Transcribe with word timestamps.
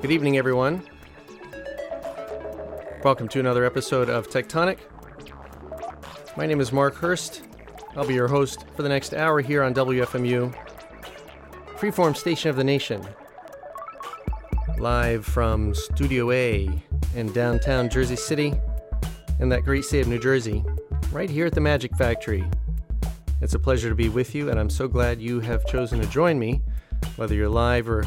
Good 0.00 0.12
evening, 0.12 0.38
everyone. 0.38 0.82
Welcome 3.04 3.28
to 3.28 3.38
another 3.38 3.66
episode 3.66 4.08
of 4.08 4.30
Techtonic. 4.30 4.78
My 6.38 6.46
name 6.46 6.58
is 6.58 6.72
Mark 6.72 6.94
Hurst. 6.94 7.42
I'll 7.94 8.06
be 8.06 8.14
your 8.14 8.26
host 8.26 8.64
for 8.74 8.82
the 8.82 8.88
next 8.88 9.12
hour 9.12 9.42
here 9.42 9.62
on 9.62 9.74
WFMU, 9.74 10.54
freeform 11.76 12.16
station 12.16 12.48
of 12.48 12.56
the 12.56 12.64
nation. 12.64 13.06
Live 14.78 15.26
from 15.26 15.74
Studio 15.74 16.30
A 16.30 16.82
in 17.14 17.30
downtown 17.34 17.90
Jersey 17.90 18.16
City, 18.16 18.54
in 19.38 19.50
that 19.50 19.64
great 19.64 19.84
state 19.84 20.00
of 20.00 20.08
New 20.08 20.18
Jersey, 20.18 20.64
right 21.12 21.28
here 21.28 21.44
at 21.44 21.52
the 21.52 21.60
Magic 21.60 21.94
Factory. 21.94 22.42
It's 23.42 23.52
a 23.52 23.58
pleasure 23.58 23.90
to 23.90 23.94
be 23.94 24.08
with 24.08 24.34
you, 24.34 24.48
and 24.48 24.58
I'm 24.58 24.70
so 24.70 24.88
glad 24.88 25.20
you 25.20 25.40
have 25.40 25.66
chosen 25.66 26.00
to 26.00 26.06
join 26.06 26.38
me, 26.38 26.62
whether 27.16 27.34
you're 27.34 27.50
live 27.50 27.86
or 27.90 28.06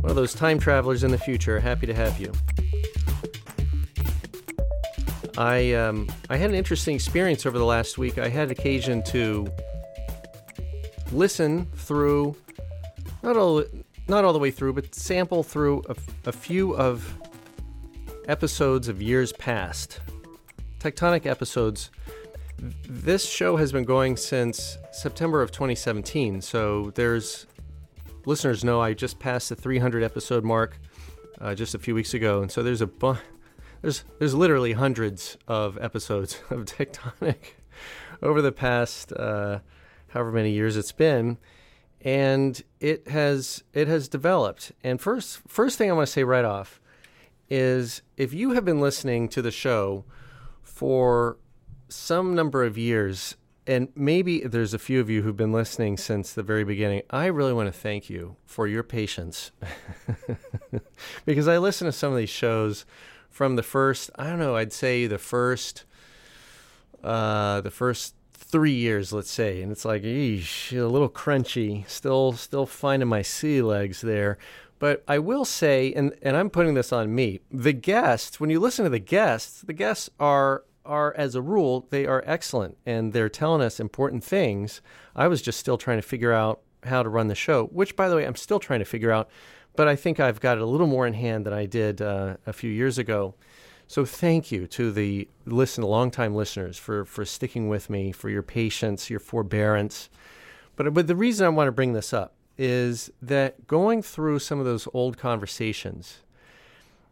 one 0.00 0.10
of 0.10 0.16
those 0.16 0.34
time 0.34 0.58
travelers 0.58 1.04
in 1.04 1.10
the 1.10 1.18
future. 1.18 1.58
Happy 1.60 1.86
to 1.86 1.94
have 1.94 2.18
you. 2.20 2.32
I 5.38 5.74
um, 5.74 6.08
I 6.30 6.36
had 6.36 6.50
an 6.50 6.56
interesting 6.56 6.94
experience 6.94 7.44
over 7.44 7.58
the 7.58 7.64
last 7.64 7.98
week. 7.98 8.18
I 8.18 8.28
had 8.28 8.50
occasion 8.50 9.02
to 9.04 9.46
listen 11.12 11.66
through, 11.76 12.36
not 13.22 13.36
all 13.36 13.64
not 14.08 14.24
all 14.24 14.32
the 14.32 14.38
way 14.38 14.50
through, 14.50 14.72
but 14.72 14.94
sample 14.94 15.42
through 15.42 15.82
a, 15.88 15.96
a 16.26 16.32
few 16.32 16.74
of 16.76 17.14
episodes 18.28 18.88
of 18.88 19.02
years 19.02 19.32
past, 19.32 20.00
Techtonic 20.78 21.26
episodes. 21.26 21.90
This 22.58 23.28
show 23.28 23.56
has 23.56 23.72
been 23.72 23.84
going 23.84 24.16
since 24.16 24.78
September 24.90 25.42
of 25.42 25.52
2017, 25.52 26.40
so 26.40 26.92
there's 26.94 27.46
listeners 28.26 28.64
know 28.64 28.80
I 28.80 28.92
just 28.92 29.18
passed 29.18 29.48
the 29.48 29.56
300 29.56 30.02
episode 30.02 30.44
mark 30.44 30.78
uh, 31.40 31.54
just 31.54 31.74
a 31.74 31.78
few 31.78 31.94
weeks 31.94 32.12
ago, 32.12 32.42
and 32.42 32.50
so 32.50 32.62
there's 32.62 32.82
a 32.82 32.86
bu- 32.86 33.16
there's 33.80 34.04
there's 34.18 34.34
literally 34.34 34.72
hundreds 34.72 35.38
of 35.48 35.78
episodes 35.80 36.40
of 36.50 36.66
Techtonic 36.66 37.54
over 38.22 38.42
the 38.42 38.52
past 38.52 39.12
uh, 39.12 39.60
however 40.08 40.32
many 40.32 40.50
years 40.50 40.76
it's 40.76 40.92
been, 40.92 41.38
and 42.02 42.62
it 42.80 43.08
has 43.08 43.62
it 43.72 43.88
has 43.88 44.08
developed. 44.08 44.72
And 44.84 45.00
first 45.00 45.40
first 45.46 45.78
thing 45.78 45.90
I 45.90 45.94
want 45.94 46.06
to 46.06 46.12
say 46.12 46.24
right 46.24 46.44
off 46.44 46.80
is 47.48 48.02
if 48.16 48.34
you 48.34 48.50
have 48.52 48.64
been 48.64 48.80
listening 48.80 49.28
to 49.28 49.40
the 49.40 49.52
show 49.52 50.04
for 50.62 51.38
some 51.88 52.34
number 52.34 52.64
of 52.64 52.76
years 52.76 53.36
and 53.66 53.88
maybe 53.94 54.40
there's 54.40 54.74
a 54.74 54.78
few 54.78 55.00
of 55.00 55.10
you 55.10 55.22
who've 55.22 55.36
been 55.36 55.52
listening 55.52 55.96
since 55.96 56.32
the 56.32 56.42
very 56.42 56.64
beginning. 56.64 57.02
I 57.10 57.26
really 57.26 57.52
want 57.52 57.72
to 57.72 57.78
thank 57.78 58.08
you 58.08 58.36
for 58.44 58.66
your 58.66 58.82
patience 58.82 59.50
because 61.24 61.48
I 61.48 61.58
listen 61.58 61.86
to 61.86 61.92
some 61.92 62.12
of 62.12 62.18
these 62.18 62.30
shows 62.30 62.86
from 63.28 63.56
the 63.56 63.62
first, 63.62 64.10
I 64.16 64.28
don't 64.28 64.38
know, 64.38 64.56
I'd 64.56 64.72
say 64.72 65.06
the 65.06 65.18
first, 65.18 65.84
uh, 67.02 67.60
the 67.60 67.70
first 67.70 68.14
three 68.32 68.72
years, 68.72 69.12
let's 69.12 69.30
say, 69.30 69.60
and 69.60 69.72
it's 69.72 69.84
like, 69.84 70.02
eesh, 70.02 70.72
a 70.78 70.86
little 70.86 71.10
crunchy. 71.10 71.88
Still, 71.88 72.32
still 72.32 72.66
finding 72.66 73.08
my 73.08 73.22
sea 73.22 73.62
legs 73.62 74.00
there. 74.00 74.38
But 74.78 75.02
I 75.08 75.18
will 75.18 75.44
say, 75.44 75.92
and, 75.94 76.14
and 76.22 76.36
I'm 76.36 76.50
putting 76.50 76.74
this 76.74 76.92
on 76.92 77.14
me, 77.14 77.40
the 77.50 77.72
guests, 77.72 78.38
when 78.38 78.50
you 78.50 78.60
listen 78.60 78.84
to 78.84 78.90
the 78.90 78.98
guests, 78.98 79.62
the 79.62 79.72
guests 79.72 80.10
are 80.20 80.64
are, 80.86 81.14
as 81.16 81.34
a 81.34 81.42
rule, 81.42 81.86
they 81.90 82.06
are 82.06 82.22
excellent 82.26 82.76
and 82.86 83.12
they're 83.12 83.28
telling 83.28 83.60
us 83.60 83.80
important 83.80 84.24
things. 84.24 84.80
I 85.14 85.28
was 85.28 85.42
just 85.42 85.58
still 85.58 85.78
trying 85.78 85.98
to 85.98 86.02
figure 86.02 86.32
out 86.32 86.60
how 86.84 87.02
to 87.02 87.08
run 87.08 87.28
the 87.28 87.34
show, 87.34 87.66
which, 87.66 87.96
by 87.96 88.08
the 88.08 88.16
way, 88.16 88.24
I'm 88.24 88.36
still 88.36 88.60
trying 88.60 88.78
to 88.80 88.84
figure 88.84 89.10
out, 89.10 89.28
but 89.74 89.88
I 89.88 89.96
think 89.96 90.20
I've 90.20 90.40
got 90.40 90.58
it 90.58 90.62
a 90.62 90.66
little 90.66 90.86
more 90.86 91.06
in 91.06 91.14
hand 91.14 91.46
than 91.46 91.52
I 91.52 91.66
did 91.66 92.00
uh, 92.00 92.36
a 92.46 92.52
few 92.52 92.70
years 92.70 92.98
ago. 92.98 93.34
So 93.88 94.04
thank 94.04 94.50
you 94.50 94.66
to 94.68 94.90
the 94.90 95.28
listen, 95.44 95.84
longtime 95.84 96.34
listeners 96.34 96.76
for, 96.76 97.04
for 97.04 97.24
sticking 97.24 97.68
with 97.68 97.88
me, 97.88 98.10
for 98.12 98.28
your 98.28 98.42
patience, 98.42 99.10
your 99.10 99.20
forbearance. 99.20 100.10
But, 100.74 100.92
but 100.92 101.06
the 101.06 101.16
reason 101.16 101.46
I 101.46 101.50
want 101.50 101.68
to 101.68 101.72
bring 101.72 101.92
this 101.92 102.12
up 102.12 102.34
is 102.58 103.10
that 103.22 103.66
going 103.66 104.02
through 104.02 104.38
some 104.40 104.58
of 104.58 104.64
those 104.64 104.88
old 104.92 105.18
conversations, 105.18 106.20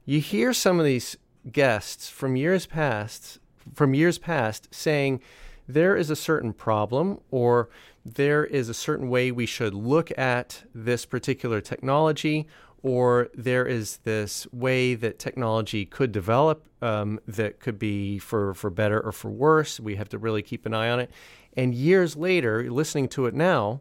you 0.05 0.21
hear 0.21 0.53
some 0.53 0.79
of 0.81 0.85
these 0.85 1.17
guests 1.53 2.09
from 2.09 2.37
years 2.37 2.67
past 2.67 3.39
from 3.73 3.95
years 3.95 4.19
past 4.19 4.69
saying 4.75 5.21
there 5.67 5.97
is 5.97 6.11
a 6.11 6.17
certain 6.17 6.53
problem 6.53 7.21
or 7.31 7.69
there 8.05 8.45
is 8.45 8.69
a 8.69 8.75
certain 8.75 9.09
way 9.09 9.31
we 9.31 9.47
should 9.47 9.75
look 9.75 10.17
at 10.19 10.65
this 10.75 11.07
particular 11.07 11.61
technology 11.61 12.47
or 12.83 13.31
there 13.35 13.67
is 13.67 13.97
this 14.05 14.47
way 14.53 14.95
that 14.95 15.19
technology 15.19 15.87
could 15.87 16.13
develop 16.13 16.67
um, 16.83 17.19
that 17.27 17.59
could 17.59 17.79
be 17.79 18.19
for, 18.19 18.53
for 18.53 18.69
better 18.69 19.01
or 19.01 19.11
for 19.11 19.31
worse. 19.31 19.81
We 19.81 19.97
have 19.97 20.11
to 20.11 20.19
really 20.19 20.43
keep 20.43 20.67
an 20.67 20.75
eye 20.75 20.91
on 20.91 21.01
it. 21.01 21.11
And 21.57 21.75
years 21.75 22.15
later, 22.15 22.71
listening 22.71 23.09
to 23.09 23.25
it 23.25 23.33
now, 23.33 23.81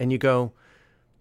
and 0.00 0.10
you 0.10 0.16
go, 0.16 0.52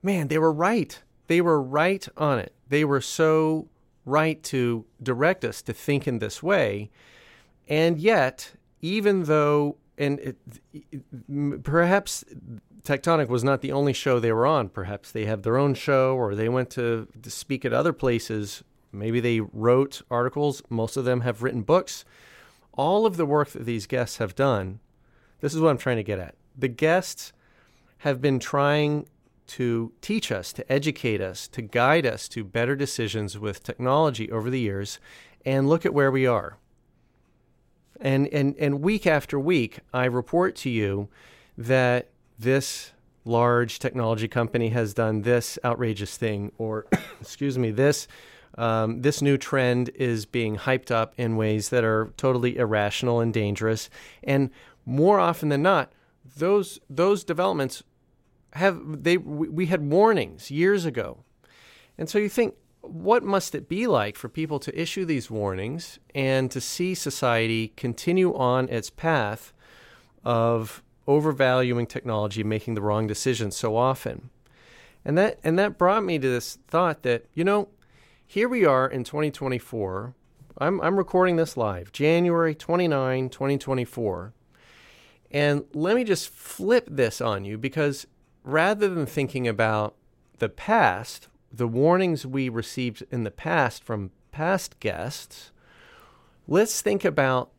man, 0.02 0.30
they 0.30 0.38
were 0.38 0.54
right. 0.54 0.98
They 1.28 1.42
were 1.42 1.62
right 1.62 2.08
on 2.16 2.40
it. 2.40 2.54
They 2.70 2.86
were 2.86 3.02
so 3.02 3.68
right 4.06 4.42
to 4.44 4.86
direct 5.04 5.44
us 5.44 5.62
to 5.64 5.74
think 5.74 6.08
in 6.08 6.20
this 6.20 6.42
way. 6.42 6.90
And 7.68 8.00
yet, 8.00 8.54
even 8.82 9.24
though, 9.24 9.78
and 9.98 10.20
it, 10.20 11.64
perhaps 11.64 12.24
Techtonic 12.84 13.28
was 13.28 13.44
not 13.44 13.62
the 13.62 13.72
only 13.72 13.94
show 13.94 14.20
they 14.20 14.32
were 14.32 14.48
on. 14.48 14.70
Perhaps 14.70 15.12
they 15.12 15.26
have 15.26 15.44
their 15.44 15.58
own 15.58 15.74
show 15.74 16.16
or 16.16 16.36
they 16.36 16.50
went 16.50 16.70
to, 16.72 17.08
to 17.22 17.30
speak 17.30 17.64
at 17.64 17.74
other 17.74 17.94
places. 17.94 18.64
Maybe 18.92 19.20
they 19.20 19.40
wrote 19.40 20.02
articles. 20.10 20.64
Most 20.70 20.98
of 20.98 21.06
them 21.06 21.22
have 21.22 21.44
written 21.44 21.62
books. 21.62 22.04
All 22.74 23.06
of 23.06 23.18
the 23.18 23.26
work 23.26 23.50
that 23.50 23.66
these 23.66 23.86
guests 23.86 24.18
have 24.18 24.36
done, 24.36 24.80
this 25.42 25.54
is 25.54 25.60
what 25.60 25.70
I'm 25.70 25.78
trying 25.78 25.98
to 25.98 26.04
get 26.04 26.20
at. 26.20 26.36
The 26.58 26.68
guests 26.68 27.34
have 28.00 28.22
been 28.22 28.40
trying 28.40 29.08
to 29.48 29.92
teach 30.02 30.32
us, 30.32 30.54
to 30.54 30.72
educate 30.72 31.22
us, 31.22 31.48
to 31.50 31.62
guide 31.62 32.06
us 32.06 32.28
to 32.30 32.44
better 32.44 32.76
decisions 32.76 33.38
with 33.38 33.64
technology 33.64 34.32
over 34.32 34.50
the 34.50 34.60
years. 34.60 35.00
And 35.46 35.68
look 35.68 35.86
at 35.86 35.94
where 35.94 36.12
we 36.12 36.26
are. 36.26 36.58
And, 38.02 38.28
and, 38.30 38.56
and 38.58 38.82
week 38.82 39.06
after 39.06 39.40
week, 39.40 39.80
I 39.94 40.06
report 40.06 40.56
to 40.58 40.70
you 40.70 41.08
that 41.58 42.10
this 42.38 42.92
large 43.24 43.78
technology 43.78 44.28
company 44.28 44.70
has 44.70 44.94
done 44.94 45.22
this 45.22 45.60
outrageous 45.64 46.18
thing, 46.18 46.52
or 46.58 46.88
excuse 47.22 47.58
me, 47.58 47.72
this 47.72 48.08
um, 48.58 49.02
this 49.02 49.22
new 49.22 49.38
trend 49.38 49.90
is 49.96 50.26
being 50.26 50.58
hyped 50.58 50.92
up 50.92 51.14
in 51.18 51.38
ways 51.38 51.70
that 51.70 51.86
are 51.86 52.12
totally 52.18 52.58
irrational 52.58 53.22
and 53.22 53.34
dangerous. 53.34 53.90
And 54.24 54.50
more 54.86 55.20
often 55.20 55.50
than 55.50 55.62
not, 55.62 55.94
those 56.36 56.80
those 56.90 57.24
developments 57.24 57.84
have 58.54 59.04
they 59.04 59.18
we 59.18 59.68
had 59.68 59.90
warnings 59.90 60.52
years 60.52 60.86
ago, 60.86 61.24
and 61.98 62.10
so 62.10 62.18
you 62.20 62.30
think 62.30 62.56
what 62.82 63.24
must 63.24 63.56
it 63.56 63.70
be 63.70 63.88
like 63.88 64.16
for 64.16 64.28
people 64.28 64.60
to 64.60 64.80
issue 64.80 65.06
these 65.06 65.30
warnings 65.30 66.00
and 66.16 66.50
to 66.52 66.60
see 66.60 66.96
society 66.96 67.74
continue 67.78 68.36
on 68.36 68.68
its 68.70 68.90
path 68.90 69.54
of 70.24 70.84
overvaluing 71.08 71.86
technology, 71.86 72.44
making 72.44 72.74
the 72.74 72.82
wrong 72.82 73.08
decisions 73.08 73.56
so 73.56 73.76
often? 73.76 74.30
And 75.04 75.18
that 75.18 75.40
and 75.44 75.58
that 75.58 75.78
brought 75.78 76.04
me 76.04 76.20
to 76.20 76.28
this 76.28 76.58
thought 76.68 77.04
that, 77.04 77.26
you 77.34 77.44
know, 77.44 77.70
here 78.26 78.48
we 78.48 78.66
are 78.66 78.88
in 78.88 79.04
2024. 79.04 80.14
I'm 80.58 80.80
I'm 80.82 80.98
recording 80.98 81.38
this 81.38 81.58
live, 81.58 81.92
January 81.92 82.54
29, 82.54 83.30
2024. 83.30 84.34
And 85.32 85.64
let 85.74 85.96
me 85.96 86.04
just 86.04 86.30
flip 86.30 86.88
this 86.90 87.22
on 87.22 87.46
you 87.46 87.58
because 87.58 88.06
rather 88.44 88.90
than 88.90 89.06
thinking 89.06 89.48
about 89.48 89.96
the 90.40 90.50
past, 90.50 91.30
the 91.52 91.68
warnings 91.68 92.26
we 92.26 92.50
received 92.50 93.04
in 93.12 93.24
the 93.24 93.32
past 93.32 93.84
from 93.84 94.12
past 94.32 94.80
guests, 94.80 95.52
let's 96.48 96.82
think 96.82 97.04
about 97.04 97.52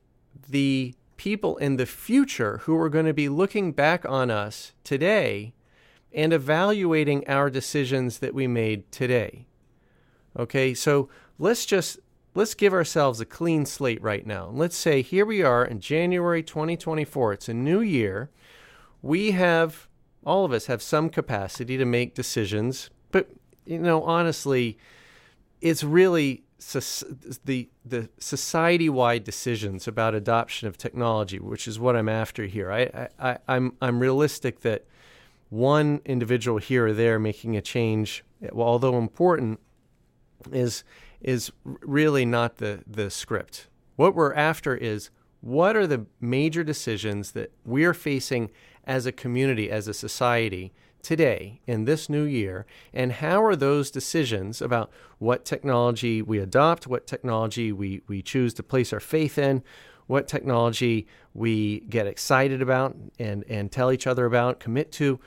the 0.48 0.94
people 1.16 1.56
in 1.58 1.76
the 1.76 1.86
future 1.86 2.58
who 2.64 2.76
are 2.76 2.88
going 2.88 3.06
to 3.06 3.14
be 3.14 3.28
looking 3.28 3.72
back 3.72 4.04
on 4.08 4.30
us 4.30 4.72
today 4.82 5.52
and 6.12 6.32
evaluating 6.32 7.26
our 7.28 7.48
decisions 7.48 8.18
that 8.18 8.34
we 8.34 8.46
made 8.46 8.90
today. 8.90 9.46
Okay, 10.38 10.74
so 10.74 11.08
let's 11.38 11.66
just 11.66 11.98
let's 12.34 12.54
give 12.54 12.72
ourselves 12.72 13.20
a 13.20 13.26
clean 13.26 13.66
slate 13.66 14.02
right 14.02 14.26
now. 14.26 14.50
Let's 14.52 14.76
say 14.76 15.02
here 15.02 15.26
we 15.26 15.42
are 15.42 15.64
in 15.64 15.80
January 15.80 16.42
2024. 16.42 17.34
It's 17.34 17.48
a 17.48 17.54
new 17.54 17.80
year. 17.80 18.30
We 19.02 19.32
have 19.32 19.88
all 20.24 20.44
of 20.44 20.52
us 20.52 20.66
have 20.66 20.82
some 20.82 21.10
capacity 21.10 21.76
to 21.76 21.84
make 21.84 22.14
decisions, 22.14 22.90
you 23.64 23.78
know, 23.78 24.02
honestly, 24.02 24.78
it's 25.60 25.84
really 25.84 26.44
the 27.44 27.68
the 27.84 28.08
society 28.18 28.88
wide 28.88 29.24
decisions 29.24 29.88
about 29.88 30.14
adoption 30.14 30.68
of 30.68 30.78
technology, 30.78 31.38
which 31.38 31.66
is 31.66 31.78
what 31.78 31.96
I'm 31.96 32.08
after 32.08 32.46
here. 32.46 32.70
I, 32.70 33.08
I 33.18 33.38
I'm 33.48 33.76
I'm 33.80 34.00
realistic 34.00 34.60
that 34.60 34.84
one 35.50 36.00
individual 36.04 36.58
here 36.58 36.86
or 36.86 36.92
there 36.92 37.18
making 37.18 37.56
a 37.56 37.62
change, 37.62 38.24
although 38.52 38.96
important, 38.96 39.60
is 40.52 40.84
is 41.20 41.52
really 41.64 42.24
not 42.24 42.56
the 42.56 42.82
the 42.86 43.10
script. 43.10 43.68
What 43.96 44.14
we're 44.14 44.34
after 44.34 44.74
is 44.76 45.10
what 45.40 45.76
are 45.76 45.86
the 45.86 46.06
major 46.20 46.62
decisions 46.62 47.32
that 47.32 47.52
we're 47.64 47.94
facing 47.94 48.50
as 48.84 49.06
a 49.06 49.12
community, 49.12 49.70
as 49.70 49.88
a 49.88 49.94
society 49.94 50.72
today 51.02 51.60
in 51.66 51.84
this 51.84 52.08
new 52.08 52.22
year, 52.22 52.66
and 52.92 53.12
how 53.12 53.42
are 53.42 53.56
those 53.56 53.90
decisions 53.90 54.62
about 54.62 54.90
what 55.18 55.44
technology 55.44 56.22
we 56.22 56.38
adopt, 56.38 56.86
what 56.86 57.06
technology 57.06 57.72
we, 57.72 58.02
we 58.06 58.22
choose 58.22 58.54
to 58.54 58.62
place 58.62 58.92
our 58.92 59.00
faith 59.00 59.38
in, 59.38 59.62
what 60.06 60.28
technology 60.28 61.06
we 61.34 61.80
get 61.80 62.06
excited 62.06 62.62
about 62.62 62.96
and, 63.18 63.44
and 63.48 63.72
tell 63.72 63.90
each 63.90 64.06
other 64.06 64.26
about, 64.26 64.60
commit 64.60 64.92
to, 64.92 65.18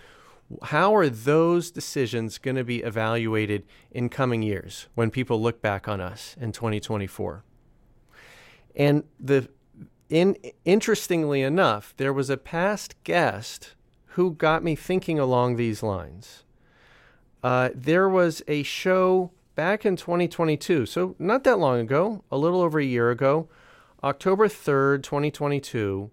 how 0.64 0.96
are 0.96 1.10
those 1.10 1.72
decisions 1.72 2.38
going 2.38 2.56
to 2.56 2.64
be 2.64 2.84
evaluated 2.84 3.64
in 3.92 4.10
coming 4.10 4.44
years 4.44 4.88
when 4.94 5.10
people 5.10 5.42
look 5.42 5.62
back 5.62 5.88
on 5.88 6.00
us 6.00 6.36
in 6.40 6.52
2024? 6.52 7.44
And 8.76 9.04
the 9.20 9.50
in 10.08 10.38
interestingly 10.66 11.42
enough, 11.42 11.96
there 11.98 12.14
was 12.14 12.30
a 12.30 12.38
past 12.38 12.96
guest 13.04 13.74
who 14.16 14.32
got 14.32 14.64
me 14.64 14.76
thinking 14.76 15.20
along 15.20 15.58
these 15.58 15.84
lines. 15.84 16.46
Uh, 17.44 17.70
there 17.76 18.08
was 18.08 18.42
a 18.48 18.64
show 18.64 19.30
back 19.56 19.86
in 19.86 19.98
2022, 19.98 20.86
so 20.86 21.16
not 21.20 21.44
that 21.44 21.60
long 21.60 21.82
ago, 21.82 22.24
a 22.32 22.38
little 22.38 22.62
over 22.62 22.80
a 22.80 22.86
year 22.86 23.12
ago, 23.12 23.50
October 24.02 24.48
3rd, 24.48 25.04
2022, 25.04 26.12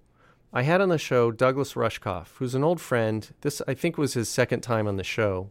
I 0.52 0.62
had 0.62 0.80
on 0.80 0.88
the 0.88 0.98
show 0.98 1.30
Douglas 1.30 1.74
Rushkoff, 1.74 2.36
who's 2.38 2.56
an 2.56 2.64
old 2.64 2.80
friend. 2.80 3.32
This, 3.42 3.62
I 3.68 3.74
think, 3.74 3.96
was 3.96 4.14
his 4.14 4.28
second 4.28 4.62
time 4.62 4.88
on 4.88 4.96
the 4.96 5.04
show. 5.04 5.50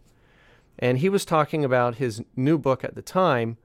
And 0.77 0.97
he 0.97 1.07
was 1.07 1.23
talking 1.23 1.63
about 1.63 1.95
his 1.95 2.21
new 2.35 2.57
book 2.57 2.83
at 2.83 2.95
the 2.95 3.01
time 3.01 3.55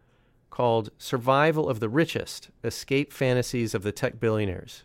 called 0.48 0.90
Survival 0.96 1.68
of 1.68 1.80
the 1.80 1.88
Richest 1.88 2.50
Escape 2.62 3.12
Fantasies 3.12 3.74
of 3.74 3.82
the 3.82 3.92
Tech 3.92 4.20
Billionaires. 4.20 4.84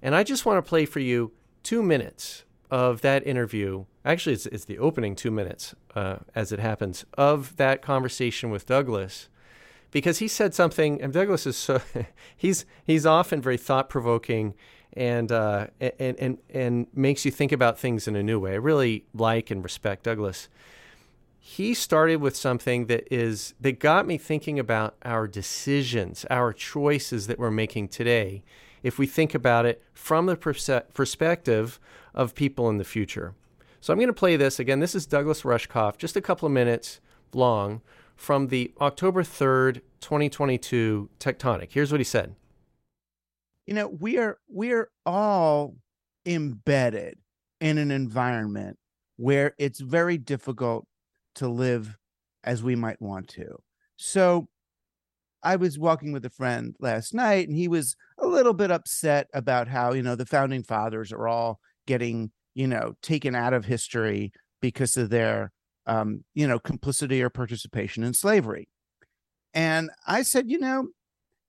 And 0.00 0.14
I 0.14 0.24
just 0.24 0.46
want 0.46 0.56
to 0.56 0.68
play 0.68 0.86
for 0.86 1.00
you 1.00 1.32
two 1.62 1.82
minutes 1.82 2.44
of 2.70 3.00
that 3.02 3.26
interview. 3.26 3.84
Actually, 4.04 4.34
it's, 4.34 4.46
it's 4.46 4.64
the 4.64 4.78
opening 4.78 5.14
two 5.16 5.30
minutes, 5.30 5.74
uh, 5.94 6.16
as 6.34 6.52
it 6.52 6.58
happens, 6.58 7.04
of 7.18 7.56
that 7.56 7.82
conversation 7.82 8.50
with 8.50 8.66
Douglas 8.66 9.28
because 9.90 10.18
he 10.18 10.28
said 10.28 10.54
something 10.54 11.02
and 11.02 11.12
Douglas 11.12 11.46
is 11.46 11.56
so 11.56 11.80
he's 12.36 12.64
he's 12.84 13.04
often 13.04 13.42
very 13.42 13.56
thought 13.56 13.88
provoking 13.88 14.54
and, 14.92 15.30
uh, 15.30 15.68
and, 15.80 16.18
and, 16.18 16.38
and 16.52 16.86
makes 16.92 17.24
you 17.24 17.30
think 17.30 17.52
about 17.52 17.78
things 17.78 18.08
in 18.08 18.16
a 18.16 18.22
new 18.22 18.40
way. 18.40 18.52
I 18.52 18.56
really 18.56 19.04
like 19.14 19.50
and 19.50 19.62
respect 19.62 20.02
Douglas. 20.02 20.48
He 21.38 21.74
started 21.74 22.16
with 22.16 22.36
something 22.36 22.86
that 22.86 23.12
is 23.12 23.54
that 23.60 23.78
got 23.78 24.06
me 24.06 24.18
thinking 24.18 24.58
about 24.58 24.96
our 25.04 25.26
decisions, 25.26 26.26
our 26.28 26.52
choices 26.52 27.28
that 27.28 27.38
we're 27.38 27.50
making 27.50 27.88
today. 27.88 28.42
If 28.82 28.98
we 28.98 29.06
think 29.06 29.34
about 29.34 29.66
it 29.66 29.82
from 29.92 30.26
the 30.26 30.36
perse- 30.36 30.70
perspective 30.94 31.78
of 32.14 32.34
people 32.34 32.68
in 32.68 32.78
the 32.78 32.84
future. 32.84 33.34
So 33.80 33.92
I'm 33.92 33.98
going 33.98 34.08
to 34.08 34.12
play 34.12 34.36
this 34.36 34.58
again. 34.58 34.80
This 34.80 34.94
is 34.94 35.06
Douglas 35.06 35.42
Rushkoff, 35.42 35.96
just 35.96 36.16
a 36.16 36.20
couple 36.20 36.46
of 36.46 36.52
minutes 36.52 37.00
long 37.32 37.80
from 38.16 38.48
the 38.48 38.72
October 38.80 39.22
3rd, 39.22 39.80
2022 40.00 41.08
Techtonic. 41.18 41.68
Here's 41.70 41.90
what 41.90 42.00
he 42.00 42.04
said 42.04 42.34
you 43.70 43.74
know 43.74 43.86
we 43.86 44.18
are 44.18 44.36
we're 44.48 44.90
all 45.06 45.76
embedded 46.26 47.16
in 47.60 47.78
an 47.78 47.92
environment 47.92 48.76
where 49.16 49.54
it's 49.58 49.78
very 49.78 50.18
difficult 50.18 50.86
to 51.36 51.46
live 51.46 51.96
as 52.42 52.64
we 52.64 52.74
might 52.74 53.00
want 53.00 53.28
to 53.28 53.62
so 53.96 54.48
i 55.42 55.56
was 55.56 55.78
walking 55.78 56.12
with 56.12 56.24
a 56.24 56.30
friend 56.30 56.74
last 56.80 57.14
night 57.14 57.48
and 57.48 57.56
he 57.56 57.68
was 57.68 57.96
a 58.18 58.26
little 58.26 58.54
bit 58.54 58.70
upset 58.70 59.28
about 59.34 59.68
how 59.68 59.92
you 59.92 60.02
know 60.02 60.14
the 60.14 60.26
founding 60.26 60.62
fathers 60.62 61.12
are 61.12 61.28
all 61.28 61.60
getting 61.86 62.30
you 62.54 62.66
know 62.66 62.94
taken 63.02 63.34
out 63.34 63.52
of 63.52 63.64
history 63.64 64.32
because 64.60 64.96
of 64.96 65.10
their 65.10 65.52
um, 65.86 66.24
you 66.34 66.46
know 66.46 66.58
complicity 66.58 67.22
or 67.22 67.30
participation 67.30 68.04
in 68.04 68.12
slavery. 68.12 68.68
And 69.54 69.90
i 70.06 70.22
said 70.22 70.50
you 70.50 70.58
know 70.58 70.88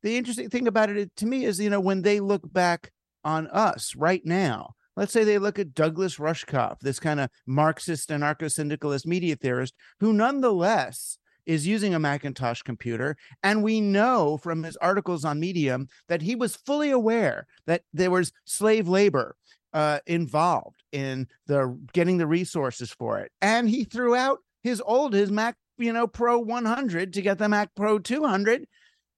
the 0.04 0.18
interesting 0.18 0.50
thing 0.50 0.68
about 0.68 0.90
it 0.90 1.16
to 1.18 1.26
me 1.26 1.46
is, 1.46 1.60
you 1.60 1.70
know, 1.70 1.80
when 1.80 2.02
they 2.02 2.20
look 2.20 2.52
back 2.52 2.92
on 3.24 3.48
us 3.48 3.96
right 3.96 4.26
now, 4.26 4.74
let's 4.96 5.14
say 5.14 5.24
they 5.24 5.38
look 5.38 5.60
at 5.60 5.74
Douglas 5.74 6.18
Rushkoff, 6.18 6.80
this 6.80 7.00
kind 7.00 7.20
of 7.20 7.30
Marxist 7.46 8.10
anarcho 8.10 8.52
syndicalist 8.52 9.06
media 9.06 9.36
theorist, 9.36 9.74
who 10.00 10.14
nonetheless 10.14 11.18
is 11.46 11.68
using 11.68 11.94
a 11.94 12.00
Macintosh 12.00 12.62
computer. 12.62 13.16
And 13.44 13.64
we 13.64 13.82
know 13.82 14.38
from 14.38 14.64
his 14.64 14.78
articles 14.78 15.26
on 15.26 15.40
Medium 15.40 15.88
that 16.08 16.22
he 16.22 16.36
was 16.36 16.56
fully 16.56 16.92
aware 16.92 17.48
that 17.68 17.84
there 17.94 18.12
was 18.12 18.32
slave 18.46 18.88
labor 18.88 19.36
uh, 19.74 20.00
involved 20.06 20.84
in 20.92 21.28
the 21.48 21.78
getting 21.94 22.18
the 22.18 22.28
resources 22.28 22.92
for 22.92 23.20
it. 23.20 23.32
And 23.42 23.70
he 23.70 23.84
threw 23.84 24.16
out 24.16 24.40
his 24.64 24.82
old, 24.86 25.14
his 25.14 25.32
Mac, 25.32 25.56
you 25.78 25.94
know, 25.94 26.08
Pro 26.08 26.40
100 26.40 27.14
to 27.14 27.22
get 27.22 27.38
the 27.38 27.50
Mac 27.50 27.74
Pro 27.76 28.00
200 28.00 28.68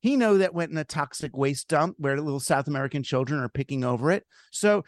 he 0.03 0.17
know 0.17 0.37
that 0.37 0.53
went 0.53 0.69
in 0.69 0.77
a 0.77 0.83
toxic 0.83 1.35
waste 1.35 1.69
dump 1.69 1.95
where 1.97 2.19
little 2.19 2.41
South 2.41 2.67
American 2.67 3.03
children 3.03 3.39
are 3.39 3.47
picking 3.47 3.85
over 3.85 4.11
it. 4.11 4.25
So 4.51 4.83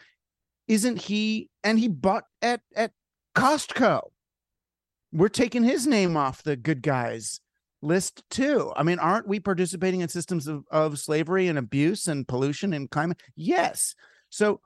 isn't 0.68 1.00
he 1.00 1.48
and 1.64 1.78
he 1.78 1.88
bought 1.88 2.24
at 2.42 2.60
at 2.76 2.92
Costco. 3.34 4.10
We're 5.16 5.28
taking 5.28 5.64
his 5.64 5.86
name 5.86 6.14
off 6.14 6.42
the 6.42 6.56
good 6.56 6.82
guys 6.82 7.40
list 7.80 8.22
too. 8.30 8.70
I 8.76 8.82
mean, 8.82 8.98
aren't 8.98 9.26
we 9.26 9.40
participating 9.40 10.00
in 10.00 10.08
systems 10.08 10.46
of, 10.46 10.64
of 10.70 10.98
slavery 10.98 11.48
and 11.48 11.58
abuse 11.58 12.06
and 12.06 12.28
pollution 12.28 12.74
and 12.74 12.90
climate? 12.90 13.22
Yes. 13.34 13.94
So 14.28 14.60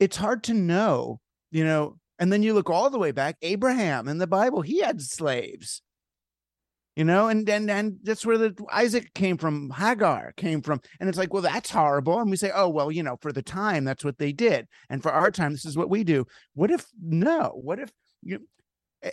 it's 0.00 0.16
hard 0.16 0.42
to 0.44 0.54
know, 0.54 1.20
you 1.52 1.64
know, 1.64 1.98
and 2.18 2.32
then 2.32 2.42
you 2.42 2.52
look 2.52 2.68
all 2.68 2.90
the 2.90 2.98
way 2.98 3.12
back, 3.12 3.36
Abraham 3.42 4.08
in 4.08 4.18
the 4.18 4.26
Bible, 4.26 4.62
he 4.62 4.80
had 4.80 5.00
slaves 5.00 5.82
you 6.96 7.04
know 7.04 7.28
and 7.28 7.48
and 7.48 7.70
and 7.70 7.98
that's 8.02 8.26
where 8.26 8.38
the 8.38 8.54
isaac 8.70 9.14
came 9.14 9.38
from 9.38 9.70
hagar 9.70 10.32
came 10.36 10.60
from 10.60 10.80
and 11.00 11.08
it's 11.08 11.16
like 11.16 11.32
well 11.32 11.42
that's 11.42 11.70
horrible 11.70 12.20
and 12.20 12.30
we 12.30 12.36
say 12.36 12.50
oh 12.54 12.68
well 12.68 12.92
you 12.92 13.02
know 13.02 13.16
for 13.22 13.32
the 13.32 13.42
time 13.42 13.84
that's 13.84 14.04
what 14.04 14.18
they 14.18 14.32
did 14.32 14.66
and 14.90 15.02
for 15.02 15.10
our 15.10 15.30
time 15.30 15.52
this 15.52 15.64
is 15.64 15.76
what 15.76 15.88
we 15.88 16.04
do 16.04 16.26
what 16.54 16.70
if 16.70 16.86
no 17.00 17.52
what 17.62 17.78
if 17.78 17.90
you 18.22 18.38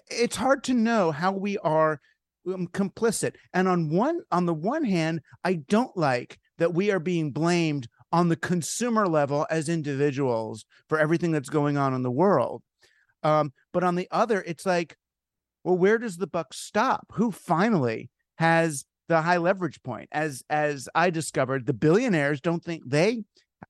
it's 0.10 0.36
hard 0.36 0.64
to 0.64 0.74
know 0.74 1.12
how 1.12 1.32
we 1.32 1.58
are 1.60 2.00
um, 2.48 2.68
complicit 2.68 3.36
and 3.54 3.68
on 3.68 3.90
one 3.90 4.22
on 4.32 4.46
the 4.46 4.54
one 4.54 4.84
hand 4.84 5.22
i 5.44 5.54
don't 5.54 5.96
like 5.98 6.40
that 6.58 6.74
we 6.74 6.92
are 6.92 7.00
being 7.00 7.32
blamed 7.32 7.88
on 8.12 8.30
the 8.30 8.36
consumer 8.36 9.08
level 9.08 9.46
as 9.50 9.70
individuals 9.70 10.66
for 10.88 11.00
everything 11.00 11.32
that's 11.32 11.50
going 11.50 11.78
on 11.78 11.94
in 11.94 12.04
the 12.04 12.12
world 12.12 12.64
um, 13.24 13.52
but 13.74 13.84
on 13.84 13.96
the 13.96 14.08
other 14.12 14.42
it's 14.48 14.66
like 14.66 14.96
well, 15.64 15.78
where 15.78 15.98
does 15.98 16.18
the 16.18 16.28
buck 16.28 16.54
stop? 16.54 17.08
Who 17.14 17.32
finally 17.32 18.10
has 18.38 18.86
the 19.08 19.22
high 19.22 19.38
leverage 19.38 19.82
point? 19.84 20.10
As 20.12 20.44
as 20.50 20.88
I 20.96 21.10
discovered, 21.10 21.66
the 21.66 21.74
billionaires 21.74 22.42
don't 22.42 22.64
think 22.64 22.84
they 22.86 23.24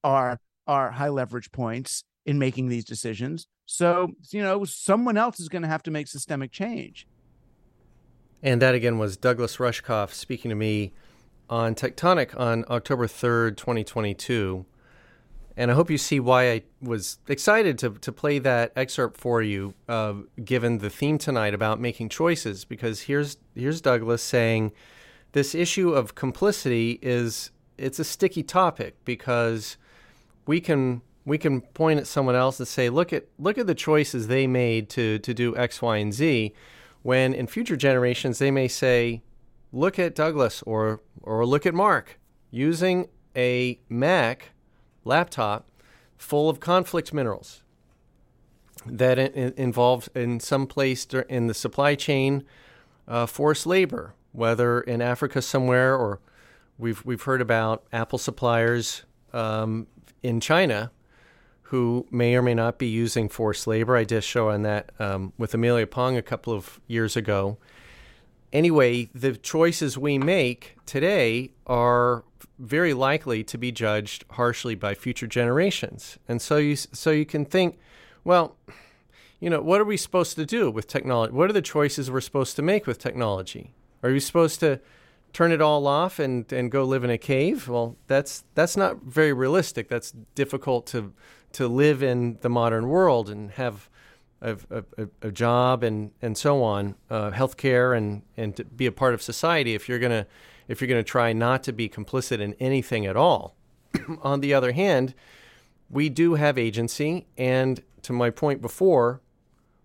are 0.04 0.40
are 0.68 0.92
high 0.92 1.10
leverage 1.10 1.52
points 1.52 2.04
in 2.26 2.38
making 2.38 2.70
these 2.70 2.86
decisions. 2.86 3.48
So, 3.72 4.16
you 4.32 4.42
know, 4.42 4.66
someone 4.66 5.16
else 5.16 5.40
is 5.40 5.48
going 5.48 5.62
to 5.62 5.68
have 5.68 5.84
to 5.84 5.92
make 5.92 6.08
systemic 6.08 6.52
change. 6.52 7.08
And 8.42 8.60
that 8.64 8.74
again 8.74 8.98
was 8.98 9.16
Douglas 9.16 9.58
Rushkoff 9.58 10.12
speaking 10.12 10.50
to 10.50 10.56
me 10.56 10.92
on 11.52 11.76
Techtonic 11.76 12.38
on 12.38 12.66
October 12.68 13.06
3rd, 13.06 13.58
2022. 13.58 14.66
And 15.56 15.70
I 15.70 15.76
hope 15.76 15.92
you 15.92 16.00
see 16.00 16.20
why 16.20 16.52
I 16.52 16.64
was 16.82 17.20
excited 17.28 17.78
to, 17.80 17.92
to 17.92 18.12
play 18.12 18.40
that 18.40 18.72
excerpt 18.76 19.18
for 19.20 19.44
you, 19.44 19.76
uh, 19.88 20.14
given 20.44 20.80
the 20.80 20.90
theme 20.90 21.20
tonight 21.20 21.54
about 21.54 21.80
making 21.80 22.10
choices. 22.10 22.66
Because 22.66 23.02
here's 23.02 23.38
here's 23.54 23.82
Douglas 23.82 24.24
saying, 24.24 24.72
this 25.34 25.54
issue 25.54 25.92
of 25.92 26.16
complicity 26.16 26.98
is 27.04 27.52
it's 27.78 28.00
a 28.00 28.04
sticky 28.04 28.42
topic 28.42 28.96
because 29.06 29.78
we 30.48 30.60
can 30.60 31.04
we 31.30 31.38
can 31.38 31.62
point 31.62 32.00
at 32.00 32.08
someone 32.08 32.36
else 32.36 32.60
and 32.60 32.68
say, 32.68 32.90
look 32.90 33.14
at 33.14 33.28
look 33.38 33.58
at 33.58 33.68
the 33.68 33.76
choices 33.76 34.28
they 34.28 34.48
made 34.48 34.90
to 34.90 35.20
to 35.20 35.34
do 35.34 35.56
X, 35.56 35.82
Y, 35.82 35.98
and 35.98 36.14
Z. 36.14 36.54
When 37.04 37.34
in 37.34 37.48
future 37.48 37.78
generations 37.78 38.40
they 38.40 38.52
may 38.52 38.68
say, 38.68 39.22
look 39.72 40.00
at 40.00 40.16
Douglas 40.16 40.64
or 40.64 41.02
or 41.22 41.46
look 41.46 41.66
at 41.66 41.74
Mark 41.74 42.20
using 42.52 43.08
a 43.36 43.80
Mac 43.88 44.52
laptop 45.06 45.70
full 46.18 46.50
of 46.50 46.60
conflict 46.60 47.14
minerals 47.14 47.64
that 48.86 49.20
in, 49.20 49.54
in 50.16 50.40
some 50.40 50.66
place 50.66 51.06
in 51.30 51.48
the 51.48 51.54
supply 51.54 51.96
chain 51.96 52.44
uh, 53.08 53.26
forced 53.26 53.68
labor, 53.68 54.16
whether 54.32 54.82
in 54.82 55.02
Africa 55.02 55.42
somewhere 55.42 55.96
or 55.96 56.20
we've 56.80 57.06
we've 57.06 57.22
heard 57.22 57.42
about 57.42 57.84
Apple 57.94 58.18
suppliers 58.18 59.04
um, 59.32 59.86
in 60.24 60.40
China 60.40 60.92
who 61.70 62.06
may 62.10 62.36
or 62.36 62.42
may 62.42 62.56
not 62.56 62.80
be 62.80 62.88
using 62.88 63.30
forced 63.30 63.68
labor. 63.68 63.96
I 63.96 64.04
did 64.04 64.18
a 64.18 64.22
show 64.22 64.50
on 64.50 64.64
that 64.64 64.92
um, 65.00 65.34
with 65.38 65.54
Amelia 65.54 65.86
Pang 65.86 66.18
a 66.18 66.22
couple 66.22 66.52
of 66.52 66.80
years 66.88 67.16
ago. 67.16 67.58
anyway, 68.52 69.10
the 69.14 69.36
choices 69.36 69.98
we 69.98 70.18
make 70.18 70.76
today 70.86 71.52
are 71.68 72.24
very 72.58 72.94
likely 72.94 73.44
to 73.44 73.58
be 73.58 73.72
judged 73.72 74.26
harshly 74.32 74.76
by 74.76 74.94
future 74.94 75.28
generations. 75.28 76.18
And 76.28 76.42
so 76.42 76.58
you 76.58 76.76
so 76.76 77.12
you 77.12 77.26
can 77.26 77.46
think, 77.46 77.80
well, 78.24 78.56
you 79.40 79.50
know, 79.50 79.62
what 79.62 79.80
are 79.80 79.86
we 79.86 79.98
supposed 79.98 80.36
to 80.36 80.46
do 80.46 80.70
with 80.70 80.88
technology? 80.88 81.34
What 81.34 81.50
are 81.50 81.54
the 81.54 81.62
choices 81.62 82.12
we're 82.12 82.22
supposed 82.22 82.56
to 82.58 82.62
make 82.62 82.86
with 82.86 83.00
technology? 83.00 83.74
Are 84.04 84.12
we 84.12 84.20
supposed 84.20 84.60
to 84.62 84.80
turn 85.32 85.52
it 85.52 85.62
all 85.62 85.88
off 85.88 86.20
and, 86.20 86.52
and 86.52 86.72
go 86.72 86.84
live 86.84 87.04
in 87.04 87.10
a 87.10 87.18
cave? 87.18 87.70
Well, 87.70 87.96
that's 88.08 88.44
that's 88.56 88.76
not 88.76 89.04
very 89.04 89.32
realistic. 89.32 89.88
That's 89.88 90.14
difficult 90.36 90.86
to 90.88 91.14
to 91.54 91.68
live 91.68 92.04
in 92.04 92.38
the 92.42 92.50
modern 92.50 92.88
world 92.88 93.30
and 93.30 93.52
have 93.52 93.90
a, 94.42 94.58
a, 94.70 95.08
a 95.22 95.32
job 95.32 95.84
and, 95.84 96.12
and 96.22 96.38
so 96.38 96.64
on, 96.64 96.96
uh, 97.10 97.32
healthcare 97.32 97.96
and, 97.96 98.22
and 98.38 98.56
to 98.56 98.64
be 98.64 98.86
a 98.86 98.92
part 98.92 99.14
of 99.14 99.22
society 99.22 99.76
if 99.76 99.90
you're 99.90 100.00
gonna 100.00 100.26
if 100.68 100.80
you're 100.80 100.88
gonna 100.88 101.04
try 101.04 101.34
not 101.34 101.64
to 101.64 101.74
be 101.74 101.90
complicit 101.90 102.40
in 102.40 102.54
anything 102.60 103.06
at 103.06 103.18
all. 103.18 103.56
On 104.22 104.40
the 104.40 104.54
other 104.54 104.72
hand, 104.72 105.16
we 105.90 106.10
do 106.10 106.36
have 106.36 106.58
agency, 106.58 107.26
and 107.38 107.82
to 108.04 108.14
my 108.14 108.30
point 108.30 108.62
before, 108.62 109.22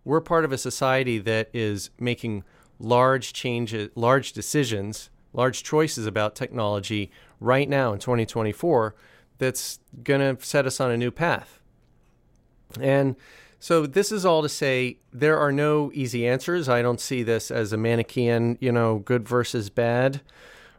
we're 0.05 0.21
part 0.21 0.45
of 0.45 0.53
a 0.53 0.59
society 0.59 1.19
that 1.19 1.49
is 1.55 1.89
making 1.99 2.45
large 2.79 3.33
changes, 3.33 3.89
large 3.95 4.35
decisions, 4.35 5.09
large 5.33 5.63
choices 5.63 6.07
about 6.07 6.35
technology 6.35 7.11
right 7.41 7.69
now 7.69 7.95
in 7.95 7.99
2024 7.99 8.95
that's 9.39 9.79
going 10.03 10.21
to 10.21 10.45
set 10.45 10.67
us 10.67 10.81
on 10.81 10.91
a 10.91 10.97
new 10.97 11.11
path. 11.11 11.61
And 12.81 13.17
so 13.61 13.87
this 13.87 14.13
is 14.13 14.27
all 14.27 14.43
to 14.43 14.49
say 14.49 14.99
there 15.13 15.39
are 15.39 15.53
no 15.53 15.91
easy 15.95 16.27
answers. 16.27 16.69
I 16.69 16.83
don't 16.83 17.01
see 17.01 17.23
this 17.23 17.51
as 17.51 17.73
a 17.73 17.77
Manichaean, 17.77 18.59
you 18.61 18.71
know, 18.71 18.99
good 18.99 19.27
versus 19.27 19.71
bad. 19.71 20.21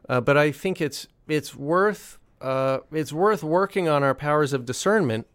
Uh, 0.07 0.21
but 0.21 0.37
I 0.37 0.51
think 0.51 0.81
it's 0.81 1.07
it's 1.27 1.55
worth 1.55 2.19
uh, 2.41 2.79
it's 2.91 3.11
worth 3.11 3.43
working 3.43 3.87
on 3.87 4.03
our 4.03 4.13
powers 4.13 4.53
of 4.53 4.65
discernment 4.65 5.25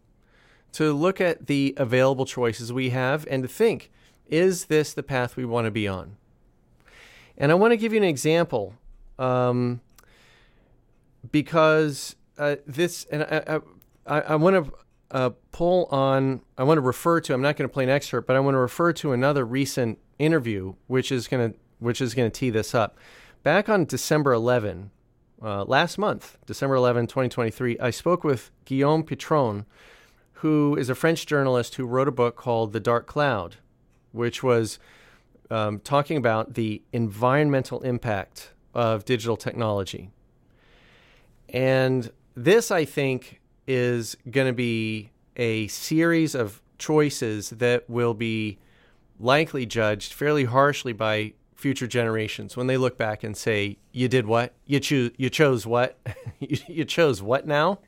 to 0.73 0.93
look 0.93 1.19
at 1.19 1.47
the 1.47 1.73
available 1.75 2.25
choices 2.25 2.71
we 2.71 2.91
have 2.91 3.27
and 3.29 3.43
to 3.43 3.49
think, 3.49 3.91
is 4.29 4.65
this 4.65 4.93
the 4.93 5.03
path 5.03 5.35
we 5.35 5.43
want 5.43 5.65
to 5.65 5.71
be 5.71 5.87
on? 5.87 6.15
And 7.37 7.51
I 7.51 7.55
want 7.55 7.71
to 7.71 7.77
give 7.77 7.91
you 7.91 7.97
an 7.97 8.05
example 8.05 8.75
um, 9.19 9.81
because 11.31 12.15
uh, 12.37 12.55
this, 12.65 13.05
and 13.11 13.23
I, 13.23 13.59
I, 14.05 14.21
I 14.21 14.35
want 14.35 14.65
to 14.65 14.73
uh, 15.11 15.29
pull 15.51 15.85
on, 15.85 16.41
I 16.57 16.63
want 16.63 16.77
to 16.77 16.81
refer 16.81 17.19
to, 17.21 17.33
I'm 17.33 17.41
not 17.41 17.57
going 17.57 17.69
to 17.69 17.73
play 17.73 17.83
an 17.83 17.89
excerpt, 17.89 18.27
but 18.27 18.35
I 18.35 18.39
want 18.39 18.55
to 18.55 18.59
refer 18.59 18.93
to 18.93 19.11
another 19.11 19.45
recent 19.45 19.99
interview, 20.19 20.75
which 20.87 21.11
is 21.11 21.27
going 21.27 21.51
to, 21.51 21.57
which 21.79 22.01
is 22.01 22.13
going 22.13 22.29
to 22.29 22.39
tee 22.39 22.49
this 22.49 22.73
up. 22.73 22.97
Back 23.43 23.69
on 23.69 23.85
December 23.85 24.33
11, 24.33 24.91
uh, 25.41 25.63
last 25.65 25.97
month, 25.97 26.37
December 26.45 26.75
11, 26.75 27.07
2023, 27.07 27.79
I 27.79 27.89
spoke 27.89 28.23
with 28.23 28.51
Guillaume 28.65 29.03
Pitron, 29.03 29.65
who 30.33 30.75
is 30.75 30.89
a 30.89 30.95
French 30.95 31.25
journalist 31.25 31.75
who 31.75 31.85
wrote 31.85 32.07
a 32.07 32.11
book 32.11 32.35
called 32.35 32.73
The 32.73 32.79
Dark 32.79 33.07
Cloud, 33.07 33.57
which 34.11 34.43
was 34.43 34.79
um, 35.49 35.79
talking 35.79 36.17
about 36.17 36.53
the 36.53 36.81
environmental 36.93 37.81
impact 37.81 38.53
of 38.73 39.03
digital 39.03 39.35
technology. 39.35 40.09
And 41.49 42.11
this, 42.35 42.71
I 42.71 42.85
think, 42.85 43.41
is 43.67 44.15
going 44.29 44.47
to 44.47 44.53
be 44.53 45.11
a 45.35 45.67
series 45.67 46.35
of 46.35 46.61
choices 46.77 47.51
that 47.51 47.89
will 47.89 48.13
be 48.13 48.57
likely 49.19 49.65
judged 49.65 50.13
fairly 50.13 50.45
harshly 50.45 50.93
by 50.93 51.33
future 51.55 51.85
generations 51.85 52.57
when 52.57 52.67
they 52.67 52.75
look 52.75 52.97
back 52.97 53.23
and 53.23 53.37
say, 53.37 53.77
"You 53.91 54.07
did 54.07 54.25
what? 54.25 54.53
You 54.65 54.79
choose? 54.79 55.11
You 55.17 55.29
chose 55.29 55.65
what? 55.65 55.97
you 56.39 56.85
chose 56.85 57.21
what 57.21 57.45
now?" 57.45 57.79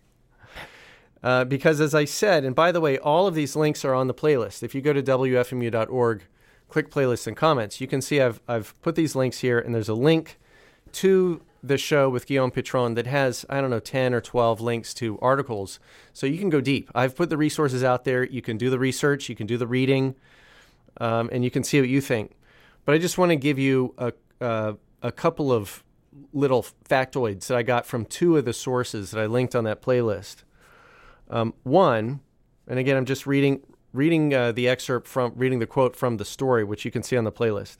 Uh, 1.23 1.45
because, 1.45 1.79
as 1.79 1.95
I 1.95 2.05
said, 2.05 2.43
and 2.43 2.53
by 2.53 2.71
the 2.71 2.81
way, 2.81 2.97
all 2.97 3.27
of 3.27 3.33
these 3.33 3.55
links 3.55 3.85
are 3.85 3.93
on 3.93 4.07
the 4.07 4.13
playlist. 4.13 4.61
If 4.61 4.75
you 4.75 4.81
go 4.81 4.93
to 4.93 5.01
wfmu.org, 5.01 6.23
click 6.67 6.91
playlists 6.91 7.27
and 7.27 7.35
comments, 7.35 7.81
you 7.81 7.87
can 7.87 8.01
see 8.01 8.21
I've 8.21 8.41
I've 8.47 8.79
put 8.81 8.95
these 8.95 9.15
links 9.15 9.39
here, 9.39 9.57
and 9.57 9.73
there's 9.73 9.89
a 9.89 9.95
link 9.95 10.37
to 10.93 11.41
the 11.63 11.77
show 11.77 12.09
with 12.09 12.27
Guillaume 12.27 12.51
Pitron 12.51 12.95
that 12.95 13.07
has, 13.07 13.45
I 13.49 13.61
don't 13.61 13.69
know, 13.69 13.79
10 13.79 14.13
or 14.13 14.19
12 14.19 14.59
links 14.59 14.93
to 14.95 15.17
articles. 15.19 15.79
So 16.11 16.27
you 16.27 16.37
can 16.37 16.49
go 16.49 16.59
deep. 16.59 16.91
I've 16.93 17.15
put 17.15 17.29
the 17.29 17.37
resources 17.37 17.83
out 17.83 18.03
there. 18.03 18.25
You 18.25 18.41
can 18.41 18.57
do 18.57 18.69
the 18.69 18.77
research, 18.77 19.29
you 19.29 19.35
can 19.35 19.47
do 19.47 19.57
the 19.57 19.65
reading, 19.65 20.15
um, 20.99 21.29
and 21.31 21.43
you 21.43 21.49
can 21.49 21.63
see 21.63 21.79
what 21.79 21.87
you 21.87 22.01
think. 22.01 22.35
But 22.83 22.95
I 22.95 22.97
just 22.97 23.17
want 23.17 23.29
to 23.29 23.37
give 23.37 23.57
you 23.57 23.95
a, 23.97 24.13
uh, 24.41 24.73
a 25.01 25.11
couple 25.11 25.53
of 25.53 25.83
little 26.33 26.65
factoids 26.87 27.47
that 27.47 27.57
I 27.57 27.63
got 27.63 27.85
from 27.85 28.05
two 28.05 28.37
of 28.37 28.43
the 28.43 28.53
sources 28.53 29.11
that 29.11 29.21
I 29.21 29.25
linked 29.25 29.55
on 29.55 29.63
that 29.63 29.81
playlist. 29.81 30.43
Um, 31.29 31.53
one, 31.63 32.19
and 32.67 32.77
again, 32.77 32.97
I'm 32.97 33.05
just 33.05 33.25
reading 33.25 33.61
reading 33.93 34.33
uh, 34.33 34.51
the 34.51 34.67
excerpt 34.67 35.07
from 35.07 35.33
reading 35.35 35.59
the 35.59 35.67
quote 35.67 35.95
from 35.95 36.17
the 36.17 36.25
story, 36.25 36.63
which 36.63 36.83
you 36.83 36.91
can 36.91 37.03
see 37.03 37.15
on 37.15 37.23
the 37.23 37.31
playlist. 37.31 37.77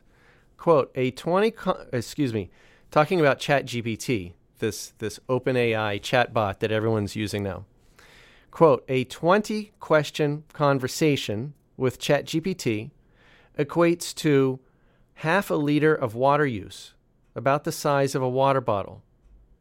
Quote: 0.58 0.92
A 0.96 1.12
20, 1.12 1.52
co- 1.52 1.86
excuse 1.92 2.34
me, 2.34 2.50
talking 2.93 3.19
about 3.19 3.39
ChatGPT, 3.39 4.33
this, 4.59 4.93
this 5.00 5.19
OpenAI 5.27 6.00
chatbot 6.00 6.59
that 6.59 6.71
everyone's 6.71 7.15
using 7.15 7.41
now. 7.41 7.65
Quote, 8.51 8.85
a 8.88 9.03
20 9.05 9.71
question 9.79 10.43
conversation 10.53 11.55
with 11.75 12.00
ChatGPT 12.00 12.91
equates 13.57 14.13
to 14.13 14.59
half 15.15 15.50
a 15.50 15.55
liter 15.55 15.95
of 15.95 16.13
water 16.13 16.45
use, 16.45 16.93
about 17.33 17.63
the 17.63 17.71
size 17.71 18.13
of 18.13 18.21
a 18.21 18.29
water 18.29 18.62
bottle. 18.62 19.01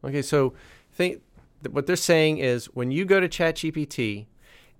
Okay, 0.05 0.21
so 0.21 0.53
think 0.93 1.23
what 1.71 1.87
they're 1.87 1.97
saying 1.97 2.37
is 2.37 2.67
when 2.67 2.91
you 2.91 3.07
go 3.07 3.19
to 3.19 3.31
ChatGPT 3.31 4.27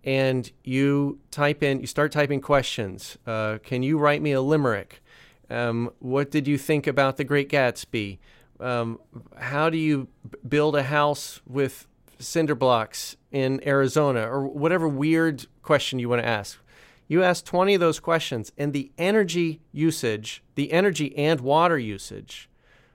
and 0.05 0.53
you 0.63 1.21
type 1.31 1.63
in, 1.63 1.81
you 1.81 1.87
start 1.87 2.13
typing 2.13 2.43
questions. 2.43 3.17
Uh, 3.27 3.57
can 3.63 3.83
you 3.83 3.97
write 3.97 4.21
me 4.21 4.33
a 4.33 4.43
limerick? 4.43 5.03
Um, 5.49 5.91
what 6.01 6.31
did 6.31 6.47
you 6.47 6.59
think 6.59 6.87
about 6.87 7.17
The 7.17 7.25
Great 7.25 7.49
Gatsby? 7.49 8.19
Um, 8.63 8.99
how 9.37 9.69
do 9.71 9.79
you 9.79 10.09
build 10.49 10.77
a 10.77 10.85
house 10.85 11.41
with 11.47 11.87
cinder 12.23 12.55
blocks 12.55 13.17
in 13.31 13.67
Arizona 13.67 14.29
or 14.29 14.47
whatever 14.47 14.89
weird 14.89 15.47
question 15.63 15.99
you 15.99 16.09
want 16.09 16.23
to 16.23 16.29
ask. 16.29 16.59
You 17.09 17.23
ask 17.23 17.45
20 17.45 17.75
of 17.75 17.81
those 17.81 18.01
questions, 18.01 18.53
and 18.57 18.73
the 18.73 18.91
energy 18.97 19.61
usage, 19.73 20.43
the 20.55 20.73
energy 20.73 21.17
and 21.17 21.41
water 21.41 21.79
usage, 21.79 22.49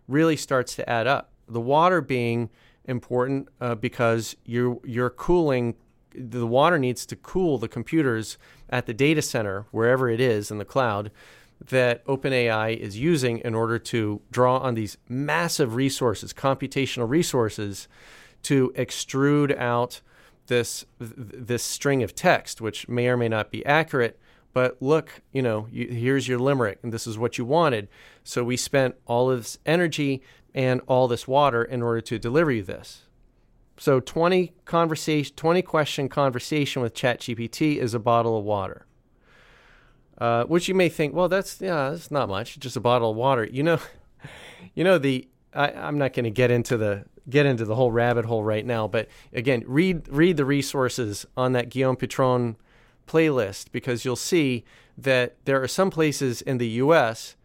really 0.07 0.38
starts 0.38 0.75
to 0.75 0.89
add 0.89 1.05
up. 1.05 1.31
The 1.47 1.62
water 1.62 2.01
being 2.01 2.50
important 2.86 3.50
uh, 3.62 3.75
because 3.75 4.36
you're, 4.45 4.79
you're 4.83 5.09
cooling, 5.09 5.75
the 6.15 6.47
water 6.47 6.79
needs 6.79 7.05
to 7.07 7.15
cool 7.15 7.57
the 7.57 7.67
computers 7.67 8.38
at 8.69 8.86
the 8.86 8.93
data 8.93 9.21
center, 9.21 9.65
wherever 9.71 10.09
it 10.09 10.19
is 10.19 10.50
in 10.50 10.57
the 10.57 10.65
cloud, 10.65 11.12
that 11.63 12.05
OpenAI 12.05 12.77
is 12.77 12.97
using 12.97 13.39
in 13.39 13.55
order 13.55 13.79
to 13.79 14.21
draw 14.31 14.57
on 14.57 14.75
these 14.75 14.97
massive 15.09 15.75
resources, 15.75 16.33
computational 16.33 17.09
resources, 17.09 17.87
to 18.43 18.71
extrude 18.77 19.57
out 19.57 20.01
this 20.47 20.85
this 20.99 21.63
string 21.63 22.03
of 22.03 22.15
text, 22.15 22.61
which 22.61 22.87
may 22.87 23.07
or 23.07 23.17
may 23.17 23.27
not 23.27 23.51
be 23.51 23.65
accurate. 23.65 24.19
But 24.53 24.81
look, 24.81 25.21
you 25.31 25.41
know, 25.41 25.67
you, 25.71 25.87
here's 25.87 26.27
your 26.27 26.39
limerick, 26.39 26.79
and 26.81 26.91
this 26.91 27.05
is 27.05 27.17
what 27.17 27.37
you 27.37 27.45
wanted. 27.45 27.89
So 28.23 28.43
we 28.43 28.57
spent 28.57 28.95
all 29.05 29.29
of 29.29 29.39
this 29.39 29.59
energy 29.65 30.23
and 30.55 30.81
all 30.87 31.07
this 31.07 31.27
water 31.27 31.63
in 31.63 31.83
order 31.83 32.01
to 32.01 32.17
deliver 32.17 32.51
you 32.51 32.63
this. 32.63 33.03
So 33.77 33.99
20 33.99 34.53
conversation, 34.65 35.35
20 35.35 35.61
question 35.61 36.09
conversation 36.09 36.81
with 36.81 36.95
ChatGPT 36.95 37.77
is 37.77 37.93
a 37.93 37.99
bottle 37.99 38.39
of 38.39 38.43
water. 38.43 38.87
Uh, 40.17 40.45
which 40.45 40.67
you 40.67 40.74
may 40.74 40.89
think, 40.89 41.13
well, 41.13 41.29
that's 41.29 41.62
yeah, 41.62 41.91
that's 41.91 42.09
not 42.09 42.27
much, 42.27 42.59
just 42.59 42.75
a 42.75 42.79
bottle 42.79 43.12
of 43.12 43.17
water. 43.17 43.45
You 43.45 43.63
know, 43.63 43.79
you 44.74 44.83
know 44.83 44.97
the. 44.97 45.27
I, 45.53 45.71
I'm 45.71 45.97
not 45.97 46.13
going 46.13 46.25
to 46.25 46.31
get 46.31 46.51
into 46.51 46.77
the 46.77 47.05
get 47.29 47.45
into 47.45 47.65
the 47.65 47.75
whole 47.75 47.91
rabbit 47.91 48.25
hole 48.25 48.43
right 48.43 48.65
now, 48.65 48.88
but 48.88 49.07
again, 49.31 49.63
read 49.67 50.07
read 50.09 50.38
the 50.38 50.45
resources 50.45 51.25
on 51.36 51.53
that 51.53 51.69
Guillaume 51.69 51.97
Pitron 51.97 52.55
playlist 53.07 53.71
because 53.71 54.05
you'll 54.05 54.15
see 54.15 54.65
that 54.97 55.36
there 55.45 55.62
are 55.62 55.67
some 55.67 55.91
places 55.91 56.41
in 56.41 56.57
the 56.57 56.67
U.S. 56.67 57.36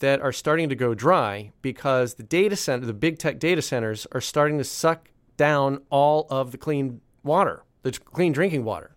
that 0.00 0.20
are 0.20 0.32
starting 0.32 0.68
to 0.68 0.74
go 0.74 0.94
dry 0.94 1.52
because 1.62 2.14
the 2.14 2.22
data 2.22 2.54
center, 2.54 2.86
the 2.86 2.92
big 2.92 3.18
tech 3.18 3.38
data 3.38 3.62
centers, 3.62 4.06
are 4.12 4.20
starting 4.20 4.58
to 4.58 4.64
suck 4.64 5.08
down 5.36 5.80
all 5.88 6.26
of 6.28 6.52
the 6.52 6.58
clean 6.58 7.00
water, 7.22 7.64
the 7.82 7.92
clean 7.92 8.32
drinking 8.32 8.64
water 8.64 8.94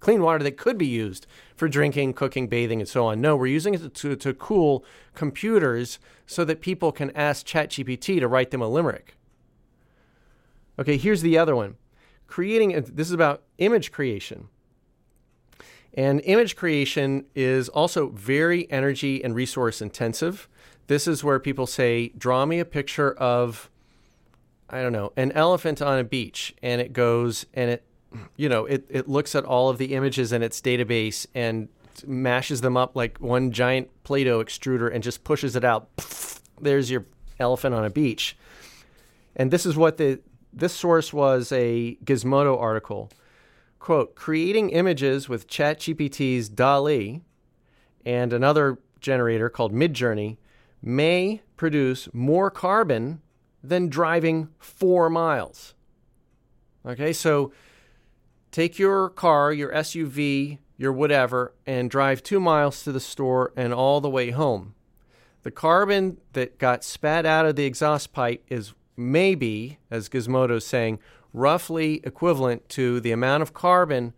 clean 0.00 0.22
water 0.22 0.42
that 0.42 0.56
could 0.56 0.78
be 0.78 0.86
used 0.86 1.26
for 1.54 1.68
drinking, 1.68 2.14
cooking, 2.14 2.48
bathing, 2.48 2.80
and 2.80 2.88
so 2.88 3.06
on. 3.06 3.20
No, 3.20 3.36
we're 3.36 3.46
using 3.46 3.74
it 3.74 3.94
to, 3.94 4.16
to 4.16 4.34
cool 4.34 4.84
computers 5.14 5.98
so 6.26 6.44
that 6.44 6.60
people 6.60 6.90
can 6.90 7.10
ask 7.12 7.46
ChatGPT 7.46 8.18
to 8.18 8.26
write 8.26 8.50
them 8.50 8.62
a 8.62 8.68
limerick. 8.68 9.16
Okay, 10.78 10.96
here's 10.96 11.20
the 11.20 11.36
other 11.36 11.54
one. 11.54 11.76
Creating, 12.26 12.72
this 12.72 13.08
is 13.08 13.12
about 13.12 13.42
image 13.58 13.92
creation. 13.92 14.48
And 15.92 16.20
image 16.24 16.56
creation 16.56 17.26
is 17.34 17.68
also 17.68 18.08
very 18.08 18.70
energy 18.70 19.22
and 19.22 19.34
resource 19.34 19.82
intensive. 19.82 20.48
this 20.86 21.06
is 21.06 21.22
where 21.22 21.38
people 21.38 21.66
say, 21.66 22.08
draw 22.18 22.44
me 22.46 22.58
a 22.58 22.64
picture 22.64 23.12
of, 23.12 23.70
I 24.68 24.82
don't 24.82 24.92
know, 24.92 25.12
an 25.16 25.30
elephant 25.32 25.80
on 25.80 25.98
a 25.98 26.04
beach. 26.04 26.54
And 26.62 26.80
it 26.80 26.92
goes 26.92 27.46
and 27.54 27.70
it, 27.70 27.84
you 28.36 28.48
know, 28.48 28.66
it, 28.66 28.86
it 28.88 29.08
looks 29.08 29.34
at 29.34 29.44
all 29.44 29.68
of 29.68 29.78
the 29.78 29.94
images 29.94 30.32
in 30.32 30.42
its 30.42 30.60
database 30.60 31.26
and 31.34 31.68
mashes 32.06 32.60
them 32.60 32.76
up 32.76 32.96
like 32.96 33.18
one 33.18 33.52
giant 33.52 33.88
Play 34.04 34.24
Doh 34.24 34.42
extruder 34.42 34.92
and 34.92 35.02
just 35.02 35.24
pushes 35.24 35.56
it 35.56 35.64
out. 35.64 35.88
There's 36.60 36.90
your 36.90 37.06
elephant 37.38 37.74
on 37.74 37.84
a 37.84 37.90
beach. 37.90 38.36
And 39.36 39.50
this 39.50 39.64
is 39.64 39.76
what 39.76 39.96
the, 39.96 40.20
this 40.52 40.72
source 40.72 41.12
was 41.12 41.52
a 41.52 41.96
Gizmodo 42.04 42.60
article. 42.60 43.10
Quote, 43.78 44.14
creating 44.14 44.70
images 44.70 45.28
with 45.28 45.48
ChatGPT's 45.48 46.48
DALL-E 46.48 47.22
and 48.04 48.32
another 48.32 48.78
generator 49.00 49.48
called 49.48 49.72
Midjourney 49.72 50.36
may 50.82 51.42
produce 51.56 52.08
more 52.12 52.50
carbon 52.50 53.20
than 53.62 53.88
driving 53.88 54.48
four 54.58 55.10
miles. 55.10 55.74
Okay, 56.84 57.12
so 57.12 57.52
take 58.50 58.78
your 58.78 59.08
car, 59.10 59.52
your 59.52 59.72
SUV, 59.72 60.58
your 60.76 60.92
whatever, 60.92 61.54
and 61.66 61.90
drive 61.90 62.22
two 62.22 62.40
miles 62.40 62.82
to 62.84 62.92
the 62.92 63.00
store 63.00 63.52
and 63.56 63.72
all 63.74 64.00
the 64.00 64.10
way 64.10 64.30
home. 64.30 64.74
The 65.42 65.50
carbon 65.50 66.18
that 66.32 66.58
got 66.58 66.84
spat 66.84 67.24
out 67.24 67.46
of 67.46 67.56
the 67.56 67.64
exhaust 67.64 68.12
pipe 68.12 68.44
is 68.48 68.74
maybe, 68.96 69.78
as 69.90 70.08
Gizmodo 70.08 70.56
is 70.56 70.66
saying, 70.66 70.98
roughly 71.32 72.00
equivalent 72.04 72.68
to 72.70 73.00
the 73.00 73.12
amount 73.12 73.42
of 73.42 73.54
carbon 73.54 74.14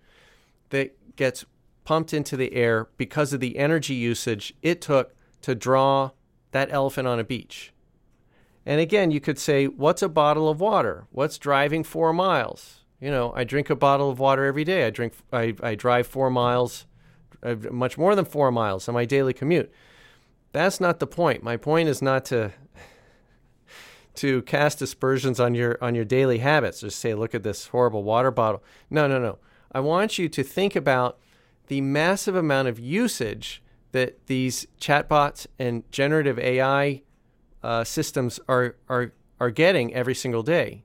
that 0.70 0.96
gets 1.16 1.44
pumped 1.84 2.14
into 2.14 2.36
the 2.36 2.52
air 2.54 2.88
because 2.96 3.32
of 3.32 3.40
the 3.40 3.58
energy 3.58 3.94
usage 3.94 4.54
it 4.62 4.80
took 4.80 5.14
to 5.42 5.54
draw 5.54 6.10
that 6.52 6.72
elephant 6.72 7.08
on 7.08 7.18
a 7.18 7.24
beach. 7.24 7.72
And 8.64 8.80
again, 8.80 9.10
you 9.10 9.20
could 9.20 9.38
say, 9.38 9.66
what's 9.66 10.02
a 10.02 10.08
bottle 10.08 10.48
of 10.48 10.60
water? 10.60 11.06
What's 11.10 11.38
driving 11.38 11.82
four 11.82 12.12
miles? 12.12 12.81
You 13.02 13.10
know, 13.10 13.32
I 13.34 13.42
drink 13.42 13.68
a 13.68 13.74
bottle 13.74 14.10
of 14.10 14.20
water 14.20 14.44
every 14.44 14.62
day. 14.62 14.86
I 14.86 14.90
drink, 14.90 15.14
I, 15.32 15.56
I 15.60 15.74
drive 15.74 16.06
four 16.06 16.30
miles, 16.30 16.86
uh, 17.42 17.56
much 17.72 17.98
more 17.98 18.14
than 18.14 18.24
four 18.24 18.52
miles 18.52 18.88
on 18.88 18.94
my 18.94 19.04
daily 19.04 19.32
commute. 19.32 19.72
That's 20.52 20.80
not 20.80 21.00
the 21.00 21.08
point. 21.08 21.42
My 21.42 21.56
point 21.56 21.88
is 21.88 22.00
not 22.00 22.24
to 22.26 22.52
to 24.14 24.42
cast 24.42 24.80
aspersions 24.82 25.40
on 25.40 25.52
your 25.56 25.78
on 25.82 25.96
your 25.96 26.04
daily 26.04 26.38
habits. 26.38 26.82
Just 26.82 27.00
say, 27.00 27.12
look 27.12 27.34
at 27.34 27.42
this 27.42 27.66
horrible 27.66 28.04
water 28.04 28.30
bottle. 28.30 28.62
No, 28.88 29.08
no, 29.08 29.18
no. 29.18 29.38
I 29.72 29.80
want 29.80 30.16
you 30.16 30.28
to 30.28 30.44
think 30.44 30.76
about 30.76 31.18
the 31.66 31.80
massive 31.80 32.36
amount 32.36 32.68
of 32.68 32.78
usage 32.78 33.64
that 33.90 34.26
these 34.28 34.68
chatbots 34.80 35.48
and 35.58 35.90
generative 35.90 36.38
AI 36.38 37.02
uh, 37.64 37.82
systems 37.82 38.38
are, 38.46 38.76
are, 38.88 39.12
are 39.40 39.50
getting 39.50 39.92
every 39.92 40.14
single 40.14 40.42
day. 40.44 40.84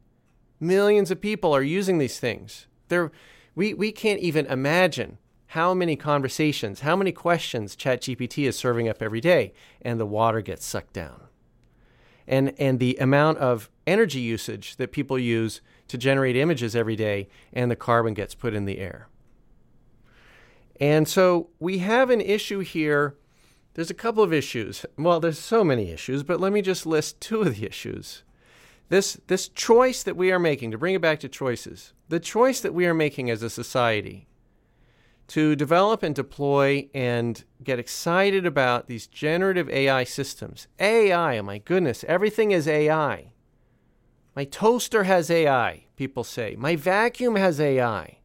Millions 0.59 1.11
of 1.11 1.21
people 1.21 1.55
are 1.55 1.63
using 1.63 1.97
these 1.97 2.19
things. 2.19 2.67
They're, 2.87 3.11
we, 3.55 3.73
we 3.73 3.91
can't 3.91 4.19
even 4.19 4.45
imagine 4.47 5.17
how 5.51 5.73
many 5.73 5.95
conversations, 5.95 6.81
how 6.81 6.95
many 6.95 7.11
questions 7.11 7.75
ChatGPT 7.75 8.47
is 8.47 8.57
serving 8.57 8.89
up 8.89 9.01
every 9.01 9.21
day, 9.21 9.53
and 9.81 9.99
the 9.99 10.05
water 10.05 10.41
gets 10.41 10.65
sucked 10.65 10.93
down. 10.93 11.21
And, 12.27 12.53
and 12.59 12.79
the 12.79 12.97
amount 12.99 13.37
of 13.37 13.69
energy 13.85 14.19
usage 14.19 14.75
that 14.75 14.91
people 14.91 15.17
use 15.17 15.61
to 15.87 15.97
generate 15.97 16.35
images 16.35 16.75
every 16.75 16.97
day, 16.97 17.29
and 17.53 17.71
the 17.71 17.77
carbon 17.77 18.13
gets 18.13 18.35
put 18.35 18.53
in 18.53 18.65
the 18.65 18.79
air. 18.79 19.07
And 20.79 21.07
so 21.07 21.49
we 21.59 21.79
have 21.79 22.09
an 22.09 22.21
issue 22.21 22.59
here. 22.59 23.15
There's 23.75 23.89
a 23.89 23.95
couple 23.95 24.23
of 24.23 24.33
issues. 24.33 24.85
Well, 24.97 25.19
there's 25.19 25.39
so 25.39 25.63
many 25.63 25.91
issues, 25.91 26.23
but 26.23 26.41
let 26.41 26.51
me 26.51 26.61
just 26.61 26.85
list 26.85 27.21
two 27.21 27.41
of 27.41 27.55
the 27.55 27.65
issues. 27.65 28.23
This, 28.89 29.19
this 29.27 29.49
choice 29.49 30.03
that 30.03 30.15
we 30.15 30.31
are 30.31 30.39
making, 30.39 30.71
to 30.71 30.77
bring 30.77 30.95
it 30.95 31.01
back 31.01 31.19
to 31.21 31.29
choices, 31.29 31.93
the 32.07 32.19
choice 32.19 32.61
that 32.61 32.73
we 32.73 32.85
are 32.85 32.93
making 32.93 33.29
as 33.29 33.43
a 33.43 33.49
society 33.49 34.27
to 35.27 35.55
develop 35.55 36.03
and 36.03 36.15
deploy 36.15 36.87
and 36.93 37.43
get 37.61 37.79
excited 37.79 38.45
about 38.45 38.87
these 38.87 39.07
generative 39.07 39.69
AI 39.69 40.05
systems. 40.05 40.67
AI, 40.79 41.37
oh 41.37 41.43
my 41.43 41.57
goodness, 41.57 42.05
everything 42.07 42.51
is 42.51 42.67
AI. 42.67 43.33
My 44.35 44.45
toaster 44.45 45.03
has 45.03 45.29
AI, 45.29 45.85
people 45.95 46.23
say. 46.23 46.55
My 46.57 46.75
vacuum 46.75 47.35
has 47.35 47.59
AI. 47.59 48.19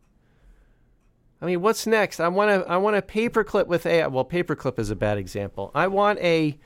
I 1.41 1.45
mean, 1.45 1.61
what's 1.61 1.89
next? 1.89 2.21
I 2.21 2.29
want 2.29 2.51
to 2.51 2.71
I 2.71 2.77
want 2.77 2.95
a 2.95 3.03
paperclip 3.03 3.67
with 3.67 3.85
AI. 3.85 4.07
Well, 4.07 4.25
paperclip 4.25 4.79
is 4.79 4.91
a 4.91 4.97
bad 4.97 5.19
example. 5.19 5.73
I 5.75 5.89
want 5.89 6.21
a 6.21 6.57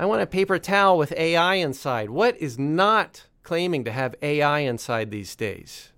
I 0.00 0.06
want 0.06 0.22
a 0.22 0.26
paper 0.26 0.58
towel 0.58 0.96
with 0.96 1.12
AI 1.12 1.56
inside. 1.56 2.08
What 2.08 2.34
is 2.38 2.58
not 2.58 3.26
claiming 3.42 3.84
to 3.84 3.92
have 3.92 4.14
AI 4.22 4.60
inside 4.60 5.10
these 5.10 5.36
days? 5.36 5.92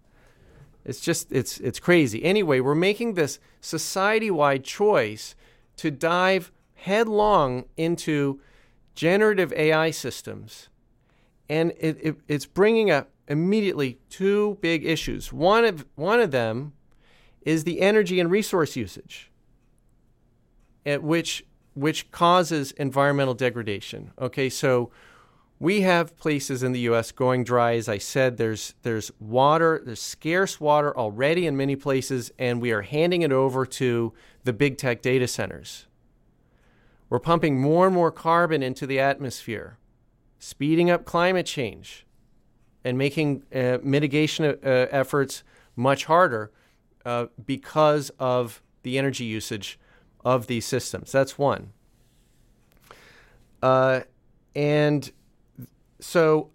It's 0.85 0.99
just 0.99 1.31
it's 1.31 1.59
it's 1.59 1.79
crazy. 1.79 2.25
Anyway, 2.25 2.59
we're 2.59 2.75
making 2.75 3.15
this 3.15 3.39
society-wide 3.61 4.65
choice 4.65 5.37
to 5.77 5.93
dive 5.93 6.51
headlong 6.75 7.67
into 7.77 8.41
generative 8.97 9.53
AI 9.53 9.93
systems, 9.93 10.69
and 11.49 11.73
it, 11.79 11.97
it, 12.03 12.17
it's 12.27 12.45
bringing 12.45 12.91
up 12.91 13.09
immediately 13.29 14.01
two 14.11 14.59
big 14.61 14.85
issues. 14.85 15.33
One 15.33 15.65
of 15.65 15.87
one 15.95 16.19
of 16.19 16.33
them 16.33 16.73
is 17.43 17.63
the 17.63 17.81
energy 17.81 18.19
and 18.19 18.33
resource 18.33 18.75
usage, 18.75 19.31
at 20.85 21.05
which 21.05 21.45
which 21.75 22.11
causes 22.11 22.73
environmental 22.73 23.35
degradation. 23.35 24.13
Okay, 24.21 24.49
so 24.49 24.91
we 25.59 25.83
have 25.83 26.17
places 26.19 26.63
in 26.63 26.73
the 26.73 26.81
U.S. 26.81 27.13
going 27.13 27.45
dry. 27.45 27.77
As 27.77 27.89
I 27.89 27.99
said, 27.99 28.37
there's 28.37 28.75
there's 28.83 29.13
water, 29.21 29.81
there's 29.85 30.03
scarce 30.03 30.61
water 30.61 30.97
already 30.97 31.47
in 31.47 31.57
many 31.57 31.77
places, 31.77 32.33
and 32.39 32.61
we 32.61 32.73
are 32.73 32.83
handing 32.83 33.23
it 33.23 33.33
over 33.33 33.65
to 33.65 34.13
the 34.45 34.53
big 34.53 34.77
tech 34.77 35.03
data 35.03 35.29
centers. 35.29 35.87
We're 37.09 37.21
pumping 37.21 37.61
more 37.61 37.87
and 37.87 37.95
more 37.95 38.11
carbon 38.11 38.63
into 38.63 38.87
the 38.87 38.99
atmosphere, 38.99 39.79
speeding 40.39 40.91
up 40.91 41.05
climate 41.05 41.47
change, 41.47 42.07
and 42.85 42.99
making 42.99 43.45
uh, 43.55 43.79
mitigation 43.83 44.45
uh, 44.45 44.57
efforts 44.91 45.45
much 45.77 46.07
harder 46.07 46.51
uh, 47.05 47.27
because 47.45 48.11
of 48.19 48.63
the 48.83 48.99
energy 48.99 49.25
usage 49.25 49.79
of 50.25 50.47
these 50.47 50.65
systems. 50.65 51.13
That's 51.13 51.39
one. 51.39 51.73
Uh, 53.63 54.01
and 54.55 55.11
so 56.01 56.51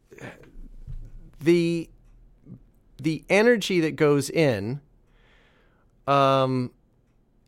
the 1.39 1.89
the 2.99 3.23
energy 3.29 3.79
that 3.79 3.95
goes 3.95 4.29
in 4.29 4.81
um, 6.07 6.71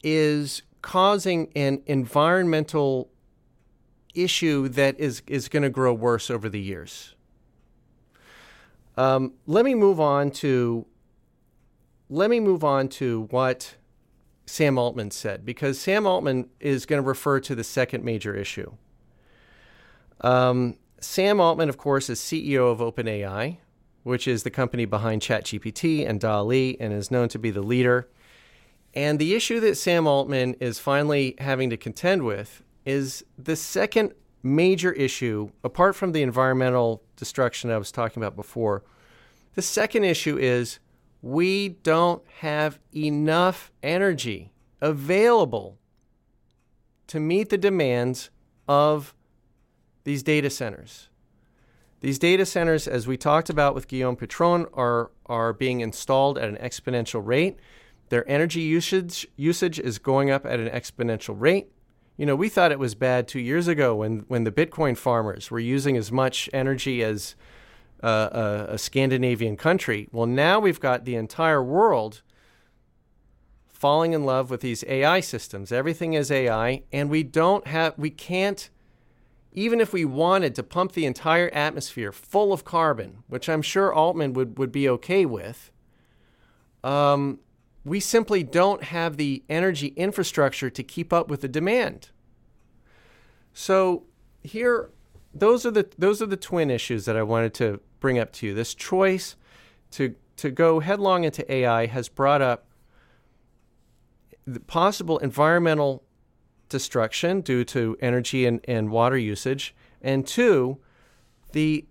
is 0.04 0.62
causing 0.82 1.52
an 1.56 1.82
environmental 1.88 3.10
issue 4.14 4.68
that 4.70 5.00
is 5.00 5.22
is 5.28 5.50
going 5.50 5.64
to 5.64 5.70
grow 5.70 5.94
worse 5.94 6.30
over 6.30 6.50
the 6.50 6.60
years. 6.60 7.16
Um, 8.98 9.34
let 9.48 9.66
me 9.66 9.76
move 9.76 10.00
on 10.00 10.32
to 10.32 10.86
let 12.10 12.30
me 12.30 12.40
move 12.40 12.64
on 12.64 12.90
to 12.90 13.28
what 13.30 13.76
Sam 14.50 14.78
Altman 14.78 15.12
said, 15.12 15.46
because 15.46 15.80
Sam 15.80 16.08
Altman 16.08 16.50
is 16.60 16.86
going 16.86 17.02
to 17.02 17.08
refer 17.08 17.40
to 17.40 17.54
the 17.54 17.64
second 17.64 18.04
major 18.04 18.36
issue. 18.36 18.74
Um, 20.22 20.78
Sam 21.00 21.40
Altman, 21.40 21.70
of 21.70 21.78
course, 21.78 22.10
is 22.10 22.20
CEO 22.20 22.72
of 22.72 22.80
OpenAI, 22.80 23.58
which 24.04 24.28
is 24.28 24.44
the 24.44 24.50
company 24.50 24.86
behind 24.86 25.22
ChatGPT 25.22 26.08
and 26.08 26.20
DALL-E, 26.20 26.78
and 26.80 26.92
is 26.92 27.12
known 27.12 27.30
to 27.30 27.40
be 27.40 27.52
the 27.52 27.62
leader. 27.62 28.10
And 28.96 29.20
the 29.20 29.36
issue 29.36 29.60
that 29.60 29.76
Sam 29.76 30.08
Altman 30.08 30.56
is 30.56 30.80
finally 30.80 31.36
having 31.38 31.70
to 31.70 31.78
contend 31.78 32.24
with 32.24 32.64
is 32.86 33.24
the 33.38 33.56
second 33.56 34.14
major 34.42 34.92
issue, 34.94 35.52
apart 35.64 35.96
from 35.96 36.12
the 36.12 36.24
environmental 36.24 37.04
destruction 37.16 37.70
I 37.70 37.78
was 37.78 37.92
talking 37.92 38.22
about 38.22 38.36
before. 38.36 38.84
The 39.54 39.62
second 39.62 40.06
issue 40.06 40.38
is 40.38 40.80
we 41.22 41.70
don't 41.70 42.24
have 42.40 42.80
enough 42.96 43.72
energy 43.84 44.54
available 44.82 45.78
to 47.08 47.20
meet 47.20 47.50
the 47.50 47.58
demands 47.58 48.30
of 48.68 49.14
these 50.04 50.24
data 50.24 50.50
centers. 50.50 51.10
These 52.02 52.20
data 52.20 52.46
centers, 52.46 52.88
as 52.88 53.08
we 53.08 53.18
talked 53.18 53.50
about 53.50 53.76
with 53.76 53.88
Guillaume 53.88 54.16
Pitron, 54.16 54.68
are, 54.74 55.12
are 55.26 55.52
being 55.52 55.82
installed 55.82 56.38
at 56.38 56.48
an 56.48 56.56
exponential 56.56 57.22
rate. 57.26 57.60
Their 58.08 58.28
energy 58.30 58.62
usage, 58.62 59.28
usage 59.36 59.80
is 59.80 60.00
going 60.00 60.32
up 60.32 60.46
at 60.46 60.60
an 60.60 60.70
exponential 60.70 61.36
rate. 61.38 61.72
You 62.16 62.26
know, 62.26 62.36
we 62.36 62.48
thought 62.48 62.72
it 62.72 62.80
was 62.80 62.96
bad 62.96 63.28
two 63.28 63.40
years 63.40 63.68
ago 63.68 63.96
when, 63.96 64.20
when 64.28 64.46
the 64.46 64.52
Bitcoin 64.52 64.96
farmers 64.98 65.52
were 65.52 65.60
using 65.60 65.98
as 65.98 66.12
much 66.12 66.50
energy 66.54 67.04
as 67.04 67.36
a, 68.02 68.68
a 68.70 68.78
Scandinavian 68.78 69.58
country. 69.58 70.08
Well, 70.12 70.28
now 70.28 70.60
we've 70.60 70.80
got 70.80 71.06
the 71.06 71.16
entire 71.16 71.64
world 71.64 72.22
falling 73.68 74.14
in 74.14 74.26
love 74.26 74.50
with 74.50 74.62
these 74.62 74.84
AI 74.88 75.20
systems. 75.22 75.72
Everything 75.72 76.14
is 76.14 76.30
AI, 76.32 76.84
and 76.92 77.10
we 77.10 77.24
don't 77.24 77.66
have, 77.68 77.98
we 77.98 78.10
can't 78.10 78.70
even 79.52 79.82
if 79.82 79.94
we 79.94 80.06
wanted 80.06 80.54
to 80.56 80.64
pump 80.64 80.92
the 80.92 81.06
entire 81.06 81.50
atmosphere 81.50 82.12
full 82.12 82.54
of 82.54 82.64
carbon, 82.64 83.24
which 83.28 83.50
I'm 83.50 83.62
sure 83.62 83.94
Altman 83.94 84.34
would, 84.34 84.58
would 84.58 84.72
be 84.72 84.88
okay 84.88 85.26
with, 85.26 85.72
um, 86.84 87.40
we 87.84 88.00
simply 88.00 88.44
don't 88.44 88.84
have 88.84 89.18
the 89.18 89.44
energy 89.50 89.88
infrastructure 89.96 90.70
to 90.70 90.84
keep 90.84 91.12
up 91.12 91.30
with 91.30 91.42
the 91.42 91.48
demand. 91.48 92.10
So 93.54 94.04
here, 94.44 94.92
those 95.34 95.66
are 95.66 95.72
the 95.72 95.88
those 95.98 96.22
are 96.22 96.26
the 96.26 96.38
twin 96.38 96.70
issues 96.70 97.06
that 97.06 97.16
I 97.16 97.24
wanted 97.24 97.54
to 97.56 97.80
bring 98.00 98.20
up 98.20 98.32
to 98.34 98.48
you. 98.48 98.54
This 98.54 98.74
choice 98.74 99.36
to 99.92 100.16
to 100.38 100.50
go 100.50 100.80
headlong 100.80 101.24
into 101.24 101.50
AI 101.52 101.86
has 101.88 102.10
brought 102.10 102.42
up 102.42 102.68
the 104.46 104.60
possible 104.60 105.18
environmental 105.20 106.04
destruction 106.70 107.42
due 107.42 107.64
to 107.66 107.98
energy 108.00 108.46
and, 108.46 108.62
and 108.68 108.90
water 108.90 109.18
usage, 109.18 109.76
and 110.02 110.26
two, 110.26 110.78
the 111.52 111.86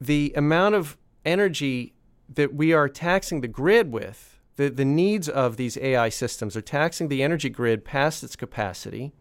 the 0.00 0.32
amount 0.36 0.74
of 0.74 0.96
energy 1.24 1.94
that 2.32 2.54
we 2.54 2.72
are 2.72 2.88
taxing 2.88 3.40
the 3.40 3.48
grid 3.48 3.92
with, 3.92 4.38
the, 4.56 4.68
the 4.70 4.84
needs 4.84 5.28
of 5.28 5.56
these 5.56 5.76
AI 5.76 6.08
systems 6.08 6.56
are 6.56 6.62
taxing 6.62 7.08
the 7.08 7.22
energy 7.22 7.50
grid 7.50 7.84
past 7.84 8.22
its 8.22 8.36
capacity. 8.36 9.12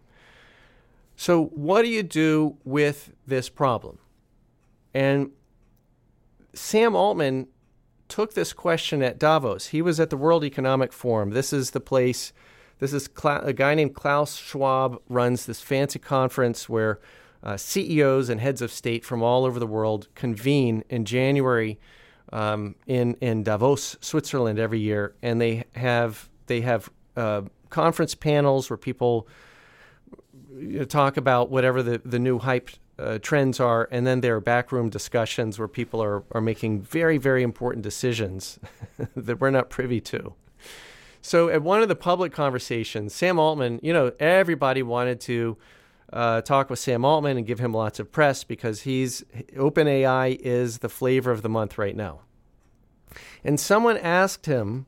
So, 1.16 1.46
what 1.46 1.84
do 1.84 1.90
you 1.90 2.04
do 2.04 2.58
with 2.64 3.14
this 3.26 3.50
problem? 3.50 4.00
And 4.94 5.32
Sam 6.54 6.96
Altman 6.96 7.48
took 8.08 8.34
this 8.34 8.54
question 8.54 9.02
at 9.02 9.20
Davos. 9.20 9.68
He 9.68 9.82
was 9.82 10.00
at 10.00 10.10
the 10.10 10.18
World 10.18 10.44
Economic 10.44 10.94
Forum. 10.94 11.32
This 11.32 11.54
is 11.54 11.72
the 11.72 11.80
place 11.80 12.34
this 12.80 12.92
is 12.92 13.10
a 13.24 13.54
guy 13.54 13.76
named 13.76 13.94
Klaus 13.94 14.36
Schwab 14.36 15.02
runs 15.08 15.46
this 15.46 15.62
fancy 15.62 16.00
conference 16.00 16.68
where 16.68 17.00
uh, 17.42 17.56
CEOs 17.56 18.28
and 18.28 18.42
heads 18.42 18.62
of 18.62 18.74
state 18.74 19.06
from 19.06 19.24
all 19.24 19.46
over 19.46 19.58
the 19.58 19.68
world 19.68 20.10
convene 20.16 20.84
in 20.90 21.06
January 21.06 21.80
um, 22.34 22.76
in 22.86 23.16
in 23.22 23.44
Davos, 23.44 23.96
Switzerland, 24.02 24.60
every 24.60 24.80
year, 24.80 25.16
and 25.22 25.40
they 25.40 25.64
have 25.76 26.30
they 26.48 26.60
have 26.60 26.90
uh, 27.16 27.44
conference 27.70 28.16
panels 28.16 28.70
where 28.70 28.76
people 28.76 29.28
talk 30.88 31.18
about 31.18 31.50
whatever 31.50 31.84
the, 31.84 32.02
the 32.04 32.20
new 32.20 32.40
hype 32.40 32.70
uh, 33.00 33.18
trends 33.20 33.60
are, 33.60 33.88
and 33.92 34.06
then 34.06 34.22
there 34.22 34.36
are 34.36 34.42
backroom 34.42 34.90
discussions 34.90 35.58
where 35.58 35.68
people 35.68 36.02
are, 36.02 36.24
are 36.32 36.42
making 36.42 36.82
very, 36.82 37.18
very 37.18 37.44
important 37.44 37.84
decisions 37.84 38.60
that 39.16 39.42
we're 39.42 39.50
not 39.50 39.70
privy 39.70 40.00
to. 40.00 40.34
So 41.22 41.50
at 41.50 41.62
one 41.62 41.82
of 41.82 41.88
the 41.88 41.96
public 41.96 42.34
conversations, 42.34 43.16
Sam 43.16 43.40
Altman, 43.40 43.80
you 43.82 43.94
know, 43.94 44.12
everybody 44.20 44.84
wanted 44.84 45.22
to 45.22 45.58
uh, 46.12 46.42
talk 46.42 46.70
with 46.70 46.80
Sam 46.80 47.06
Altman 47.06 47.38
and 47.38 47.48
give 47.48 47.60
him 47.60 47.74
lots 47.74 48.00
of 48.00 48.12
press 48.12 48.44
because 48.44 48.82
he's 48.82 49.24
OpenAI 49.56 50.38
is 50.40 50.80
the 50.80 50.90
flavor 50.90 51.32
of 51.32 51.42
the 51.42 51.50
month 51.50 51.78
right 51.78 51.96
now. 51.96 52.22
And 53.44 53.60
someone 53.60 53.98
asked 53.98 54.46
him 54.46 54.86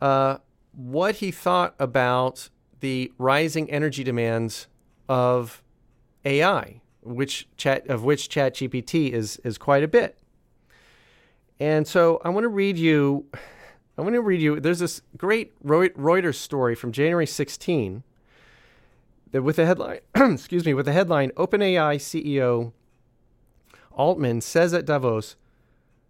uh, 0.00 0.38
what 0.72 1.16
he 1.16 1.30
thought 1.30 1.74
about 1.78 2.48
the 2.80 3.12
rising 3.18 3.70
energy 3.70 4.02
demands 4.02 4.66
of 5.08 5.62
AI, 6.24 6.80
which 7.02 7.48
chat 7.56 7.86
of 7.88 8.04
which 8.04 8.28
ChatGPT 8.28 9.10
is 9.10 9.38
is 9.44 9.58
quite 9.58 9.82
a 9.82 9.88
bit. 9.88 10.18
And 11.60 11.86
so 11.86 12.20
I 12.24 12.28
want 12.30 12.44
to 12.44 12.48
read 12.48 12.76
you 12.78 13.26
I 13.96 14.02
want 14.02 14.14
to 14.14 14.22
read 14.22 14.40
you. 14.40 14.58
There's 14.58 14.78
this 14.78 15.02
great 15.16 15.62
Reuters 15.62 16.36
story 16.36 16.74
from 16.74 16.92
January 16.92 17.26
16 17.26 18.02
that 19.32 19.42
with 19.42 19.56
the 19.56 19.66
headline, 19.66 20.00
excuse 20.14 20.64
me, 20.64 20.74
with 20.74 20.86
the 20.86 20.92
headline 20.92 21.30
OpenAI 21.30 21.96
CEO 21.96 22.72
Altman 23.92 24.40
says 24.40 24.72
at 24.72 24.86
Davos, 24.86 25.36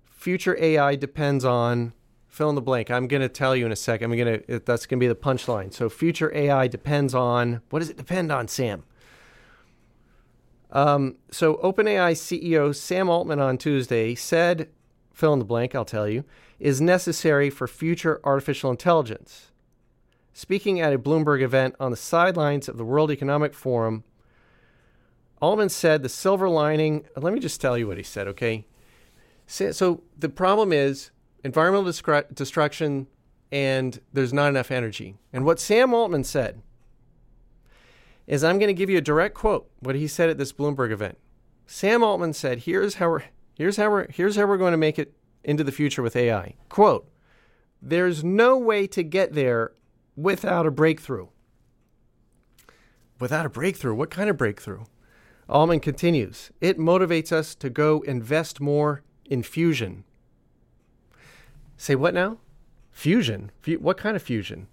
future 0.04 0.56
AI 0.60 0.94
depends 0.94 1.44
on 1.44 1.92
fill 2.32 2.48
in 2.48 2.54
the 2.54 2.62
blank. 2.62 2.90
I'm 2.90 3.06
going 3.06 3.20
to 3.20 3.28
tell 3.28 3.54
you 3.54 3.66
in 3.66 3.72
a 3.72 3.76
second. 3.76 4.10
I'm 4.10 4.16
going 4.16 4.40
to 4.40 4.58
that's 4.60 4.86
going 4.86 4.98
to 4.98 5.04
be 5.04 5.06
the 5.06 5.14
punchline. 5.14 5.72
So 5.72 5.88
future 5.88 6.34
AI 6.34 6.66
depends 6.66 7.14
on 7.14 7.60
what 7.70 7.78
does 7.80 7.90
it 7.90 7.98
depend 7.98 8.32
on, 8.32 8.48
Sam? 8.48 8.84
Um, 10.72 11.16
so 11.30 11.56
OpenAI 11.56 12.12
CEO 12.12 12.74
Sam 12.74 13.10
Altman 13.10 13.38
on 13.38 13.58
Tuesday 13.58 14.14
said, 14.14 14.70
fill 15.12 15.34
in 15.34 15.38
the 15.38 15.44
blank. 15.44 15.74
I'll 15.74 15.84
tell 15.84 16.08
you 16.08 16.24
is 16.58 16.80
necessary 16.80 17.50
for 17.50 17.68
future 17.68 18.20
artificial 18.24 18.70
intelligence. 18.70 19.50
Speaking 20.32 20.80
at 20.80 20.92
a 20.92 20.98
Bloomberg 20.98 21.42
event 21.42 21.74
on 21.78 21.90
the 21.90 21.96
sidelines 21.96 22.68
of 22.68 22.78
the 22.78 22.84
World 22.84 23.10
Economic 23.10 23.52
Forum, 23.52 24.04
Altman 25.40 25.68
said 25.68 26.02
the 26.02 26.08
silver 26.08 26.48
lining, 26.48 27.04
let 27.16 27.34
me 27.34 27.40
just 27.40 27.60
tell 27.60 27.76
you 27.76 27.88
what 27.88 27.96
he 27.96 28.02
said, 28.02 28.28
okay? 28.28 28.64
So 29.46 30.02
the 30.16 30.28
problem 30.28 30.72
is 30.72 31.10
environmental 31.44 31.92
destruction 32.32 33.06
and 33.50 34.00
there's 34.12 34.32
not 34.32 34.48
enough 34.48 34.70
energy. 34.70 35.16
And 35.32 35.44
what 35.44 35.60
Sam 35.60 35.92
Altman 35.92 36.24
said 36.24 36.62
is 38.26 38.42
I'm 38.42 38.58
going 38.58 38.68
to 38.68 38.74
give 38.74 38.88
you 38.88 38.98
a 38.98 39.02
direct 39.02 39.34
quote 39.34 39.70
what 39.80 39.94
he 39.94 40.06
said 40.06 40.30
at 40.30 40.38
this 40.38 40.52
Bloomberg 40.52 40.90
event. 40.90 41.18
Sam 41.66 42.02
Altman 42.02 42.32
said, 42.32 42.60
"Here's 42.60 42.94
how 42.94 43.10
we're 43.10 43.24
here's 43.56 43.76
how 43.76 43.90
we're 43.90 44.10
here's 44.10 44.36
how 44.36 44.46
we're 44.46 44.56
going 44.56 44.72
to 44.72 44.78
make 44.78 44.98
it 44.98 45.14
into 45.44 45.64
the 45.64 45.72
future 45.72 46.02
with 46.02 46.16
AI. 46.16 46.54
Quote, 46.68 47.08
there's 47.80 48.22
no 48.22 48.56
way 48.56 48.86
to 48.86 49.02
get 49.02 49.32
there 49.32 49.72
without 50.16 50.66
a 50.66 50.70
breakthrough. 50.70 51.28
Without 53.18 53.46
a 53.46 53.50
breakthrough? 53.50 53.94
What 53.94 54.10
kind 54.10 54.30
of 54.30 54.36
breakthrough? 54.36 54.84
Altman 55.48 55.80
continues, 55.80 56.50
it 56.60 56.78
motivates 56.78 57.32
us 57.32 57.54
to 57.56 57.68
go 57.68 58.00
invest 58.02 58.60
more 58.60 59.02
in 59.24 59.42
fusion. 59.42 60.04
Say 61.82 61.96
what 61.96 62.14
now? 62.14 62.38
Fusion? 62.92 63.50
what 63.80 63.96
kind 63.96 64.14
of 64.14 64.22
fusion? 64.22 64.68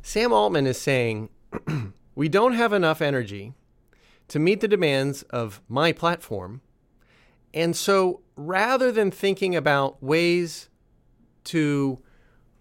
Sam 0.00 0.32
Altman 0.32 0.66
is 0.66 0.80
saying, 0.80 1.28
we 2.14 2.30
don't 2.30 2.54
have 2.54 2.72
enough 2.72 3.02
energy 3.02 3.52
to 4.28 4.38
meet 4.38 4.60
the 4.60 4.68
demands 4.68 5.22
of 5.24 5.60
my 5.68 5.92
platform 5.92 6.62
and 7.52 7.76
so 7.76 8.20
rather 8.36 8.90
than 8.90 9.10
thinking 9.10 9.54
about 9.54 10.02
ways 10.02 10.70
to 11.44 12.02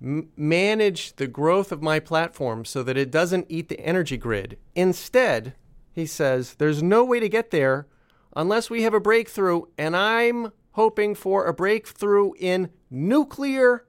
m- 0.01 0.29
manage 0.35 1.15
the 1.15 1.27
growth 1.27 1.71
of 1.71 1.81
my 1.81 2.01
platform 2.01 2.65
so 2.65 2.83
that 2.83 2.97
it 2.97 3.11
doesn't 3.11 3.45
eat 3.47 3.69
the 3.69 3.79
energy 3.79 4.17
grid, 4.17 4.57
instead, 4.75 5.53
he 5.93 6.05
says, 6.05 6.55
there's 6.55 6.83
no 6.83 7.05
way 7.05 7.21
to 7.21 7.29
get 7.29 7.51
there 7.51 7.87
unless 8.35 8.69
we 8.69 8.83
have 8.83 8.93
a 8.93 8.99
breakthrough. 8.99 9.63
And 9.77 9.95
I'm 9.95 10.51
hoping 10.75 11.15
for 11.15 11.45
a 11.45 11.53
breakthrough 11.53 12.31
in 12.37 12.69
nuclear 12.89 13.85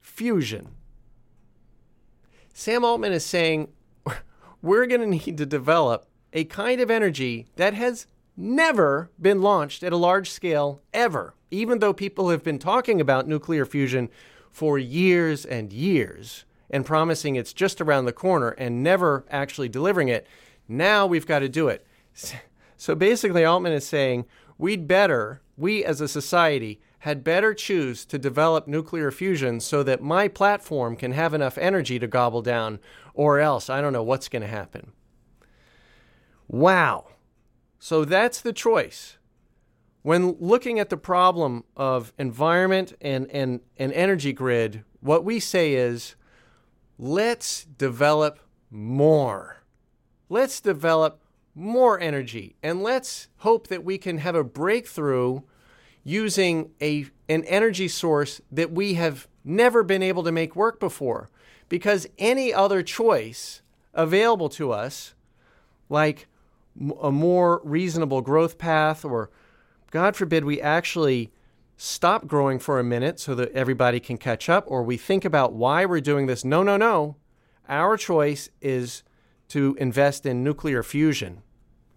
fusion. 0.00 0.68
Sam 2.52 2.84
Altman 2.84 3.12
is 3.12 3.24
saying 3.24 3.68
we're 4.62 4.86
going 4.86 5.00
to 5.00 5.06
need 5.06 5.38
to 5.38 5.46
develop 5.46 6.06
a 6.32 6.44
kind 6.44 6.80
of 6.80 6.90
energy 6.90 7.46
that 7.56 7.74
has 7.74 8.06
never 8.36 9.10
been 9.20 9.40
launched 9.40 9.82
at 9.82 9.92
a 9.92 9.96
large 9.96 10.30
scale 10.30 10.80
ever, 10.92 11.34
even 11.50 11.78
though 11.78 11.92
people 11.92 12.30
have 12.30 12.42
been 12.42 12.58
talking 12.58 13.00
about 13.00 13.28
nuclear 13.28 13.64
fusion 13.64 14.08
for 14.50 14.78
years 14.78 15.44
and 15.44 15.72
years 15.72 16.44
and 16.70 16.84
promising 16.84 17.36
it's 17.36 17.52
just 17.52 17.80
around 17.80 18.04
the 18.04 18.12
corner 18.12 18.50
and 18.50 18.82
never 18.82 19.24
actually 19.30 19.68
delivering 19.68 20.08
it. 20.08 20.26
Now 20.68 21.06
we've 21.06 21.26
got 21.26 21.38
to 21.40 21.48
do 21.48 21.68
it. 21.68 21.86
So 22.76 22.94
basically, 22.94 23.44
Altman 23.44 23.72
is 23.72 23.86
saying 23.86 24.26
we'd 24.56 24.86
better, 24.86 25.40
we 25.56 25.84
as 25.84 26.00
a 26.00 26.08
society, 26.08 26.80
had 27.00 27.22
better 27.22 27.54
choose 27.54 28.04
to 28.06 28.18
develop 28.18 28.66
nuclear 28.66 29.10
fusion 29.10 29.60
so 29.60 29.82
that 29.82 30.02
my 30.02 30.26
platform 30.26 30.96
can 30.96 31.12
have 31.12 31.32
enough 31.32 31.56
energy 31.58 31.98
to 31.98 32.06
gobble 32.06 32.42
down, 32.42 32.80
or 33.14 33.38
else 33.38 33.70
I 33.70 33.80
don't 33.80 33.92
know 33.92 34.02
what's 34.02 34.28
going 34.28 34.42
to 34.42 34.48
happen. 34.48 34.92
Wow. 36.48 37.06
So 37.78 38.04
that's 38.04 38.40
the 38.40 38.52
choice. 38.52 39.18
When 40.02 40.36
looking 40.40 40.78
at 40.78 40.88
the 40.88 40.96
problem 40.96 41.64
of 41.76 42.12
environment 42.18 42.94
and, 43.00 43.30
and, 43.30 43.60
and 43.76 43.92
energy 43.92 44.32
grid, 44.32 44.84
what 45.00 45.24
we 45.24 45.38
say 45.38 45.74
is 45.74 46.16
let's 46.98 47.64
develop 47.64 48.40
more. 48.70 49.58
Let's 50.28 50.60
develop 50.60 51.22
more 51.54 51.98
energy 52.00 52.56
and 52.62 52.82
let's 52.82 53.28
hope 53.38 53.68
that 53.68 53.84
we 53.84 53.98
can 53.98 54.18
have 54.18 54.34
a 54.34 54.44
breakthrough 54.44 55.40
using 56.04 56.70
a, 56.80 57.06
an 57.28 57.44
energy 57.44 57.88
source 57.88 58.40
that 58.50 58.72
we 58.72 58.94
have 58.94 59.28
never 59.44 59.82
been 59.82 60.02
able 60.02 60.22
to 60.22 60.32
make 60.32 60.56
work 60.56 60.80
before. 60.80 61.30
Because 61.68 62.06
any 62.18 62.52
other 62.52 62.82
choice 62.82 63.62
available 63.94 64.48
to 64.50 64.72
us, 64.72 65.14
like 65.88 66.26
a 67.02 67.10
more 67.10 67.60
reasonable 67.64 68.20
growth 68.20 68.58
path, 68.58 69.04
or 69.04 69.30
God 69.90 70.16
forbid 70.16 70.44
we 70.44 70.60
actually 70.60 71.32
stop 71.76 72.26
growing 72.26 72.58
for 72.58 72.78
a 72.78 72.84
minute 72.84 73.20
so 73.20 73.34
that 73.34 73.52
everybody 73.52 74.00
can 74.00 74.18
catch 74.18 74.48
up, 74.48 74.64
or 74.66 74.82
we 74.82 74.96
think 74.96 75.24
about 75.24 75.52
why 75.52 75.84
we're 75.84 76.00
doing 76.00 76.26
this. 76.26 76.44
No, 76.44 76.62
no, 76.62 76.76
no. 76.76 77.16
Our 77.68 77.96
choice 77.96 78.50
is 78.60 79.02
to 79.48 79.76
invest 79.78 80.26
in 80.26 80.42
nuclear 80.42 80.82
fusion. 80.82 81.42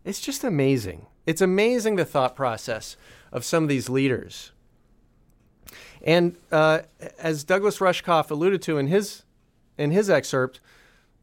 It's 0.04 0.22
just 0.22 0.44
amazing. 0.44 1.08
It's 1.26 1.42
amazing 1.42 1.96
the 1.96 2.06
thought 2.06 2.36
process 2.36 2.98
of 3.32 3.46
some 3.46 3.64
of 3.64 3.70
these 3.70 3.90
leaders. 3.90 4.52
And 6.04 6.36
uh, 6.52 6.82
as 7.20 7.44
Douglas 7.44 7.78
Rushkoff 7.80 8.32
alluded 8.32 8.62
to 8.64 8.78
in 8.78 8.88
his 8.88 9.24
in 9.78 9.92
his 9.92 10.10
excerpt, 10.10 10.60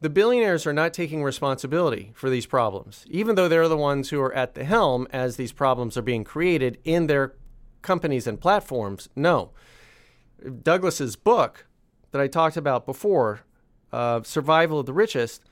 the 0.01 0.09
billionaires 0.09 0.65
are 0.65 0.73
not 0.73 0.93
taking 0.93 1.23
responsibility 1.23 2.11
for 2.13 2.29
these 2.29 2.45
problems, 2.45 3.05
even 3.09 3.35
though 3.35 3.47
they're 3.47 3.67
the 3.67 3.77
ones 3.77 4.09
who 4.09 4.21
are 4.21 4.33
at 4.33 4.55
the 4.55 4.63
helm 4.63 5.07
as 5.11 5.35
these 5.35 5.51
problems 5.51 5.97
are 5.97 6.01
being 6.01 6.23
created 6.23 6.77
in 6.83 7.07
their 7.07 7.33
companies 7.81 8.27
and 8.27 8.39
platforms. 8.39 9.09
No. 9.15 9.51
Douglas's 10.63 11.15
book 11.15 11.67
that 12.11 12.21
I 12.21 12.27
talked 12.27 12.57
about 12.57 12.85
before, 12.85 13.41
uh, 13.91 14.23
Survival 14.23 14.79
of 14.79 14.85
the 14.85 14.93
Richest, 14.93 15.43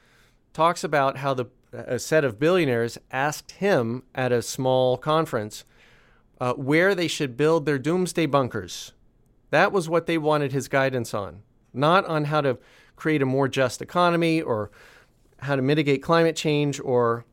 talks 0.54 0.84
about 0.84 1.18
how 1.18 1.34
the 1.34 1.46
a 1.74 2.00
set 2.00 2.24
of 2.24 2.40
billionaires 2.40 2.98
asked 3.12 3.52
him 3.52 4.04
at 4.16 4.32
a 4.32 4.42
small 4.42 4.98
conference 4.98 5.66
uh, 6.40 6.54
where 6.54 6.94
they 6.94 7.08
should 7.08 7.38
build 7.38 7.66
their 7.66 7.80
doomsday 7.80 8.26
bunkers. 8.26 8.94
That 9.50 9.72
was 9.72 9.90
what 9.90 10.06
they 10.06 10.18
wanted 10.18 10.52
his 10.52 10.68
guidance 10.68 11.14
on, 11.14 11.42
not 11.74 12.06
on 12.06 12.26
how 12.26 12.42
to 12.42 12.58
create 12.96 13.22
a 13.22 13.26
more 13.26 13.48
just 13.48 13.82
economy 13.82 14.42
or 14.42 14.72
how 15.40 15.56
to 15.56 15.62
mitigate 15.62 16.02
climate 16.02 16.36
change 16.36 16.80
or 16.80 17.26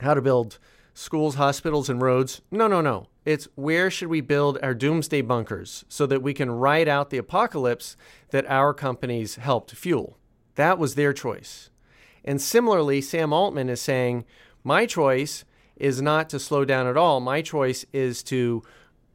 how 0.00 0.14
to 0.14 0.22
build 0.22 0.58
schools, 0.94 1.36
hospitals, 1.36 1.88
and 1.88 2.02
roads. 2.02 2.42
No, 2.50 2.66
no, 2.66 2.80
no. 2.80 3.06
It's 3.24 3.48
where 3.54 3.90
should 3.90 4.08
we 4.08 4.20
build 4.20 4.58
our 4.62 4.74
doomsday 4.74 5.22
bunkers 5.22 5.84
so 5.88 6.06
that 6.06 6.22
we 6.22 6.34
can 6.34 6.50
ride 6.50 6.88
out 6.88 7.10
the 7.10 7.18
apocalypse 7.18 7.96
that 8.30 8.46
our 8.50 8.74
companies 8.74 9.36
helped 9.36 9.72
fuel. 9.72 10.18
That 10.56 10.78
was 10.78 10.94
their 10.94 11.12
choice. 11.12 11.70
And 12.24 12.40
similarly, 12.40 13.00
Sam 13.00 13.32
Altman 13.32 13.68
is 13.68 13.80
saying, 13.80 14.24
my 14.64 14.84
choice 14.84 15.44
is 15.80 16.02
not 16.02 16.28
to 16.30 16.38
slow 16.38 16.64
down 16.64 16.86
at 16.86 16.96
all. 16.96 17.20
My 17.20 17.42
choice 17.42 17.84
is 17.92 18.22
to 18.24 18.62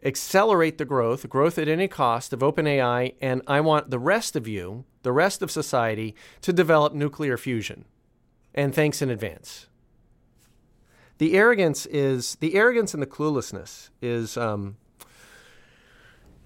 accelerate 0.03 0.77
the 0.77 0.85
growth, 0.85 1.27
growth 1.29 1.57
at 1.57 1.67
any 1.67 1.87
cost 1.87 2.31
of 2.31 2.39
OpenAI, 2.39 3.15
and 3.21 3.41
I 3.47 3.61
want 3.61 3.89
the 3.89 3.99
rest 3.99 4.35
of 4.35 4.47
you, 4.47 4.85
the 5.03 5.11
rest 5.11 5.41
of 5.41 5.49
society, 5.49 6.15
to 6.41 6.53
develop 6.53 6.93
nuclear 6.93 7.37
fusion. 7.37 7.85
And 8.53 8.73
thanks 8.73 9.01
in 9.01 9.09
advance. 9.09 9.67
The 11.17 11.33
arrogance 11.37 11.85
is 11.85 12.35
the 12.39 12.55
arrogance 12.55 12.93
and 12.93 13.01
the 13.01 13.07
cluelessness 13.07 13.89
is 14.01 14.37
um, 14.37 14.77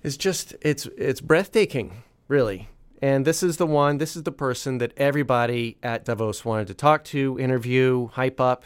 is 0.03 0.15
just 0.15 0.55
it's 0.62 0.86
it's 0.97 1.21
breathtaking, 1.21 2.03
really. 2.27 2.69
And 3.01 3.25
this 3.25 3.41
is 3.41 3.58
the 3.58 3.65
one, 3.65 3.97
this 3.97 4.15
is 4.15 4.23
the 4.23 4.32
person 4.32 4.77
that 4.79 4.93
everybody 4.97 5.77
at 5.82 6.03
Davos 6.05 6.43
wanted 6.43 6.67
to 6.67 6.73
talk 6.73 7.03
to, 7.05 7.39
interview, 7.39 8.08
hype 8.10 8.41
up. 8.41 8.63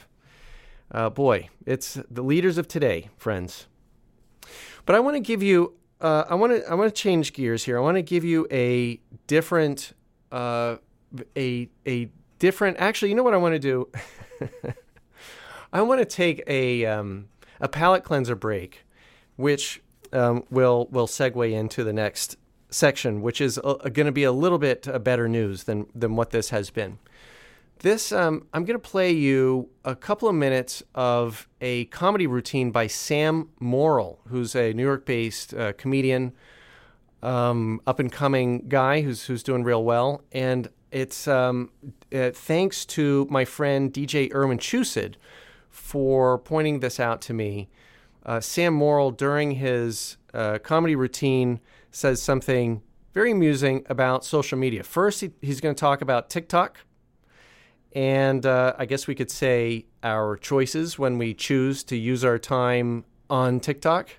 Uh, 0.94 1.10
boy, 1.10 1.50
it's 1.66 1.98
the 2.10 2.22
leaders 2.22 2.58
of 2.58 2.68
today, 2.68 3.10
friends. 3.18 3.66
But 4.86 4.96
I 4.96 5.00
want 5.00 5.16
to 5.16 5.20
give 5.20 5.42
you, 5.42 5.74
uh, 6.00 6.26
I 6.30 6.36
want 6.36 6.54
to, 6.54 6.70
I 6.70 6.76
want 6.76 6.94
to 6.94 7.02
change 7.02 7.34
gears 7.34 7.64
here. 7.64 7.78
I 7.78 7.82
want 7.82 7.96
to 7.96 8.04
give 8.04 8.24
you 8.24 8.46
a 8.52 9.00
different, 9.26 9.94
uh, 10.32 10.78
a 11.36 11.70
a 11.88 12.10
different. 12.38 12.78
Actually, 12.80 13.10
you 13.10 13.16
know 13.16 13.24
what 13.24 13.34
I 13.34 13.38
want 13.38 13.56
to 13.56 13.60
do? 13.60 13.90
I 15.74 15.82
want 15.82 16.00
to 16.00 16.06
take 16.06 16.44
a 16.46 16.86
um, 16.86 17.30
a 17.60 17.68
palate 17.68 18.04
cleanser 18.04 18.36
break, 18.36 18.86
which 19.36 19.82
um, 20.12 20.44
will 20.52 20.88
will 20.92 21.08
segue 21.08 21.52
into 21.52 21.84
the 21.84 21.94
next 21.94 22.38
section, 22.70 23.22
which 23.22 23.42
is 23.42 23.58
uh, 23.64 23.74
going 23.92 24.06
to 24.06 24.12
be 24.12 24.26
a 24.26 24.32
little 24.32 24.60
bit 24.60 24.88
uh, 24.88 25.00
better 25.00 25.28
news 25.28 25.64
than 25.64 25.88
than 25.96 26.16
what 26.16 26.30
this 26.30 26.50
has 26.50 26.70
been. 26.70 27.00
This, 27.84 28.14
um, 28.14 28.48
I'm 28.54 28.64
going 28.64 28.80
to 28.80 28.90
play 28.90 29.12
you 29.12 29.68
a 29.84 29.94
couple 29.94 30.30
of 30.30 30.36
minutes 30.36 30.82
of 30.96 31.50
a 31.60 31.84
comedy 31.86 32.28
routine 32.28 32.72
by 32.72 32.88
Sam 32.88 33.50
Morrill, 33.60 34.22
who's 34.30 34.56
a 34.56 34.72
New 34.72 34.84
York 34.84 35.06
based 35.06 35.54
uh, 35.54 35.74
comedian, 35.74 36.32
um, 37.22 37.82
up 37.86 38.00
and 38.00 38.10
coming 38.10 38.70
guy 38.70 39.02
who's, 39.02 39.26
who's 39.26 39.44
doing 39.44 39.66
real 39.66 39.84
well. 39.84 40.24
And 40.32 40.70
it's 40.94 41.28
um, 41.28 41.72
uh, 42.16 42.32
thanks 42.34 42.86
to 42.86 43.28
my 43.30 43.44
friend 43.44 43.92
DJ 43.92 44.34
Irwin 44.34 44.60
Chusid 44.60 45.16
for 45.70 46.38
pointing 46.38 46.80
this 46.80 47.02
out 47.02 47.22
to 47.24 47.34
me. 47.34 47.68
Uh, 48.26 48.40
Sam 48.40 48.74
Morrill, 48.74 49.12
during 49.12 49.52
his 49.52 50.16
uh, 50.34 50.58
comedy 50.60 50.96
routine, 50.96 51.60
says 51.92 52.22
something 52.22 52.82
very 53.14 53.32
amusing 53.32 53.86
about 53.90 54.24
social 54.24 54.58
media. 54.58 54.84
First, 54.84 55.20
he, 55.20 55.32
he's 55.42 55.60
going 55.60 55.76
to 55.76 55.80
talk 55.80 56.00
about 56.00 56.30
TikTok 56.30 56.80
and 57.96 58.46
uh, 58.46 58.74
I 58.78 58.86
guess 58.86 59.08
we 59.08 59.16
could 59.16 59.30
say 59.30 59.86
our 60.02 60.36
choices 60.36 60.98
when 60.98 61.18
we 61.18 61.34
choose 61.34 61.84
to 61.86 61.96
use 61.96 62.26
our 62.26 62.40
time 62.40 63.06
on 63.30 63.60
TikTok. 63.60 64.10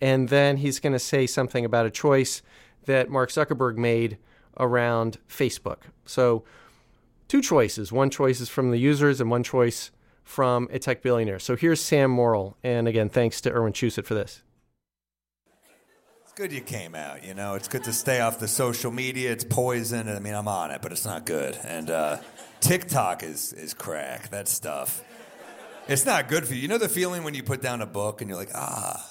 And 0.00 0.30
then 0.30 0.56
he's 0.56 0.80
going 0.80 0.94
to 0.94 0.98
say 0.98 1.26
something 1.26 1.64
about 1.64 1.84
a 1.84 1.90
choice 1.90 2.42
that 2.86 3.10
Mark 3.10 3.30
Zuckerberg 3.30 3.76
made 3.76 4.16
around 4.58 5.18
Facebook. 5.28 5.82
So, 6.06 6.44
two 7.28 7.42
choices. 7.42 7.92
One 7.92 8.08
choice 8.08 8.40
is 8.40 8.48
from 8.48 8.70
the 8.70 8.78
users, 8.78 9.20
and 9.20 9.30
one 9.30 9.42
choice 9.42 9.90
from 10.24 10.68
a 10.72 10.78
tech 10.78 11.02
billionaire. 11.02 11.38
So, 11.38 11.54
here's 11.54 11.80
Sam 11.80 12.10
Morrill. 12.10 12.56
And 12.64 12.88
again, 12.88 13.10
thanks 13.10 13.42
to 13.42 13.52
Irwin 13.52 13.74
Chusid 13.74 14.06
for 14.06 14.14
this. 14.14 14.42
It's 16.22 16.32
good 16.32 16.52
you 16.52 16.62
came 16.62 16.94
out. 16.94 17.22
You 17.22 17.34
know, 17.34 17.54
it's 17.54 17.68
good 17.68 17.84
to 17.84 17.92
stay 17.92 18.20
off 18.20 18.38
the 18.38 18.48
social 18.48 18.90
media. 18.90 19.30
It's 19.32 19.44
poison. 19.44 20.08
I 20.08 20.18
mean, 20.20 20.34
I'm 20.34 20.48
on 20.48 20.70
it, 20.70 20.80
but 20.80 20.92
it's 20.92 21.04
not 21.04 21.26
good. 21.26 21.58
And, 21.64 21.90
uh, 21.90 22.16
TikTok 22.60 23.22
is 23.22 23.52
is 23.52 23.74
crack. 23.74 24.30
That 24.30 24.48
stuff. 24.48 25.02
It's 25.88 26.06
not 26.06 26.28
good 26.28 26.46
for 26.46 26.54
you. 26.54 26.60
You 26.60 26.68
know 26.68 26.78
the 26.78 26.88
feeling 26.88 27.24
when 27.24 27.34
you 27.34 27.42
put 27.42 27.60
down 27.62 27.80
a 27.80 27.86
book 27.86 28.20
and 28.20 28.28
you're 28.30 28.38
like, 28.38 28.54
ah. 28.54 29.04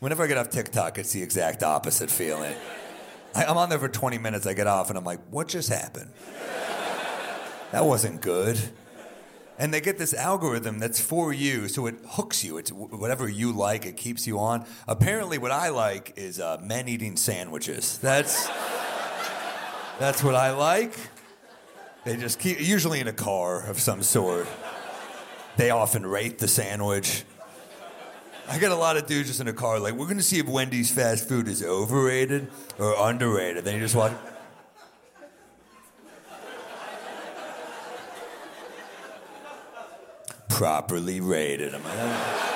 Whenever 0.00 0.22
I 0.22 0.26
get 0.26 0.36
off 0.36 0.50
TikTok, 0.50 0.98
it's 0.98 1.12
the 1.12 1.22
exact 1.22 1.62
opposite 1.62 2.10
feeling. 2.10 2.54
I, 3.34 3.44
I'm 3.46 3.56
on 3.56 3.70
there 3.70 3.78
for 3.78 3.88
20 3.88 4.18
minutes. 4.18 4.46
I 4.46 4.52
get 4.52 4.66
off 4.66 4.90
and 4.90 4.98
I'm 4.98 5.04
like, 5.04 5.20
what 5.30 5.48
just 5.48 5.70
happened? 5.70 6.10
That 7.72 7.86
wasn't 7.86 8.20
good. 8.20 8.60
And 9.58 9.72
they 9.72 9.80
get 9.80 9.98
this 9.98 10.12
algorithm 10.12 10.78
that's 10.78 11.00
for 11.00 11.32
you, 11.32 11.68
so 11.68 11.86
it 11.86 11.94
hooks 12.06 12.44
you. 12.44 12.58
It's 12.58 12.70
whatever 12.70 13.28
you 13.28 13.52
like, 13.52 13.86
it 13.86 13.96
keeps 13.96 14.26
you 14.26 14.38
on. 14.38 14.66
Apparently, 14.88 15.38
what 15.38 15.52
I 15.52 15.68
like 15.68 16.12
is 16.16 16.40
uh, 16.40 16.58
men 16.60 16.88
eating 16.88 17.16
sandwiches. 17.16 17.98
That's 17.98 18.48
that's 20.00 20.24
what 20.24 20.34
I 20.34 20.50
like. 20.50 20.94
They 22.04 22.16
just 22.16 22.38
keep, 22.38 22.60
usually 22.60 23.00
in 23.00 23.08
a 23.08 23.12
car 23.12 23.62
of 23.66 23.80
some 23.80 24.02
sort. 24.02 24.46
They 25.56 25.70
often 25.70 26.04
rate 26.04 26.38
the 26.38 26.48
sandwich. 26.48 27.24
I 28.46 28.58
get 28.58 28.70
a 28.72 28.76
lot 28.76 28.98
of 28.98 29.06
dudes 29.06 29.28
just 29.28 29.40
in 29.40 29.48
a 29.48 29.54
car, 29.54 29.78
like, 29.78 29.94
we're 29.94 30.06
gonna 30.06 30.22
see 30.22 30.38
if 30.38 30.46
Wendy's 30.46 30.90
fast 30.90 31.26
food 31.26 31.48
is 31.48 31.62
overrated 31.62 32.48
or 32.78 32.94
underrated. 33.08 33.64
Then 33.64 33.74
you 33.74 33.80
just 33.80 33.94
watch. 33.94 34.12
Properly 40.50 41.20
rated. 41.20 41.74
Am 41.74 41.80
I? 41.86 42.54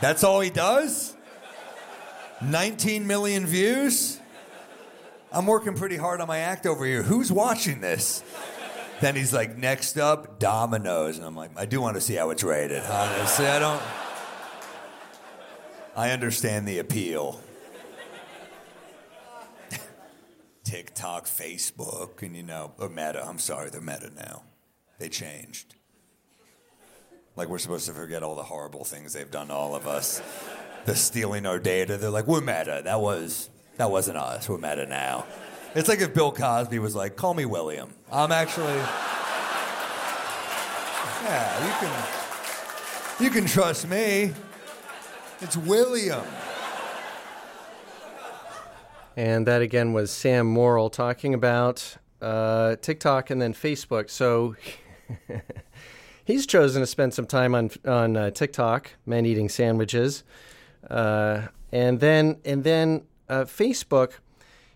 That's 0.00 0.24
all 0.24 0.40
he 0.40 0.50
does? 0.50 1.14
19 2.42 3.06
million 3.06 3.46
views? 3.46 4.18
I'm 5.36 5.44
working 5.44 5.74
pretty 5.74 5.98
hard 5.98 6.22
on 6.22 6.28
my 6.28 6.38
act 6.38 6.64
over 6.64 6.86
here. 6.86 7.02
Who's 7.02 7.30
watching 7.30 7.82
this? 7.82 8.24
Then 9.02 9.14
he's 9.16 9.34
like, 9.34 9.58
next 9.58 9.98
up, 9.98 10.38
Domino's. 10.38 11.18
And 11.18 11.26
I'm 11.26 11.36
like, 11.36 11.50
I 11.56 11.66
do 11.66 11.78
want 11.78 11.96
to 11.96 12.00
see 12.00 12.14
how 12.14 12.30
it's 12.30 12.42
rated. 12.42 12.82
Honestly, 12.82 13.46
I 13.46 13.58
don't. 13.58 13.82
I 15.94 16.12
understand 16.12 16.66
the 16.66 16.78
appeal. 16.78 17.38
TikTok, 20.64 21.26
Facebook, 21.26 22.22
and 22.22 22.34
you 22.34 22.42
know, 22.42 22.72
or 22.78 22.88
Meta. 22.88 23.22
I'm 23.22 23.38
sorry, 23.38 23.68
they're 23.68 23.82
Meta 23.82 24.10
now. 24.16 24.42
They 24.98 25.10
changed. 25.10 25.74
Like 27.36 27.48
we're 27.48 27.58
supposed 27.58 27.84
to 27.88 27.92
forget 27.92 28.22
all 28.22 28.36
the 28.36 28.42
horrible 28.42 28.84
things 28.84 29.12
they've 29.12 29.30
done 29.30 29.48
to 29.48 29.52
all 29.52 29.74
of 29.74 29.86
us. 29.86 30.22
The 30.86 30.96
stealing 30.96 31.44
our 31.44 31.58
data. 31.58 31.98
They're 31.98 32.08
like, 32.08 32.26
we're 32.26 32.40
Meta. 32.40 32.80
That 32.84 33.02
was 33.02 33.50
that 33.76 33.90
wasn't 33.90 34.18
us. 34.18 34.48
We're 34.48 34.58
meta 34.58 34.86
now. 34.86 35.26
It's 35.74 35.88
like 35.88 36.00
if 36.00 36.14
Bill 36.14 36.32
Cosby 36.32 36.78
was 36.78 36.94
like, 36.94 37.16
call 37.16 37.34
me 37.34 37.44
William. 37.44 37.92
I'm 38.10 38.32
actually. 38.32 38.76
Yeah, 41.22 41.66
you 41.66 41.72
can. 41.80 43.24
You 43.24 43.30
can 43.30 43.46
trust 43.46 43.88
me. 43.88 44.32
It's 45.40 45.56
William. 45.56 46.24
And 49.16 49.46
that 49.46 49.62
again 49.62 49.92
was 49.92 50.10
Sam 50.10 50.46
Morrill 50.46 50.90
talking 50.90 51.34
about 51.34 51.96
uh, 52.20 52.76
TikTok 52.76 53.30
and 53.30 53.40
then 53.40 53.54
Facebook. 53.54 54.10
So 54.10 54.56
he's 56.24 56.46
chosen 56.46 56.82
to 56.82 56.86
spend 56.86 57.14
some 57.14 57.26
time 57.26 57.54
on 57.54 57.70
on 57.86 58.16
uh, 58.16 58.30
TikTok, 58.30 58.92
men 59.04 59.26
eating 59.26 59.48
sandwiches, 59.48 60.24
uh, 60.88 61.48
and 61.72 62.00
then 62.00 62.38
and 62.44 62.64
then 62.64 63.02
uh, 63.28 63.44
Facebook, 63.44 64.12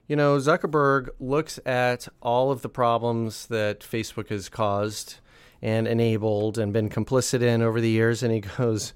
you 0.06 0.16
know, 0.16 0.36
Zuckerberg 0.38 1.10
looks 1.20 1.60
at 1.64 2.08
all 2.20 2.50
of 2.50 2.62
the 2.62 2.68
problems 2.68 3.46
that 3.46 3.80
Facebook 3.80 4.28
has 4.28 4.48
caused 4.48 5.16
and 5.62 5.86
enabled 5.86 6.58
and 6.58 6.72
been 6.72 6.88
complicit 6.88 7.42
in 7.42 7.62
over 7.62 7.80
the 7.80 7.90
years. 7.90 8.22
And 8.22 8.32
he 8.32 8.40
goes, 8.58 8.92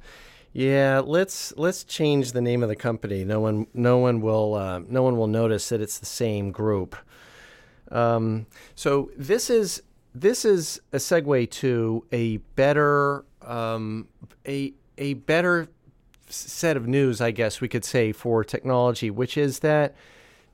"Yeah, 0.53 1.01
let's 1.05 1.53
let's 1.57 1.85
change 1.85 2.33
the 2.33 2.40
name 2.40 2.62
of 2.62 2.69
the 2.69 2.77
company. 2.77 3.25
No 3.25 3.40
one 3.40 3.67
no 3.75 3.99
one 3.99 4.21
will 4.21 4.55
uh, 4.55 4.81
no 4.81 5.03
one 5.03 5.17
will 5.17 5.29
notice 5.29 5.69
that 5.69 5.81
it's 5.81 5.99
the 5.99 6.07
same 6.07 6.51
group." 6.51 6.97
Um, 7.90 8.47
so 8.75 9.11
this 9.17 9.51
is 9.51 9.83
this 10.14 10.45
is 10.45 10.81
a 10.93 10.97
segue 10.97 11.51
to 11.51 12.05
a 12.12 12.38
better 12.57 13.25
um, 13.43 14.09
a 14.47 14.73
a 14.99 15.14
better 15.14 15.69
set 16.35 16.77
of 16.77 16.87
news, 16.87 17.20
I 17.20 17.31
guess 17.31 17.61
we 17.61 17.68
could 17.68 17.85
say, 17.85 18.12
for 18.12 18.44
technology, 18.44 19.11
which 19.11 19.37
is 19.37 19.61
that 19.61 19.94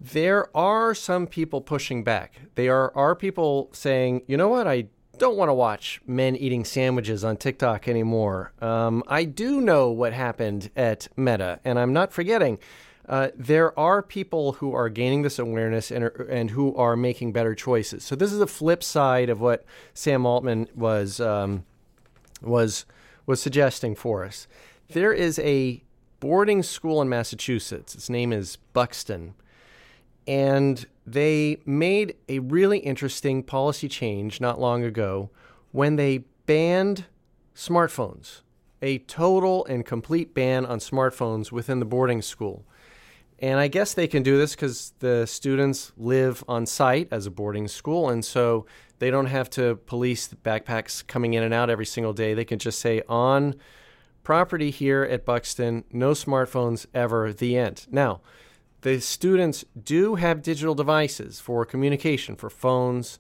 there 0.01 0.55
are 0.57 0.95
some 0.95 1.27
people 1.27 1.61
pushing 1.61 2.03
back. 2.03 2.41
There 2.55 2.75
are, 2.75 2.97
are 2.97 3.15
people 3.15 3.69
saying, 3.73 4.23
you 4.27 4.37
know 4.37 4.49
what, 4.49 4.67
I 4.67 4.87
don't 5.19 5.37
want 5.37 5.51
to 5.51 5.55
watch 5.55 6.01
men 6.07 6.35
eating 6.37 6.65
sandwiches 6.65 7.23
on 7.23 7.37
TikTok 7.37 7.87
anymore. 7.87 8.53
Um, 8.61 9.05
I 9.07 9.25
do 9.25 9.61
know 9.61 9.91
what 9.91 10.15
happened 10.15 10.71
at 10.75 11.09
Meta, 11.17 11.61
and 11.65 11.79
I'm 11.79 11.93
not 11.93 12.13
forgetting. 12.13 12.59
Uh, 13.07 13.29
there 13.35 13.79
are 13.79 14.03
people 14.03 14.53
who 14.53 14.73
are 14.73 14.89
gaining 14.89 15.23
this 15.23 15.39
awareness 15.39 15.91
and, 15.91 16.05
and 16.29 16.51
who 16.51 16.75
are 16.77 16.97
making 16.97 17.33
better 17.33 17.55
choices. 17.55 18.05
So 18.05 18.15
this 18.15 18.33
is 18.33 18.39
the 18.39 18.47
flip 18.47 18.83
side 18.83 19.29
of 19.29 19.41
what 19.41 19.65
Sam 19.93 20.25
Altman 20.25 20.69
was 20.75 21.21
um, 21.21 21.65
was 22.41 22.87
was 23.27 23.43
suggesting 23.43 23.95
for 23.95 24.25
us. 24.25 24.47
There 24.93 25.13
is 25.13 25.39
a 25.39 25.83
boarding 26.19 26.63
school 26.63 27.01
in 27.01 27.09
Massachusetts. 27.09 27.95
Its 27.95 28.11
name 28.11 28.33
is 28.33 28.57
Buxton 28.73 29.35
and 30.27 30.87
they 31.07 31.59
made 31.67 32.15
a 32.29 32.39
really 32.39 32.79
interesting 32.79 33.43
policy 33.43 33.89
change 33.89 34.41
not 34.41 34.61
long 34.61 34.85
ago 34.85 35.31
when 35.73 35.97
they 35.97 36.19
banned 36.47 37.07
smartphones, 37.55 38.43
a 38.83 38.99
total 38.99 39.65
and 39.67 39.85
complete 39.85 40.35
ban 40.35 40.65
on 40.67 40.79
smartphones 40.79 41.51
within 41.51 41.81
the 41.81 41.85
boarding 41.85 42.23
school. 42.23 42.65
And 43.39 43.59
I 43.59 43.69
guess 43.69 43.95
they 43.95 44.07
can 44.07 44.23
do 44.23 44.37
this 44.37 44.55
because 44.55 44.93
the 44.99 45.27
students 45.27 45.93
live 45.97 46.45
on 46.47 46.67
site 46.67 47.09
as 47.11 47.27
a 47.27 47.31
boarding 47.31 47.67
school, 47.67 48.11
and 48.11 48.25
so 48.25 48.67
they 48.99 49.11
don't 49.11 49.27
have 49.27 49.49
to 49.51 49.77
police 49.87 50.27
the 50.27 50.37
backpacks 50.37 51.05
coming 51.07 51.35
in 51.35 51.43
and 51.43 51.55
out 51.55 51.71
every 51.71 51.87
single 51.87 52.13
day. 52.13 52.35
They 52.35 52.45
can 52.45 52.59
just 52.59 52.79
say 52.79 53.03
on 53.09 53.55
property 54.23 54.71
here 54.71 55.03
at 55.03 55.25
Buxton, 55.25 55.85
no 55.93 56.13
smartphones 56.13 56.87
ever, 56.95 57.33
the 57.33 57.57
end. 57.57 57.87
Now, 57.91 58.21
the 58.83 59.01
students 59.01 59.65
do 59.83 60.15
have 60.15 60.43
digital 60.43 60.75
devices 60.75 61.41
for 61.41 61.65
communication, 61.65 62.37
for 62.37 62.51
phones, 62.51 63.19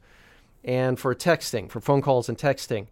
and 0.64 0.98
for 0.98 1.14
texting, 1.14 1.70
for 1.70 1.80
phone 1.80 2.02
calls 2.02 2.28
and 2.28 2.38
texting. 2.38 2.86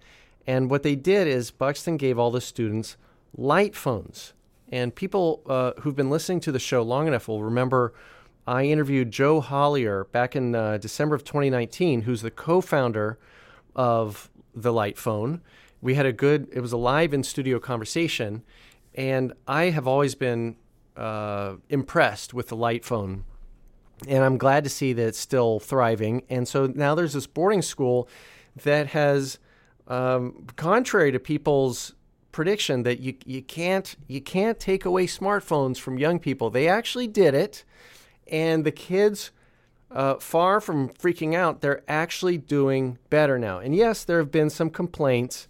And 0.47 0.71
what 0.71 0.83
they 0.83 0.95
did 0.95 1.29
is 1.29 1.51
Buxton 1.51 1.97
gave 1.97 2.19
all 2.19 2.31
the 2.31 2.41
students 2.41 2.97
light 3.37 3.75
phones. 3.75 4.33
And 4.71 4.95
people 4.95 5.43
uh, 5.47 5.73
who've 5.81 5.97
been 5.97 6.11
listening 6.11 6.41
to 6.41 6.53
the 6.53 6.59
show 6.59 6.83
long 6.83 7.07
enough 7.07 7.29
will 7.29 7.43
remember 7.43 7.95
I 8.47 8.65
interviewed 8.65 9.11
Joe 9.11 9.43
Hollier 9.43 10.05
back 10.05 10.35
in 10.35 10.55
uh, 10.55 10.79
December 10.79 11.15
of 11.15 11.23
2019, 11.23 12.03
who's 12.03 12.23
the 12.23 12.31
co 12.31 12.63
founder 12.63 13.19
of 13.77 14.31
the 14.55 14.73
light 14.73 14.97
phone. 14.97 15.43
We 15.81 15.95
had 15.95 16.07
a 16.07 16.13
good, 16.13 16.49
it 16.53 16.61
was 16.61 16.73
a 16.73 16.77
live 16.77 17.15
in 17.15 17.23
studio 17.23 17.59
conversation. 17.59 18.43
And 18.95 19.33
I 19.47 19.71
have 19.71 19.87
always 19.87 20.15
been 20.15 20.57
uh, 20.97 21.57
impressed 21.69 22.35
with 22.35 22.49
the 22.49 22.57
light 22.57 22.85
phone. 22.85 23.25
And 24.07 24.25
I'm 24.25 24.39
glad 24.39 24.65
to 24.65 24.71
see 24.71 24.93
that 24.93 25.07
it's 25.09 25.19
still 25.19 25.61
thriving. 25.61 26.23
And 26.29 26.47
so 26.47 26.67
now 26.67 26.95
there's 26.95 27.15
this 27.15 27.27
boarding 27.27 27.63
school 27.63 28.09
that 28.65 28.89
has, 28.89 29.39
um, 29.87 30.47
contrary 30.57 31.13
to 31.13 31.19
people's 31.19 31.95
prediction 32.33 32.83
that 32.85 33.01
you, 33.01 33.15
you 33.25 33.43
can't 33.43 33.97
you 34.07 34.21
can't 34.21 34.61
take 34.61 34.85
away 34.85 35.07
smartphones 35.07 35.79
from 35.79 35.99
young 35.99 36.19
people. 36.21 36.51
They 36.51 36.69
actually 36.69 37.09
did 37.09 37.35
it, 37.35 37.65
and 38.31 38.65
the 38.65 38.71
kids, 38.71 39.33
uh, 39.91 40.17
far 40.17 40.61
from 40.61 40.91
freaking 40.91 41.35
out, 41.35 41.63
they're 41.63 41.83
actually 41.89 42.39
doing 42.39 42.99
better 43.11 43.39
now. 43.39 43.59
And 43.59 43.75
yes, 43.75 44.05
there 44.05 44.19
have 44.19 44.31
been 44.31 44.51
some 44.51 44.71
complaints, 44.71 45.49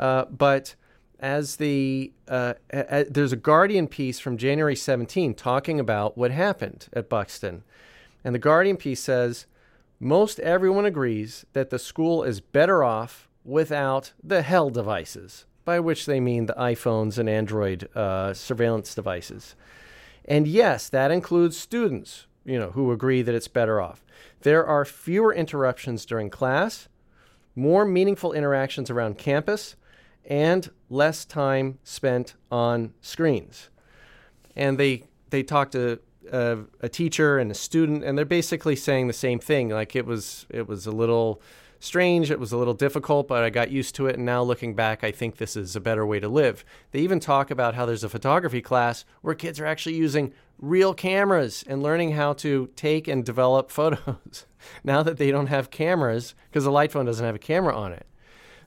uh, 0.00 0.24
but 0.24 0.74
as 1.20 1.56
the 1.56 2.12
uh, 2.26 2.54
a, 2.72 3.00
a, 3.00 3.04
there's 3.04 3.32
a 3.32 3.36
Guardian 3.36 3.86
piece 3.86 4.18
from 4.18 4.36
January 4.36 4.74
17 4.74 5.34
talking 5.34 5.78
about 5.78 6.18
what 6.18 6.32
happened 6.32 6.88
at 6.92 7.08
Buxton, 7.08 7.62
and 8.24 8.34
the 8.34 8.38
Guardian 8.40 8.76
piece 8.76 9.00
says 9.00 9.46
most 10.00 10.40
everyone 10.40 10.86
agrees 10.86 11.44
that 11.52 11.68
the 11.68 11.78
school 11.78 12.22
is 12.22 12.40
better 12.40 12.82
off 12.82 13.28
without 13.44 14.12
the 14.24 14.40
hell 14.40 14.70
devices, 14.70 15.44
by 15.66 15.78
which 15.78 16.06
they 16.06 16.20
mean 16.20 16.46
the 16.46 16.54
iPhones 16.54 17.18
and 17.18 17.28
Android 17.28 17.94
uh, 17.94 18.32
surveillance 18.32 18.94
devices. 18.94 19.54
And 20.24 20.48
yes, 20.48 20.88
that 20.88 21.10
includes 21.10 21.58
students, 21.58 22.26
you 22.46 22.58
know, 22.58 22.70
who 22.70 22.92
agree 22.92 23.20
that 23.20 23.34
it's 23.34 23.48
better 23.48 23.80
off. 23.80 24.02
There 24.40 24.64
are 24.64 24.86
fewer 24.86 25.34
interruptions 25.34 26.06
during 26.06 26.30
class, 26.30 26.88
more 27.54 27.84
meaningful 27.84 28.32
interactions 28.32 28.90
around 28.90 29.18
campus, 29.18 29.76
and 30.24 30.70
less 30.88 31.24
time 31.24 31.78
spent 31.82 32.34
on 32.50 32.92
screens. 33.00 33.70
And 34.56 34.78
they 34.78 35.04
they 35.30 35.42
talked 35.42 35.72
to 35.72 36.00
a, 36.30 36.58
a, 36.80 36.88
teacher 36.88 37.38
and 37.38 37.50
a 37.50 37.54
student, 37.54 38.04
and 38.04 38.18
they're 38.18 38.24
basically 38.24 38.76
saying 38.76 39.06
the 39.06 39.12
same 39.12 39.38
thing. 39.38 39.68
Like 39.68 39.94
it 39.94 40.06
was 40.06 40.46
it 40.50 40.66
was 40.66 40.86
a 40.86 40.90
little 40.90 41.40
strange, 41.80 42.30
it 42.30 42.38
was 42.38 42.52
a 42.52 42.56
little 42.56 42.74
difficult, 42.74 43.26
but 43.26 43.42
I 43.42 43.50
got 43.50 43.70
used 43.70 43.94
to 43.96 44.06
it. 44.06 44.16
And 44.16 44.24
now 44.24 44.42
looking 44.42 44.74
back, 44.74 45.02
I 45.02 45.10
think 45.10 45.38
this 45.38 45.56
is 45.56 45.74
a 45.74 45.80
better 45.80 46.04
way 46.04 46.20
to 46.20 46.28
live. 46.28 46.64
They 46.92 47.00
even 47.00 47.20
talk 47.20 47.50
about 47.50 47.74
how 47.74 47.86
there's 47.86 48.04
a 48.04 48.08
photography 48.08 48.60
class 48.60 49.04
where 49.22 49.34
kids 49.34 49.58
are 49.58 49.66
actually 49.66 49.96
using 49.96 50.32
real 50.58 50.92
cameras 50.92 51.64
and 51.66 51.82
learning 51.82 52.12
how 52.12 52.34
to 52.34 52.68
take 52.76 53.08
and 53.08 53.24
develop 53.24 53.70
photos 53.70 54.46
now 54.84 55.02
that 55.02 55.16
they 55.16 55.30
don't 55.30 55.48
have 55.48 55.70
cameras 55.70 56.34
because 56.50 56.64
the 56.64 56.70
light 56.70 56.92
phone 56.92 57.06
doesn't 57.06 57.24
have 57.24 57.34
a 57.34 57.40
camera 57.40 57.74
on 57.74 57.92
it. 57.92 58.06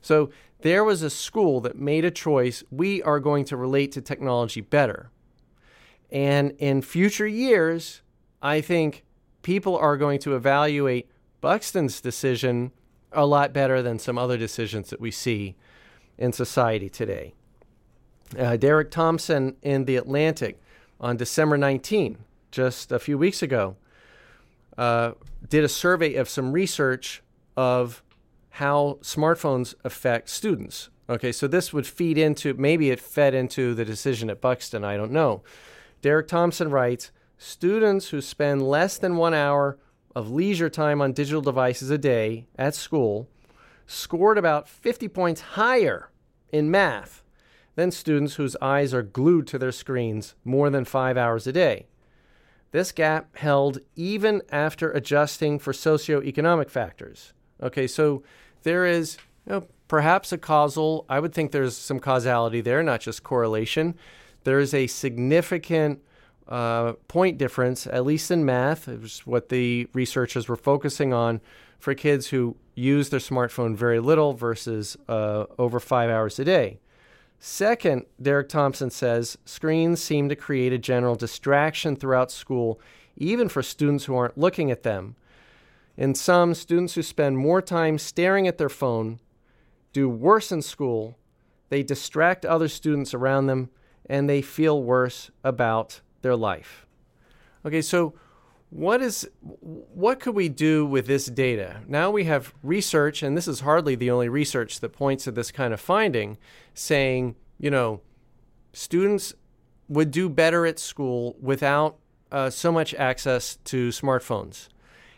So 0.02 0.30
there 0.64 0.82
was 0.82 1.02
a 1.02 1.10
school 1.10 1.60
that 1.60 1.76
made 1.76 2.06
a 2.06 2.10
choice 2.10 2.64
we 2.70 3.02
are 3.02 3.20
going 3.20 3.44
to 3.44 3.54
relate 3.54 3.92
to 3.92 4.00
technology 4.00 4.62
better. 4.62 5.10
And 6.10 6.52
in 6.52 6.80
future 6.80 7.26
years, 7.26 8.00
I 8.40 8.62
think 8.62 9.04
people 9.42 9.76
are 9.76 9.98
going 9.98 10.20
to 10.20 10.34
evaluate 10.34 11.10
Buxton's 11.42 12.00
decision 12.00 12.72
a 13.12 13.26
lot 13.26 13.52
better 13.52 13.82
than 13.82 13.98
some 13.98 14.16
other 14.16 14.38
decisions 14.38 14.88
that 14.88 15.02
we 15.02 15.10
see 15.10 15.54
in 16.16 16.32
society 16.32 16.88
today. 16.88 17.34
Uh, 18.38 18.56
Derek 18.56 18.90
Thompson 18.90 19.56
in 19.60 19.84
The 19.84 19.96
Atlantic 19.96 20.62
on 20.98 21.18
December 21.18 21.58
19, 21.58 22.16
just 22.50 22.90
a 22.90 22.98
few 22.98 23.18
weeks 23.18 23.42
ago, 23.42 23.76
uh, 24.78 25.12
did 25.46 25.62
a 25.62 25.68
survey 25.68 26.14
of 26.14 26.26
some 26.26 26.52
research 26.52 27.22
of 27.54 28.02
how 28.58 28.98
smartphones 29.02 29.74
affect 29.82 30.28
students. 30.28 30.88
Okay, 31.08 31.32
so 31.32 31.48
this 31.48 31.72
would 31.72 31.88
feed 31.88 32.16
into, 32.16 32.54
maybe 32.54 32.90
it 32.90 33.00
fed 33.00 33.34
into 33.34 33.74
the 33.74 33.84
decision 33.84 34.30
at 34.30 34.40
Buxton, 34.40 34.84
I 34.84 34.96
don't 34.96 35.10
know. 35.10 35.42
Derek 36.02 36.28
Thompson 36.28 36.70
writes 36.70 37.10
Students 37.36 38.10
who 38.10 38.20
spend 38.20 38.62
less 38.62 38.96
than 38.96 39.16
one 39.16 39.34
hour 39.34 39.76
of 40.14 40.30
leisure 40.30 40.70
time 40.70 41.02
on 41.02 41.12
digital 41.12 41.42
devices 41.42 41.90
a 41.90 41.98
day 41.98 42.46
at 42.56 42.76
school 42.76 43.28
scored 43.88 44.38
about 44.38 44.68
50 44.68 45.08
points 45.08 45.40
higher 45.40 46.10
in 46.52 46.70
math 46.70 47.24
than 47.74 47.90
students 47.90 48.36
whose 48.36 48.56
eyes 48.62 48.94
are 48.94 49.02
glued 49.02 49.48
to 49.48 49.58
their 49.58 49.72
screens 49.72 50.36
more 50.44 50.70
than 50.70 50.84
five 50.84 51.16
hours 51.16 51.48
a 51.48 51.52
day. 51.52 51.88
This 52.70 52.92
gap 52.92 53.36
held 53.36 53.80
even 53.96 54.42
after 54.50 54.92
adjusting 54.92 55.58
for 55.58 55.72
socioeconomic 55.72 56.70
factors. 56.70 57.32
Okay, 57.60 57.86
so 57.86 58.22
there 58.64 58.84
is 58.84 59.16
you 59.46 59.52
know, 59.52 59.66
perhaps 59.88 60.32
a 60.32 60.38
causal, 60.38 61.06
I 61.08 61.20
would 61.20 61.32
think 61.32 61.52
there's 61.52 61.76
some 61.76 62.00
causality 62.00 62.60
there, 62.60 62.82
not 62.82 63.00
just 63.00 63.22
correlation. 63.22 63.94
There 64.44 64.58
is 64.58 64.74
a 64.74 64.86
significant 64.86 66.02
uh, 66.48 66.94
point 67.08 67.38
difference, 67.38 67.86
at 67.86 68.04
least 68.04 68.30
in 68.30 68.44
math, 68.44 68.88
is 68.88 69.20
what 69.20 69.48
the 69.48 69.88
researchers 69.92 70.48
were 70.48 70.56
focusing 70.56 71.12
on 71.12 71.40
for 71.78 71.94
kids 71.94 72.28
who 72.28 72.56
use 72.74 73.10
their 73.10 73.20
smartphone 73.20 73.76
very 73.76 74.00
little 74.00 74.32
versus 74.32 74.96
uh, 75.08 75.44
over 75.58 75.78
five 75.80 76.10
hours 76.10 76.38
a 76.38 76.44
day. 76.44 76.78
Second, 77.38 78.06
Derek 78.20 78.48
Thompson 78.48 78.90
says 78.90 79.36
screens 79.44 80.02
seem 80.02 80.28
to 80.28 80.36
create 80.36 80.72
a 80.72 80.78
general 80.78 81.14
distraction 81.14 81.94
throughout 81.94 82.30
school, 82.30 82.80
even 83.16 83.48
for 83.48 83.62
students 83.62 84.06
who 84.06 84.16
aren't 84.16 84.38
looking 84.38 84.70
at 84.70 84.82
them. 84.82 85.16
In 85.96 86.14
some, 86.14 86.54
students 86.54 86.94
who 86.94 87.02
spend 87.02 87.38
more 87.38 87.62
time 87.62 87.98
staring 87.98 88.48
at 88.48 88.58
their 88.58 88.68
phone 88.68 89.20
do 89.92 90.08
worse 90.08 90.50
in 90.50 90.60
school, 90.60 91.18
they 91.68 91.82
distract 91.82 92.44
other 92.44 92.68
students 92.68 93.14
around 93.14 93.46
them, 93.46 93.70
and 94.06 94.28
they 94.28 94.42
feel 94.42 94.82
worse 94.82 95.30
about 95.42 96.00
their 96.22 96.36
life. 96.36 96.86
Okay, 97.64 97.80
so 97.80 98.14
what 98.70 99.00
is 99.00 99.28
what 99.40 100.18
could 100.18 100.34
we 100.34 100.48
do 100.48 100.84
with 100.84 101.06
this 101.06 101.26
data? 101.26 101.80
Now 101.86 102.10
we 102.10 102.24
have 102.24 102.52
research, 102.62 103.22
and 103.22 103.36
this 103.36 103.46
is 103.46 103.60
hardly 103.60 103.94
the 103.94 104.10
only 104.10 104.28
research 104.28 104.80
that 104.80 104.90
points 104.90 105.24
to 105.24 105.30
this 105.30 105.52
kind 105.52 105.72
of 105.72 105.80
finding, 105.80 106.38
saying 106.74 107.36
you 107.58 107.70
know 107.70 108.00
students 108.72 109.32
would 109.88 110.10
do 110.10 110.28
better 110.28 110.66
at 110.66 110.80
school 110.80 111.36
without 111.40 111.98
uh, 112.32 112.50
so 112.50 112.72
much 112.72 112.94
access 112.94 113.56
to 113.64 113.90
smartphones. 113.90 114.68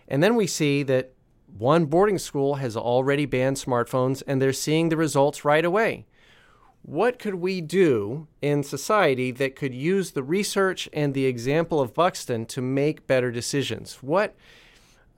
And 0.08 0.22
then 0.22 0.36
we 0.36 0.46
see 0.46 0.82
that 0.84 1.12
one 1.56 1.86
boarding 1.86 2.18
school 2.18 2.56
has 2.56 2.76
already 2.76 3.26
banned 3.26 3.56
smartphones, 3.56 4.22
and 4.26 4.40
they're 4.40 4.52
seeing 4.52 4.88
the 4.88 4.96
results 4.96 5.44
right 5.44 5.64
away 5.64 6.06
what 6.86 7.18
could 7.18 7.34
we 7.34 7.60
do 7.60 8.28
in 8.40 8.62
society 8.62 9.32
that 9.32 9.56
could 9.56 9.74
use 9.74 10.12
the 10.12 10.22
research 10.22 10.88
and 10.92 11.14
the 11.14 11.26
example 11.26 11.80
of 11.80 11.92
Buxton 11.92 12.46
to 12.46 12.62
make 12.62 13.08
better 13.08 13.32
decisions? 13.32 13.96
What 14.02 14.36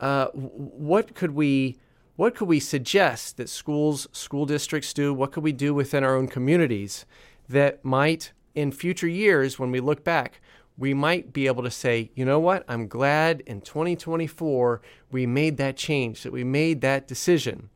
uh, 0.01 0.28
what 0.28 1.14
could 1.14 1.32
we 1.32 1.76
what 2.16 2.34
could 2.34 2.49
we 2.49 2.59
suggest 2.59 3.36
that 3.36 3.51
schools, 3.51 4.09
school 4.12 4.47
districts 4.47 4.95
do? 4.95 5.12
What 5.12 5.30
could 5.30 5.45
we 5.45 5.53
do 5.53 5.74
within 5.74 6.03
our 6.03 6.16
own 6.16 6.26
communities 6.26 7.05
that 7.49 7.84
might, 7.84 8.32
in 8.55 8.72
future 8.72 9.07
years, 9.07 9.59
when 9.59 9.70
we 9.70 9.78
look 9.78 10.03
back, 10.03 10.41
we 10.79 10.95
might 10.95 11.33
be 11.33 11.49
able 11.49 11.64
to 11.64 11.70
say, 11.70 12.11
you 12.14 12.24
know 12.24 12.39
what? 12.39 12.64
I'm 12.68 12.87
glad 12.87 13.41
in 13.41 13.61
2024 13.61 14.81
we 15.11 15.26
made 15.26 15.57
that 15.57 15.76
change, 15.76 16.22
that 16.22 16.33
we 16.33 16.45
made 16.45 16.81
that 16.83 17.09
decision. 17.09 17.68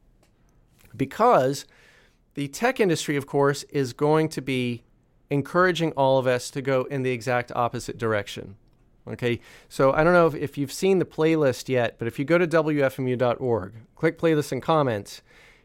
Because 0.96 1.66
the 2.34 2.48
tech 2.48 2.78
industry, 2.78 3.16
of 3.16 3.26
course, 3.26 3.64
is 3.64 3.92
going 3.92 4.28
to 4.30 4.40
be 4.40 4.84
encouraging 5.30 5.92
all 5.92 6.18
of 6.18 6.26
us 6.26 6.50
to 6.50 6.62
go 6.62 6.84
in 6.84 7.02
the 7.02 7.10
exact 7.10 7.50
opposite 7.56 7.98
direction. 7.98 8.56
Okay, 9.08 9.40
so 9.68 9.92
I 9.92 10.04
don't 10.04 10.12
know 10.12 10.28
if, 10.28 10.34
if 10.36 10.56
you've 10.56 10.72
seen 10.72 11.00
the 11.00 11.04
playlist 11.04 11.68
yet, 11.68 11.98
but 11.98 12.06
if 12.06 12.20
you 12.20 12.24
go 12.24 12.38
to 12.38 12.46
WFMU.org, 12.46 13.72
click 13.96 14.16
playlist 14.16 14.52
and 14.52 14.62
comments, 14.62 15.22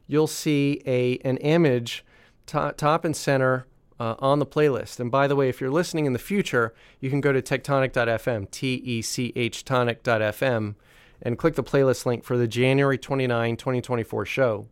you'll 0.08 0.26
see 0.26 0.82
a 0.88 1.20
an 1.20 1.38
image 1.38 2.04
top, 2.48 2.78
top 2.78 3.06
and 3.06 3.16
center 3.16 3.68
uh, 4.00 4.16
on 4.20 4.40
the 4.40 4.46
playlist. 4.46 5.00
And 5.00 5.10
by 5.12 5.28
the 5.28 5.36
way, 5.36 5.50
if 5.50 5.60
you're 5.60 5.70
listening 5.70 6.06
in 6.06 6.14
the 6.14 6.20
future, 6.20 6.74
you 7.00 7.10
can 7.10 7.22
go 7.22 7.32
to 7.32 7.42
techtonic.fm, 7.42 8.52
T 8.52 8.76
E 8.76 9.02
C 9.02 9.34
H 9.36 9.64
tonic.fm, 9.66 10.76
and 11.22 11.38
click 11.38 11.56
the 11.56 11.64
playlist 11.64 12.06
link 12.06 12.24
for 12.24 12.38
the 12.38 12.48
January 12.48 12.98
29, 12.98 13.58
2024 13.58 14.26
show 14.26 14.68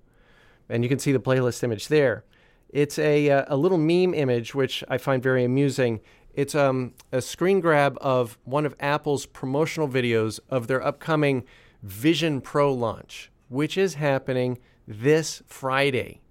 and 0.70 0.84
you 0.84 0.90
can 0.90 1.00
see 1.00 1.12
the 1.12 1.20
playlist 1.20 1.64
image 1.64 1.88
there. 1.88 2.24
It's 2.70 3.00
a, 3.00 3.30
uh, 3.30 3.46
a 3.48 3.58
little 3.58 3.78
meme 3.78 4.14
image, 4.14 4.56
which 4.56 4.84
I 4.90 4.98
find 4.98 5.22
very 5.22 5.44
amusing. 5.44 6.02
It's 6.34 6.56
um, 6.56 6.94
a 7.12 7.22
screen 7.22 7.60
grab 7.60 7.98
of 8.02 8.38
one 8.44 8.66
of 8.66 8.76
Apple's 8.80 9.26
promotional 9.26 9.88
videos 9.88 10.40
of 10.50 10.68
their 10.68 10.84
upcoming 10.84 11.44
Vision 11.84 12.42
Pro 12.42 12.74
launch, 12.74 13.32
which 13.48 13.78
is 13.78 13.96
happening 13.96 14.58
this 14.88 15.42
Friday, 15.46 16.22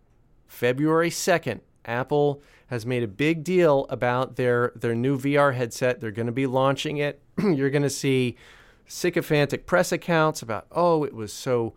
February 0.47 1.11
2nd. 1.11 1.61
Apple 1.87 2.43
has 2.75 2.85
made 2.85 3.05
a 3.05 3.09
big 3.09 3.45
deal 3.45 3.87
about 3.89 4.35
their, 4.35 4.73
their 4.75 4.97
new 4.97 5.17
VR 5.17 5.55
headset. 5.55 6.01
They're 6.01 6.11
going 6.11 6.27
to 6.27 6.33
be 6.33 6.47
launching 6.47 6.97
it. 6.97 7.23
You're 7.39 7.71
going 7.71 7.83
to 7.85 7.91
see 7.91 8.37
sycophantic 8.85 9.65
press 9.65 9.93
accounts 9.93 10.43
about, 10.43 10.67
oh, 10.73 11.05
it 11.05 11.15
was 11.15 11.33
so 11.33 11.75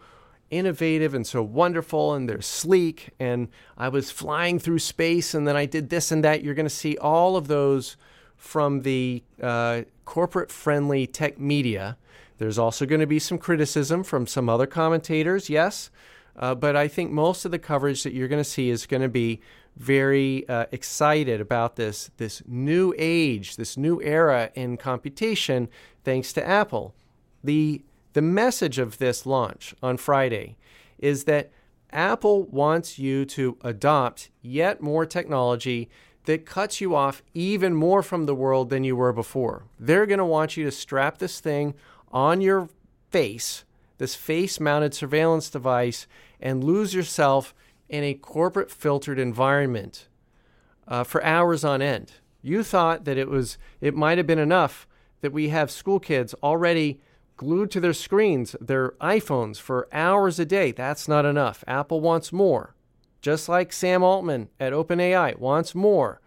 innovative 0.49 1.13
and 1.13 1.27
so 1.27 1.43
wonderful 1.43 2.15
and 2.15 2.27
they're 2.27 2.41
sleek 2.41 3.09
and 3.19 3.49
I 3.77 3.89
was 3.89 4.09
flying 4.09 4.59
through 4.59 4.79
space 4.79 5.35
and 5.35 5.47
then 5.47 5.55
I 5.55 5.67
did 5.67 5.89
this 5.89 6.11
and 6.11 6.23
that. 6.23 6.43
You're 6.43 6.55
going 6.55 6.65
to 6.65 6.69
see 6.69 6.97
all 6.97 7.35
of 7.35 7.47
those 7.47 7.95
from 8.35 8.81
the 8.81 9.23
uh, 9.39 9.83
corporate 10.05 10.51
friendly 10.51 11.05
tech 11.05 11.37
media. 11.37 11.97
There's 12.39 12.57
also 12.57 12.87
going 12.87 13.01
to 13.01 13.07
be 13.07 13.19
some 13.19 13.37
criticism 13.37 14.03
from 14.03 14.25
some 14.25 14.49
other 14.49 14.65
commentators, 14.65 15.47
yes, 15.47 15.91
uh, 16.35 16.55
but 16.55 16.75
I 16.75 16.87
think 16.87 17.11
most 17.11 17.45
of 17.45 17.51
the 17.51 17.59
coverage 17.59 18.01
that 18.03 18.13
you're 18.13 18.27
going 18.27 18.43
to 18.43 18.49
see 18.49 18.69
is 18.71 18.87
going 18.87 19.01
to 19.03 19.09
be 19.09 19.41
very 19.77 20.47
uh, 20.49 20.65
excited 20.71 21.39
about 21.39 21.75
this 21.75 22.09
this 22.17 22.41
new 22.47 22.93
age, 22.97 23.55
this 23.55 23.77
new 23.77 24.01
era 24.01 24.49
in 24.55 24.77
computation, 24.77 25.69
thanks 26.03 26.33
to 26.33 26.45
Apple. 26.45 26.95
The 27.43 27.83
the 28.13 28.21
message 28.21 28.79
of 28.79 28.97
this 28.97 29.25
launch 29.25 29.75
on 29.83 29.97
Friday 29.97 30.57
is 30.97 31.25
that 31.25 31.51
Apple 31.91 32.43
wants 32.45 32.97
you 32.97 33.23
to 33.25 33.57
adopt 33.61 34.29
yet 34.41 34.81
more 34.81 35.05
technology 35.05 35.89
that 36.25 36.45
cuts 36.45 36.81
you 36.81 36.95
off 36.95 37.23
even 37.33 37.73
more 37.73 38.03
from 38.03 38.25
the 38.25 38.35
world 38.35 38.69
than 38.69 38.83
you 38.83 38.95
were 38.95 39.13
before. 39.13 39.63
They're 39.79 40.05
going 40.05 40.17
to 40.17 40.25
want 40.25 40.57
you 40.57 40.65
to 40.65 40.71
strap 40.71 41.19
this 41.19 41.39
thing 41.39 41.73
on 42.11 42.41
your 42.41 42.69
face, 43.11 43.63
this 43.97 44.15
face 44.15 44.59
mounted 44.59 44.93
surveillance 44.93 45.49
device, 45.49 46.07
and 46.41 46.63
lose 46.63 46.93
yourself 46.93 47.53
in 47.89 48.03
a 48.03 48.13
corporate 48.13 48.71
filtered 48.71 49.19
environment 49.19 50.07
uh, 50.87 51.03
for 51.03 51.23
hours 51.23 51.63
on 51.63 51.81
end. 51.81 52.13
You 52.41 52.63
thought 52.63 53.05
that 53.05 53.17
it 53.17 53.29
was 53.29 53.57
it 53.81 53.95
might 53.95 54.17
have 54.17 54.27
been 54.27 54.39
enough 54.39 54.87
that 55.21 55.33
we 55.33 55.49
have 55.49 55.71
school 55.71 55.99
kids 55.99 56.33
already 56.43 57.01
glued 57.35 57.71
to 57.71 57.79
their 57.79 57.93
screens, 57.93 58.55
their 58.59 58.91
iPhones 59.01 59.59
for 59.59 59.87
hours 59.91 60.39
a 60.39 60.45
day. 60.45 60.71
That's 60.71 61.07
not 61.07 61.25
enough. 61.25 61.63
Apple 61.67 62.01
wants 62.01 62.33
more. 62.33 62.75
Just 63.21 63.49
like 63.49 63.73
Sam 63.73 64.03
Altman 64.03 64.49
at 64.59 64.73
OpenAI 64.73 65.37
wants 65.37 65.73
more. 65.73 66.21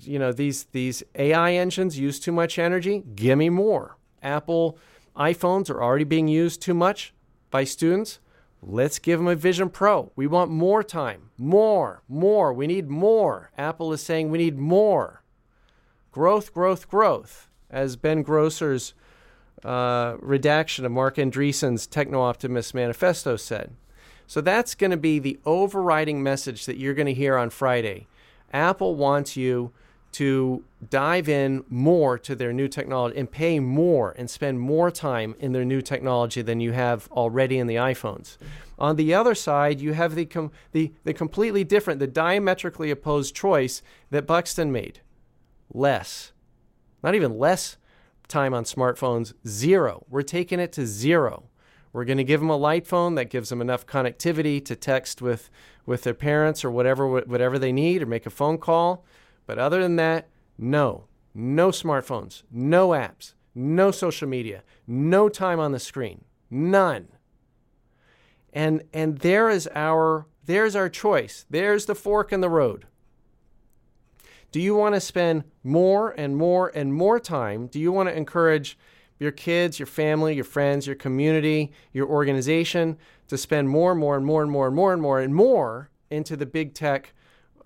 You 0.00 0.18
know, 0.18 0.32
these 0.32 0.64
these 0.64 1.02
AI 1.14 1.52
engines 1.54 1.98
use 1.98 2.20
too 2.20 2.32
much 2.32 2.58
energy. 2.58 3.02
Give 3.14 3.38
me 3.38 3.50
more. 3.50 3.96
Apple 4.22 4.78
iPhones 5.16 5.68
are 5.68 5.82
already 5.82 6.04
being 6.04 6.28
used 6.28 6.62
too 6.62 6.74
much 6.74 7.12
by 7.50 7.64
students. 7.64 8.20
Let's 8.62 8.98
give 8.98 9.18
them 9.18 9.28
a 9.28 9.34
Vision 9.34 9.70
Pro. 9.70 10.12
We 10.16 10.26
want 10.26 10.50
more 10.50 10.82
time. 10.82 11.30
More, 11.38 12.02
more. 12.08 12.52
We 12.52 12.66
need 12.66 12.88
more. 12.88 13.50
Apple 13.56 13.92
is 13.92 14.02
saying 14.02 14.30
we 14.30 14.38
need 14.38 14.58
more. 14.58 15.22
Growth, 16.12 16.52
growth, 16.52 16.88
growth. 16.88 17.48
As 17.70 17.96
Ben 17.96 18.22
Grosser's 18.22 18.94
uh, 19.64 20.16
redaction 20.20 20.84
of 20.84 20.92
Marc 20.92 21.16
Andreessen's 21.16 21.86
Techno 21.86 22.20
Optimist 22.20 22.74
Manifesto 22.74 23.36
said. 23.36 23.74
So 24.26 24.40
that's 24.40 24.74
going 24.74 24.90
to 24.90 24.96
be 24.96 25.18
the 25.18 25.38
overriding 25.44 26.22
message 26.22 26.66
that 26.66 26.76
you're 26.76 26.94
going 26.94 27.06
to 27.06 27.14
hear 27.14 27.36
on 27.36 27.50
Friday. 27.50 28.06
Apple 28.52 28.94
wants 28.94 29.36
you 29.36 29.72
to 30.12 30.64
dive 30.88 31.28
in 31.28 31.64
more 31.68 32.18
to 32.18 32.34
their 32.34 32.52
new 32.52 32.68
technology 32.68 33.18
and 33.18 33.30
pay 33.30 33.60
more 33.60 34.14
and 34.18 34.28
spend 34.28 34.60
more 34.60 34.90
time 34.90 35.34
in 35.38 35.52
their 35.52 35.64
new 35.64 35.80
technology 35.80 36.42
than 36.42 36.60
you 36.60 36.72
have 36.72 37.08
already 37.12 37.58
in 37.58 37.66
the 37.66 37.76
iPhones. 37.76 38.36
On 38.78 38.96
the 38.96 39.14
other 39.14 39.34
side, 39.34 39.80
you 39.80 39.92
have 39.92 40.14
the, 40.14 40.24
com- 40.24 40.50
the, 40.72 40.92
the 41.04 41.12
completely 41.12 41.64
different, 41.64 42.00
the 42.00 42.06
diametrically 42.06 42.90
opposed 42.90 43.36
choice 43.36 43.82
that 44.10 44.26
Buxton 44.26 44.72
made 44.72 45.00
less. 45.72 46.32
Not 47.02 47.14
even 47.14 47.38
less 47.38 47.76
time 48.26 48.54
on 48.54 48.64
smartphones, 48.64 49.34
zero. 49.46 50.04
We're 50.08 50.22
taking 50.22 50.60
it 50.60 50.72
to 50.72 50.86
zero. 50.86 51.44
We're 51.92 52.04
going 52.04 52.18
to 52.18 52.24
give 52.24 52.40
them 52.40 52.50
a 52.50 52.56
light 52.56 52.86
phone 52.86 53.16
that 53.16 53.30
gives 53.30 53.48
them 53.48 53.60
enough 53.60 53.86
connectivity 53.86 54.64
to 54.64 54.76
text 54.76 55.20
with, 55.20 55.50
with 55.84 56.04
their 56.04 56.14
parents 56.14 56.64
or 56.64 56.70
whatever 56.70 57.06
whatever 57.06 57.58
they 57.58 57.72
need 57.72 58.02
or 58.02 58.06
make 58.06 58.26
a 58.26 58.30
phone 58.30 58.58
call. 58.58 59.04
But 59.50 59.58
other 59.58 59.82
than 59.82 59.96
that, 59.96 60.28
no. 60.58 61.06
No 61.34 61.70
smartphones, 61.70 62.44
no 62.52 62.90
apps, 62.90 63.34
no 63.52 63.90
social 63.90 64.28
media, 64.28 64.62
no 64.86 65.28
time 65.28 65.58
on 65.58 65.72
the 65.72 65.80
screen. 65.80 66.24
None. 66.48 67.08
And 68.52 68.84
and 68.92 69.18
there 69.18 69.50
is 69.50 69.68
our 69.74 70.28
there's 70.46 70.76
our 70.76 70.88
choice. 70.88 71.46
There's 71.50 71.86
the 71.86 71.96
fork 71.96 72.32
in 72.32 72.40
the 72.40 72.48
road. 72.48 72.86
Do 74.52 74.60
you 74.60 74.76
want 74.76 74.94
to 74.94 75.00
spend 75.00 75.42
more 75.64 76.14
and 76.16 76.36
more 76.36 76.70
and 76.72 76.94
more 76.94 77.18
time? 77.18 77.66
Do 77.66 77.80
you 77.80 77.90
want 77.90 78.08
to 78.08 78.16
encourage 78.16 78.78
your 79.18 79.32
kids, 79.32 79.80
your 79.80 79.86
family, 79.86 80.36
your 80.36 80.44
friends, 80.44 80.86
your 80.86 80.94
community, 80.94 81.72
your 81.92 82.06
organization 82.06 82.98
to 83.26 83.36
spend 83.36 83.68
more 83.68 83.90
and 83.90 83.98
more 83.98 84.16
and 84.16 84.24
more 84.24 84.44
and 84.44 84.52
more 84.52 84.68
and 84.68 84.76
more 84.76 84.92
and 84.92 85.02
more 85.02 85.20
and 85.20 85.34
more 85.34 85.90
into 86.08 86.36
the 86.36 86.46
big 86.46 86.72
tech, 86.72 87.14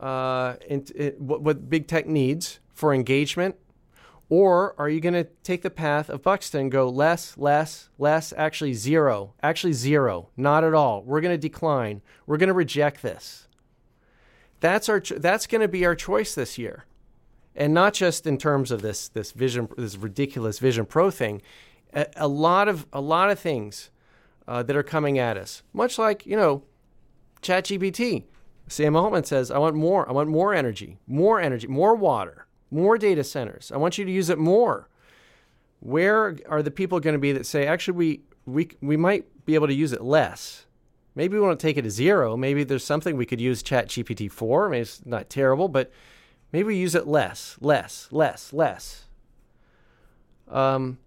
uh, 0.05 0.57
into, 0.69 1.15
what, 1.19 1.41
what 1.41 1.71
big 1.71 1.89
tech 1.89 2.07
needs 2.07 2.61
for 2.75 2.93
engagement? 2.93 3.57
Or 4.29 4.75
are 4.79 4.89
you 4.89 5.01
going 5.01 5.15
to 5.15 5.25
take 5.43 5.63
the 5.63 5.71
path 5.71 6.09
of 6.11 6.23
Buxton 6.23 6.63
and 6.63 6.71
go 6.71 6.89
less, 6.89 7.37
less, 7.39 7.89
less, 7.99 8.33
actually 8.37 8.75
zero, 8.75 9.35
actually 9.43 9.73
zero, 9.73 10.29
not 10.37 10.63
at 10.63 10.75
all? 10.75 11.03
We're 11.03 11.21
going 11.21 11.35
to 11.35 11.39
decline. 11.39 12.03
We're 12.27 12.37
going 12.37 12.49
to 12.49 12.55
reject 12.55 13.03
this. 13.03 13.49
That's 14.61 14.89
our 14.89 15.01
that's 15.01 15.47
going 15.47 15.61
to 15.61 15.69
be 15.69 15.85
our 15.85 15.95
choice 15.95 16.35
this 16.35 16.57
year, 16.57 16.87
and 17.55 17.75
not 17.75 17.93
just 17.93 18.27
in 18.27 18.39
terms 18.39 18.71
of 18.71 18.81
this 18.81 19.09
this 19.09 19.33
vision 19.33 19.69
this 19.77 19.97
ridiculous 19.97 20.59
Vision 20.59 20.87
Pro 20.87 21.11
thing. 21.11 21.43
A, 21.93 22.07
a 22.17 22.29
lot 22.29 22.67
of 22.67 22.87
a 22.91 23.01
lot 23.01 23.29
of 23.31 23.39
things 23.39 23.91
uh, 24.49 24.63
that 24.63 24.75
are 24.75 24.83
coming 24.83 25.19
at 25.19 25.37
us, 25.37 25.63
much 25.75 25.99
like 25.99 26.25
you 26.25 26.37
know, 26.37 26.63
ChatGPT. 27.43 28.25
Sam 28.67 28.97
Altman 28.97 29.25
says, 29.25 29.51
"I 29.51 29.59
want 29.59 29.77
more. 29.77 30.09
I 30.09 30.13
want 30.13 30.29
more 30.29 30.55
energy, 30.55 30.99
more 31.07 31.41
energy, 31.41 31.67
more 31.67 31.95
water, 31.95 32.47
more 32.71 32.99
data 32.99 33.25
centers. 33.25 33.71
I 33.73 33.77
want 33.77 33.99
you 33.99 34.05
to 34.05 34.11
use 34.11 34.31
it 34.31 34.39
more." 34.39 34.89
where 35.85 36.35
are 36.49 36.63
the 36.63 36.71
people 36.71 36.99
going 36.99 37.13
to 37.13 37.19
be 37.19 37.33
that 37.33 37.45
say, 37.45 37.67
actually, 37.67 37.95
we, 37.95 38.21
we, 38.47 38.71
we 38.81 38.97
might 38.97 39.27
be 39.45 39.55
able 39.55 39.67
to 39.67 39.75
use 39.75 39.93
it 39.93 40.03
less? 40.03 40.65
Maybe 41.15 41.37
we 41.37 41.41
want 41.41 41.61
to 41.61 41.65
take 41.65 41.77
it 41.77 41.83
to 41.83 41.91
zero. 41.91 42.39
Maybe 42.39 42.65
there's 42.65 42.83
something 42.83 43.17
we 43.17 43.27
could 43.27 43.41
use 43.41 43.63
Chat 43.63 43.89
GPT 43.89 44.33
for. 44.33 44.71
Maybe 44.71 44.81
it's 44.81 45.05
not 45.05 45.29
terrible, 45.29 45.69
but 45.69 45.93
maybe 46.53 46.69
we 46.69 46.77
use 46.77 46.95
it 46.95 47.07
less, 47.07 47.59
less, 47.61 48.09
less, 48.11 48.53
less. 48.53 49.05
Um, 50.49 50.99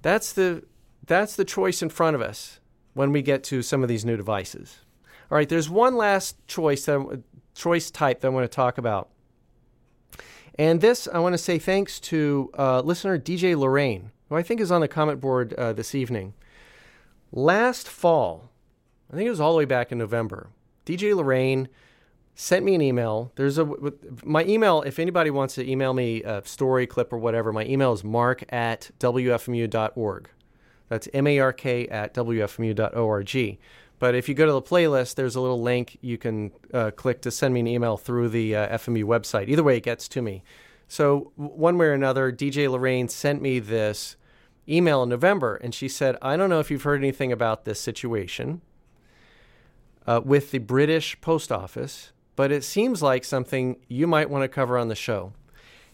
that's 0.00 0.32
the 0.32 0.64
that's 1.06 1.36
the 1.36 1.44
choice 1.44 1.82
in 1.82 1.88
front 1.90 2.14
of 2.14 2.22
us 2.22 2.58
when 2.94 3.12
we 3.12 3.20
get 3.20 3.44
to 3.44 3.60
some 3.60 3.82
of 3.82 3.88
these 3.88 4.04
new 4.04 4.16
devices. 4.16 4.78
All 5.32 5.36
right, 5.36 5.48
there's 5.48 5.70
one 5.70 5.96
last 5.96 6.46
choice 6.46 6.84
that 6.84 7.22
choice 7.54 7.90
type 7.90 8.20
that 8.20 8.28
I 8.28 8.30
want 8.30 8.44
to 8.44 8.54
talk 8.54 8.76
about. 8.76 9.08
And 10.58 10.82
this, 10.82 11.08
I 11.10 11.20
want 11.20 11.32
to 11.32 11.38
say 11.38 11.58
thanks 11.58 11.98
to 12.00 12.50
uh, 12.58 12.82
listener 12.82 13.18
DJ 13.18 13.56
Lorraine, 13.56 14.10
who 14.28 14.36
I 14.36 14.42
think 14.42 14.60
is 14.60 14.70
on 14.70 14.82
the 14.82 14.88
comment 14.88 15.22
board 15.22 15.54
uh, 15.54 15.72
this 15.72 15.94
evening. 15.94 16.34
Last 17.32 17.88
fall, 17.88 18.50
I 19.10 19.16
think 19.16 19.26
it 19.26 19.30
was 19.30 19.40
all 19.40 19.52
the 19.52 19.56
way 19.56 19.64
back 19.64 19.90
in 19.90 19.96
November, 19.96 20.50
DJ 20.84 21.16
Lorraine 21.16 21.70
sent 22.34 22.62
me 22.62 22.74
an 22.74 22.82
email. 22.82 23.32
There's 23.36 23.56
a 23.56 23.66
my 24.24 24.44
email. 24.44 24.82
If 24.82 24.98
anybody 24.98 25.30
wants 25.30 25.54
to 25.54 25.66
email 25.66 25.94
me 25.94 26.22
a 26.24 26.44
story 26.44 26.86
clip 26.86 27.10
or 27.10 27.16
whatever, 27.16 27.54
my 27.54 27.64
email 27.64 27.94
is 27.94 28.04
mark 28.04 28.44
at 28.52 28.90
wfmu.org. 29.00 30.28
That's 30.90 31.08
m 31.14 31.26
a 31.26 31.38
r 31.38 31.54
k 31.54 31.88
at 31.88 32.12
wfmu.org. 32.12 33.58
But 34.02 34.16
if 34.16 34.28
you 34.28 34.34
go 34.34 34.46
to 34.46 34.52
the 34.52 34.60
playlist, 34.60 35.14
there's 35.14 35.36
a 35.36 35.40
little 35.40 35.62
link 35.62 35.96
you 36.00 36.18
can 36.18 36.50
uh, 36.74 36.90
click 36.90 37.22
to 37.22 37.30
send 37.30 37.54
me 37.54 37.60
an 37.60 37.68
email 37.68 37.96
through 37.96 38.30
the 38.30 38.56
uh, 38.56 38.76
FMU 38.76 39.04
website. 39.04 39.48
Either 39.48 39.62
way, 39.62 39.76
it 39.76 39.84
gets 39.84 40.08
to 40.08 40.20
me. 40.20 40.42
So, 40.88 41.30
one 41.36 41.78
way 41.78 41.86
or 41.86 41.92
another, 41.92 42.32
DJ 42.32 42.68
Lorraine 42.68 43.06
sent 43.06 43.40
me 43.40 43.60
this 43.60 44.16
email 44.68 45.04
in 45.04 45.08
November, 45.08 45.54
and 45.54 45.72
she 45.72 45.86
said, 45.86 46.16
I 46.20 46.36
don't 46.36 46.50
know 46.50 46.58
if 46.58 46.68
you've 46.68 46.82
heard 46.82 46.98
anything 47.00 47.30
about 47.30 47.64
this 47.64 47.78
situation 47.78 48.60
uh, 50.04 50.20
with 50.24 50.50
the 50.50 50.58
British 50.58 51.20
Post 51.20 51.52
Office, 51.52 52.10
but 52.34 52.50
it 52.50 52.64
seems 52.64 53.02
like 53.02 53.24
something 53.24 53.76
you 53.86 54.08
might 54.08 54.28
want 54.28 54.42
to 54.42 54.48
cover 54.48 54.78
on 54.78 54.88
the 54.88 54.96
show. 54.96 55.32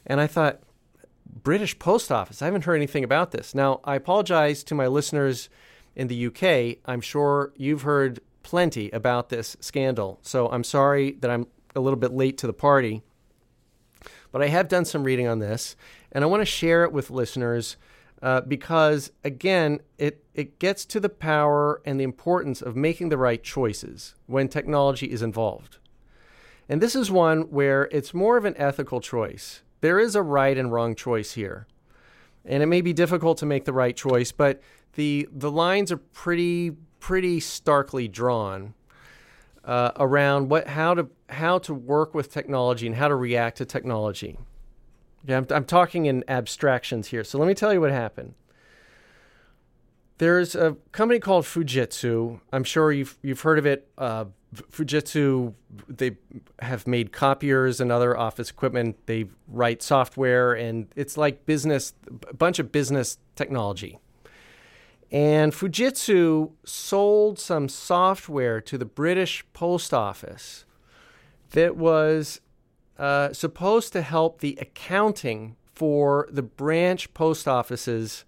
And 0.07 0.19
I 0.19 0.27
thought, 0.27 0.61
British 1.27 1.79
Post 1.79 2.11
Office, 2.11 2.41
I 2.41 2.47
haven't 2.47 2.65
heard 2.65 2.77
anything 2.77 3.05
about 3.05 3.33
this. 3.33 3.55
Now, 3.55 3.81
I 3.85 3.97
apologize 3.97 4.65
to 4.65 4.75
my 4.75 4.87
listeners 4.87 5.51
in 5.99 6.07
the 6.07 6.27
UK, 6.29 6.79
I'm 6.87 7.01
sure 7.01 7.53
you've 7.57 7.83
heard 7.83 8.21
plenty 8.43 8.89
about 8.93 9.29
this 9.29 9.57
scandal. 9.61 10.21
So 10.23 10.49
I'm 10.49 10.65
sorry 10.65 11.13
that 11.21 11.31
I'm 11.31 11.49
a 11.75 11.81
little 11.81 11.99
bit 11.99 12.13
late 12.13 12.39
to 12.39 12.47
the 12.47 12.53
party. 12.53 13.03
But 14.31 14.41
I 14.41 14.47
have 14.47 14.69
done 14.69 14.85
some 14.85 15.03
reading 15.03 15.27
on 15.27 15.41
this, 15.41 15.75
and 16.13 16.23
I 16.23 16.29
want 16.29 16.41
to 16.41 16.47
share 16.47 16.85
it 16.85 16.93
with 16.93 17.11
listeners 17.11 17.77
uh, 18.23 18.43
because, 18.43 19.11
again, 19.25 19.81
it, 19.97 20.25
it 20.35 20.59
gets 20.59 20.85
to 20.87 21.01
the 21.01 21.09
power 21.09 21.83
and 21.85 21.99
the 21.99 22.05
importance 22.05 22.63
of 22.63 22.77
making 22.77 23.09
the 23.09 23.19
right 23.19 23.43
choices 23.43 24.15
when 24.27 24.49
technology 24.49 25.07
is 25.07 25.23
involved. 25.23 25.79
And 26.69 26.81
this 26.81 26.95
is 26.95 27.11
one 27.11 27.43
where 27.51 27.89
it's 27.91 28.15
more 28.15 28.37
of 28.37 28.45
an 28.45 28.55
ethical 28.57 29.01
choice. 29.01 29.63
There 29.81 29.99
is 29.99 30.15
a 30.15 30.23
right 30.23 30.57
and 30.57 30.73
wrong 30.73 30.95
choice 30.95 31.33
here. 31.33 31.67
And 32.45 32.63
it 32.63 32.67
may 32.67 32.83
be 32.83 32.93
difficult 32.93 33.39
to 33.39 33.47
make 33.47 33.65
the 33.65 33.73
right 33.73 33.97
choice, 33.97 34.33
but 34.33 34.61
the 34.99 35.29
the 35.31 35.51
lines 35.51 35.93
are 35.93 35.97
pretty 35.97 36.73
pretty 36.99 37.39
starkly 37.39 38.09
drawn 38.09 38.75
uh, 39.65 39.93
around 39.95 40.49
what 40.49 40.67
how 40.67 40.93
to 40.93 41.09
how 41.29 41.57
to 41.61 41.73
work 41.73 42.15
with 42.15 42.33
technology 42.33 42.85
and 42.85 42.97
how 42.97 43.07
to 43.07 43.15
react 43.15 43.59
to 43.59 43.65
technology. 43.65 44.37
Yeah, 45.25 45.37
I'm, 45.37 45.47
I'm 45.51 45.65
talking 45.65 46.07
in 46.07 46.25
abstractions 46.27 47.09
here. 47.09 47.23
So 47.23 47.39
let 47.39 47.47
me 47.47 47.55
tell 47.55 47.73
you 47.73 47.81
what 47.81 47.93
happened. 47.93 48.35
There's 50.19 50.57
a 50.57 50.77
company 50.91 51.21
called 51.21 51.45
Fujitsu. 51.45 52.41
I'm 52.53 52.65
sure 52.65 52.91
you've 52.91 53.17
you've 53.23 53.43
heard 53.43 53.61
of 53.61 53.67
it. 53.67 53.89
Uh, 53.97 54.25
Fujitsu, 54.53 55.55
they 55.87 56.17
have 56.59 56.89
made 56.89 57.13
copiers 57.13 57.81
and 57.81 57.93
other 57.93 58.19
office 58.19 58.51
equipment. 58.51 58.97
They 59.07 59.27
write 59.47 59.81
software, 59.81 60.55
and 60.55 60.89
it's 60.97 61.17
like 61.17 61.47
business, 61.47 61.93
a 62.29 62.35
bunch 62.35 62.59
of 62.59 62.73
business 62.73 63.19
technology. 63.37 64.01
And 65.11 65.53
Fujitsu 65.53 66.53
sold 66.65 67.39
some 67.39 67.69
software 67.69 68.61
to 68.61 68.77
the 68.77 68.85
British 68.85 69.45
Post 69.53 69.95
Office 69.95 70.65
that 71.53 71.77
was 71.77 72.41
uh, 72.99 73.33
supposed 73.33 73.93
to 73.95 74.03
help 74.03 74.41
the 74.41 74.59
accounting 74.61 75.57
for 75.75 76.29
the 76.31 76.43
branch 76.43 77.15
post 77.15 77.47
offices 77.47 78.25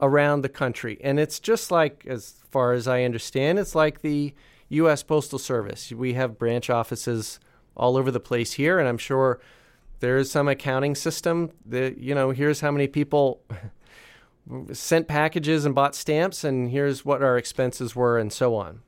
around 0.00 0.42
the 0.42 0.48
country. 0.48 0.98
And 1.02 1.18
it's 1.18 1.40
just 1.40 1.70
like, 1.70 2.04
as 2.06 2.42
far 2.50 2.72
as 2.72 2.86
I 2.86 3.04
understand, 3.04 3.58
it's 3.58 3.74
like 3.74 4.02
the 4.02 4.34
U.S. 4.68 5.02
Postal 5.02 5.38
Service. 5.38 5.92
We 5.92 6.14
have 6.14 6.38
branch 6.38 6.68
offices 6.68 7.38
all 7.76 7.96
over 7.96 8.10
the 8.10 8.20
place 8.20 8.54
here, 8.54 8.78
and 8.78 8.88
I'm 8.88 8.98
sure 8.98 9.40
there's 10.00 10.30
some 10.30 10.48
accounting 10.48 10.94
system 10.94 11.52
that, 11.64 11.98
you 11.98 12.14
know, 12.14 12.30
here's 12.30 12.60
how 12.60 12.70
many 12.70 12.86
people 12.88 13.40
sent 14.72 15.08
packages 15.08 15.64
and 15.64 15.74
bought 15.74 15.94
stamps, 15.94 16.44
and 16.44 16.70
here's 16.70 17.04
what 17.04 17.22
our 17.22 17.36
expenses 17.36 17.96
were, 17.96 18.18
and 18.18 18.32
so 18.32 18.54
on. 18.54 18.82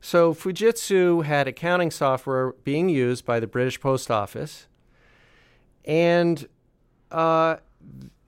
So 0.00 0.34
Fujitsu 0.34 1.24
had 1.24 1.46
accounting 1.46 1.90
software 1.90 2.52
being 2.64 2.88
used 2.88 3.24
by 3.24 3.40
the 3.40 3.46
British 3.46 3.80
Post 3.80 4.10
Office, 4.10 4.66
and 5.84 6.48
uh, 7.10 7.56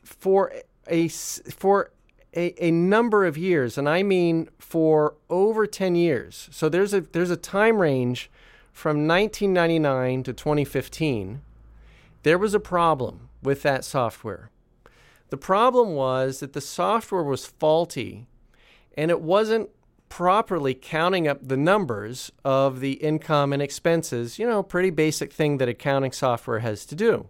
for 0.05 0.53
a 0.87 1.09
for 1.09 1.91
a, 2.35 2.65
a 2.65 2.71
number 2.71 3.25
of 3.25 3.37
years, 3.37 3.77
and 3.77 3.89
I 3.89 4.03
mean 4.03 4.49
for 4.59 5.17
over 5.29 5.67
ten 5.67 5.95
years. 5.95 6.49
So 6.53 6.69
there's 6.69 6.95
a 6.95 7.01
there's 7.01 7.31
a 7.31 7.37
time 7.37 7.79
range 7.79 8.31
from 8.73 9.07
1999 9.07 10.25
to 10.25 10.33
2015. 10.33 11.41
There 12.25 12.39
was 12.39 12.55
a 12.55 12.61
problem 12.61 13.29
with 13.43 13.63
that 13.63 13.85
software. 13.85 14.51
The 15.31 15.37
problem 15.37 15.95
was 15.95 16.41
that 16.41 16.53
the 16.53 16.61
software 16.61 17.25
was 17.25 17.47
faulty 17.47 18.27
and 18.97 19.11
it 19.11 19.21
wasn't 19.21 19.71
properly 20.09 20.75
counting 20.75 21.27
up 21.27 21.49
the 21.49 21.57
numbers 21.57 22.31
of 22.45 22.81
the 22.81 22.93
income 22.93 23.53
and 23.53 23.61
expenses, 23.61 24.39
you 24.39 24.47
know, 24.47 24.63
pretty 24.63 24.91
basic 24.91 25.33
thing 25.33 25.59
that 25.59 25.69
accounting 25.69 26.13
software 26.13 26.61
has 26.61 26.87
to 26.87 26.95
do. 26.95 27.27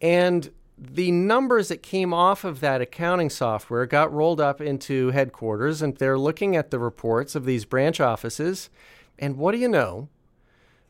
And 0.00 0.52
the 0.78 1.10
numbers 1.12 1.68
that 1.68 1.82
came 1.82 2.12
off 2.12 2.44
of 2.44 2.60
that 2.60 2.80
accounting 2.80 3.30
software 3.30 3.86
got 3.86 4.12
rolled 4.12 4.40
up 4.40 4.60
into 4.60 5.10
headquarters, 5.10 5.82
and 5.82 5.96
they're 5.96 6.18
looking 6.18 6.56
at 6.56 6.70
the 6.70 6.78
reports 6.78 7.34
of 7.34 7.44
these 7.44 7.64
branch 7.64 8.00
offices. 8.00 8.70
And 9.18 9.36
what 9.36 9.52
do 9.52 9.58
you 9.58 9.68
know? 9.68 10.08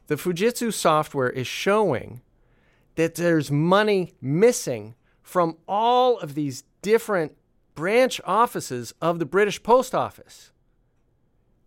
The 0.06 0.16
Fujitsu 0.16 0.72
software 0.72 1.30
is 1.30 1.46
showing 1.46 2.22
that 2.96 3.14
there's 3.14 3.50
money 3.50 4.12
missing 4.20 4.94
from 5.32 5.56
all 5.66 6.18
of 6.18 6.34
these 6.34 6.62
different 6.82 7.34
branch 7.74 8.20
offices 8.26 8.92
of 9.00 9.18
the 9.18 9.24
British 9.24 9.62
Post 9.62 9.94
Office. 9.94 10.52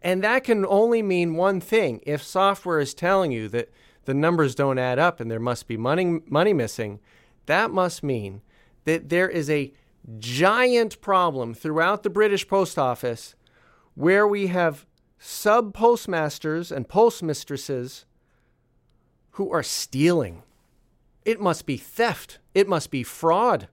And 0.03 0.24
that 0.24 0.43
can 0.43 0.63
only 0.68 1.01
mean 1.01 1.34
one 1.34 1.59
thing. 1.59 1.99
If 2.05 2.22
software 2.22 2.80
is 2.80 2.93
telling 2.93 3.32
you 3.32 3.49
that 3.49 3.72
the 4.03 4.13
numbers 4.13 4.53
don't 4.53 4.78
add 4.78 4.99
up 4.99 5.20
and 5.20 5.32
there 5.32 5.39
must 5.39 5.68
be 5.68 5.78
money, 5.78 6.22
money 6.28 6.53
missing, 6.53 6.99
that 7.47 7.72
must 7.72 8.03
mean 8.03 8.43
that 8.84 9.09
there 9.09 9.28
is 9.28 9.49
a 9.49 9.74
giant 10.20 11.01
problem 11.01 11.55
throughout 11.55 12.03
the 12.03 12.11
British 12.11 12.47
Post 12.47 12.78
Office 12.78 13.34
where 13.95 14.28
we 14.28 14.45
have 14.45 14.86
sub 15.18 15.74
postmasters 15.74 16.72
and 16.72 16.88
postmistresses 16.88 18.05
who 19.32 19.51
are 19.51 19.63
stealing 19.63 20.43
it 21.26 21.41
must 21.41 21.65
be 21.65 21.76
theft. 21.76 22.39
It 22.53 22.69
must 22.69 22.91
be 22.91 23.03
fraud. 23.03 23.67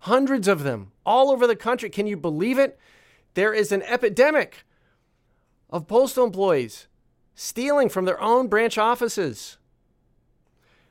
Hundreds 0.00 0.48
of 0.48 0.64
them 0.64 0.90
all 1.06 1.30
over 1.30 1.46
the 1.46 1.56
country. 1.56 1.88
Can 1.88 2.08
you 2.08 2.16
believe 2.16 2.58
it? 2.58 2.78
There 3.34 3.54
is 3.54 3.72
an 3.72 3.82
epidemic 3.84 4.64
of 5.70 5.86
postal 5.86 6.26
employees 6.26 6.88
stealing 7.34 7.88
from 7.88 8.04
their 8.04 8.20
own 8.20 8.48
branch 8.48 8.76
offices. 8.76 9.58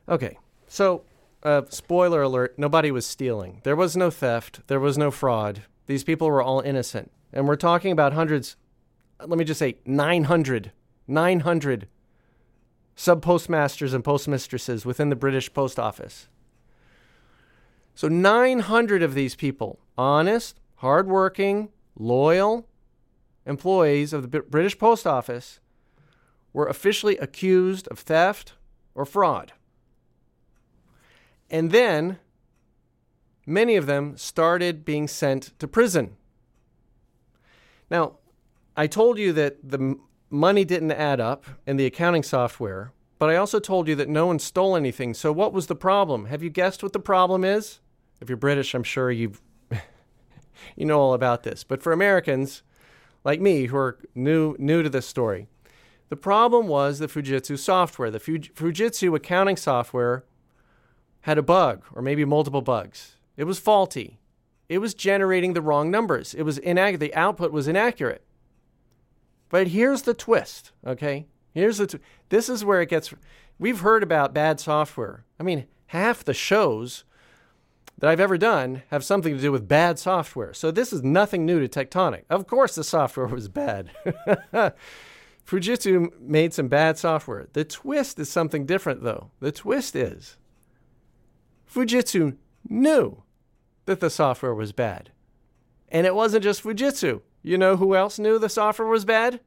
Okay, 0.10 0.38
so 0.68 1.04
uh, 1.43 1.64
spoiler 1.70 2.22
alert 2.22 2.58
nobody 2.58 2.89
was 2.89 3.06
stealing. 3.06 3.62
There 3.64 3.76
was 3.76 3.95
no 3.95 4.10
theft, 4.10 4.62
there 4.68 4.80
was 4.80 4.97
no 4.97 5.12
fraud. 5.12 5.64
These 5.86 6.04
people 6.04 6.30
were 6.30 6.41
all 6.41 6.62
innocent. 6.62 7.12
And 7.34 7.47
we're 7.47 7.56
talking 7.58 7.91
about 7.91 8.14
hundreds, 8.14 8.56
let 9.20 9.38
me 9.38 9.45
just 9.45 9.60
say 9.60 9.78
900, 9.86 10.72
900 11.08 11.88
sub 13.02 13.20
postmasters 13.20 13.95
and 13.95 14.04
postmistresses 14.04 14.86
within 14.86 15.10
the 15.10 15.16
British 15.16 15.52
Post 15.52 15.80
Office. 15.80 16.28
So 17.95 18.08
900 18.08 19.02
of 19.02 19.16
these 19.16 19.34
people, 19.34 19.80
honest, 19.97 20.60
hardworking, 20.76 21.70
loyal 21.97 22.68
employees 23.43 24.14
of 24.14 24.30
the 24.30 24.41
British 24.41 24.78
Post 24.78 25.08
Office, 25.08 25.60
were 26.54 26.68
officially 26.68 27.18
accused 27.18 27.88
of 27.88 27.97
theft 27.97 28.54
or 28.93 29.04
fraud. 29.04 29.54
And 31.49 31.72
then 31.72 32.20
many 33.47 33.78
of 33.78 33.88
them 33.88 34.16
started 34.16 34.86
being 34.86 35.08
sent 35.08 35.58
to 35.58 35.68
prison. 35.68 36.18
Now, 37.89 38.18
I 38.78 38.86
told 38.86 39.18
you 39.18 39.34
that 39.34 39.58
the 39.68 39.97
money 40.32 40.66
didn't 40.66 40.92
add 40.92 41.20
up 41.20 41.46
in 41.68 41.78
the 41.78 41.86
accounting 41.86 42.24
software, 42.24 42.94
but 43.20 43.30
I 43.30 43.36
also 43.36 43.60
told 43.60 43.88
you 43.88 43.96
that 43.96 44.10
no 44.10 44.26
one 44.26 44.40
stole 44.40 44.76
anything. 44.76 45.14
So, 45.14 45.32
what 45.32 45.54
was 45.54 45.68
the 45.68 45.76
problem? 45.76 46.26
Have 46.26 46.42
you 46.42 46.50
guessed 46.50 46.82
what 46.82 46.94
the 46.94 47.00
problem 47.00 47.44
is? 47.44 47.80
If 48.20 48.30
you're 48.30 48.38
British, 48.38 48.74
I'm 48.74 48.84
sure 48.84 49.12
you've 49.12 49.42
you 50.76 50.86
know 50.86 51.00
all 51.00 51.14
about 51.14 51.44
this. 51.44 51.64
But 51.64 51.84
for 51.84 51.92
Americans 51.92 52.64
like 53.24 53.40
me 53.42 53.66
who 53.66 53.78
are 53.78 54.00
new 54.16 54.56
new 54.58 54.82
to 54.82 54.90
this 54.90 55.06
story, 55.06 55.48
the 56.10 56.16
problem 56.16 56.68
was 56.68 57.00
the 57.00 57.08
Fujitsu 57.08 57.60
software. 57.60 58.10
The 58.10 58.20
Fujitsu 58.20 59.16
accounting 59.16 59.58
software 59.58 60.24
had 61.22 61.38
a 61.38 61.44
bug 61.44 61.84
or 61.94 62.02
maybe 62.02 62.26
multiple 62.26 62.62
bugs. 62.62 63.18
It 63.38 63.44
was 63.44 63.60
faulty. 63.60 64.20
It 64.68 64.80
was 64.80 64.94
generating 64.94 65.54
the 65.54 65.62
wrong 65.62 65.92
numbers. 65.92 66.34
It 66.34 66.44
was 66.44 66.58
inaccurate. 66.58 67.00
The 67.00 67.16
output 67.16 67.52
was 67.52 67.68
inaccurate. 67.68 68.24
But 69.52 69.68
here's 69.68 70.04
the 70.04 70.14
twist, 70.14 70.72
okay? 70.88 71.28
Here's 71.54 71.78
the 71.78 71.86
tw- 71.86 72.02
this 72.30 72.47
is 72.49 72.66
where 72.66 72.82
it 72.82 72.89
gets 72.89 73.14
we've 73.60 73.82
heard 73.82 74.02
about 74.02 74.34
bad 74.34 74.60
software. 74.60 75.26
I 75.39 75.43
mean, 75.43 75.68
half 75.88 76.24
the 76.24 76.34
shows 76.34 77.04
that 77.97 78.10
I've 78.10 78.22
ever 78.22 78.38
done 78.38 78.84
have 78.89 79.04
something 79.04 79.36
to 79.36 79.41
do 79.41 79.52
with 79.52 79.68
bad 79.68 79.99
software. 79.99 80.54
So 80.54 80.72
this 80.72 80.93
is 80.93 81.04
nothing 81.04 81.45
new 81.45 81.66
to 81.66 81.68
Techtonic. 81.68 82.24
Of 82.30 82.47
course 82.47 82.76
the 82.76 82.84
software 82.84 83.28
was 83.28 83.49
bad. 83.49 83.91
Fujitsu 85.45 86.20
made 86.22 86.54
some 86.54 86.70
bad 86.70 86.97
software. 86.97 87.47
The 87.52 87.66
twist 87.66 88.20
is 88.20 88.30
something 88.30 88.66
different 88.66 89.04
though. 89.04 89.32
The 89.41 89.52
twist 89.52 89.97
is 89.97 90.38
Fujitsu 91.70 92.38
knew 92.70 93.22
that 93.86 93.99
the 93.99 94.10
software 94.10 94.56
was 94.56 94.72
bad. 94.72 95.12
And 95.89 96.08
it 96.08 96.16
wasn't 96.16 96.43
just 96.43 96.64
Fujitsu. 96.64 97.22
You 97.44 97.58
know 97.58 97.78
who 97.78 97.96
else 97.96 98.20
knew 98.20 98.38
the 98.38 98.50
software 98.50 98.88
was 98.88 99.06
bad? 99.06 99.39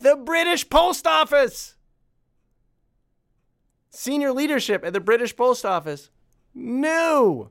The 0.00 0.16
British 0.16 0.68
Post 0.68 1.06
Office. 1.06 1.76
Senior 3.90 4.32
leadership 4.32 4.84
at 4.84 4.92
the 4.92 5.00
British 5.00 5.34
Post 5.34 5.64
Office 5.64 6.10
knew 6.52 7.50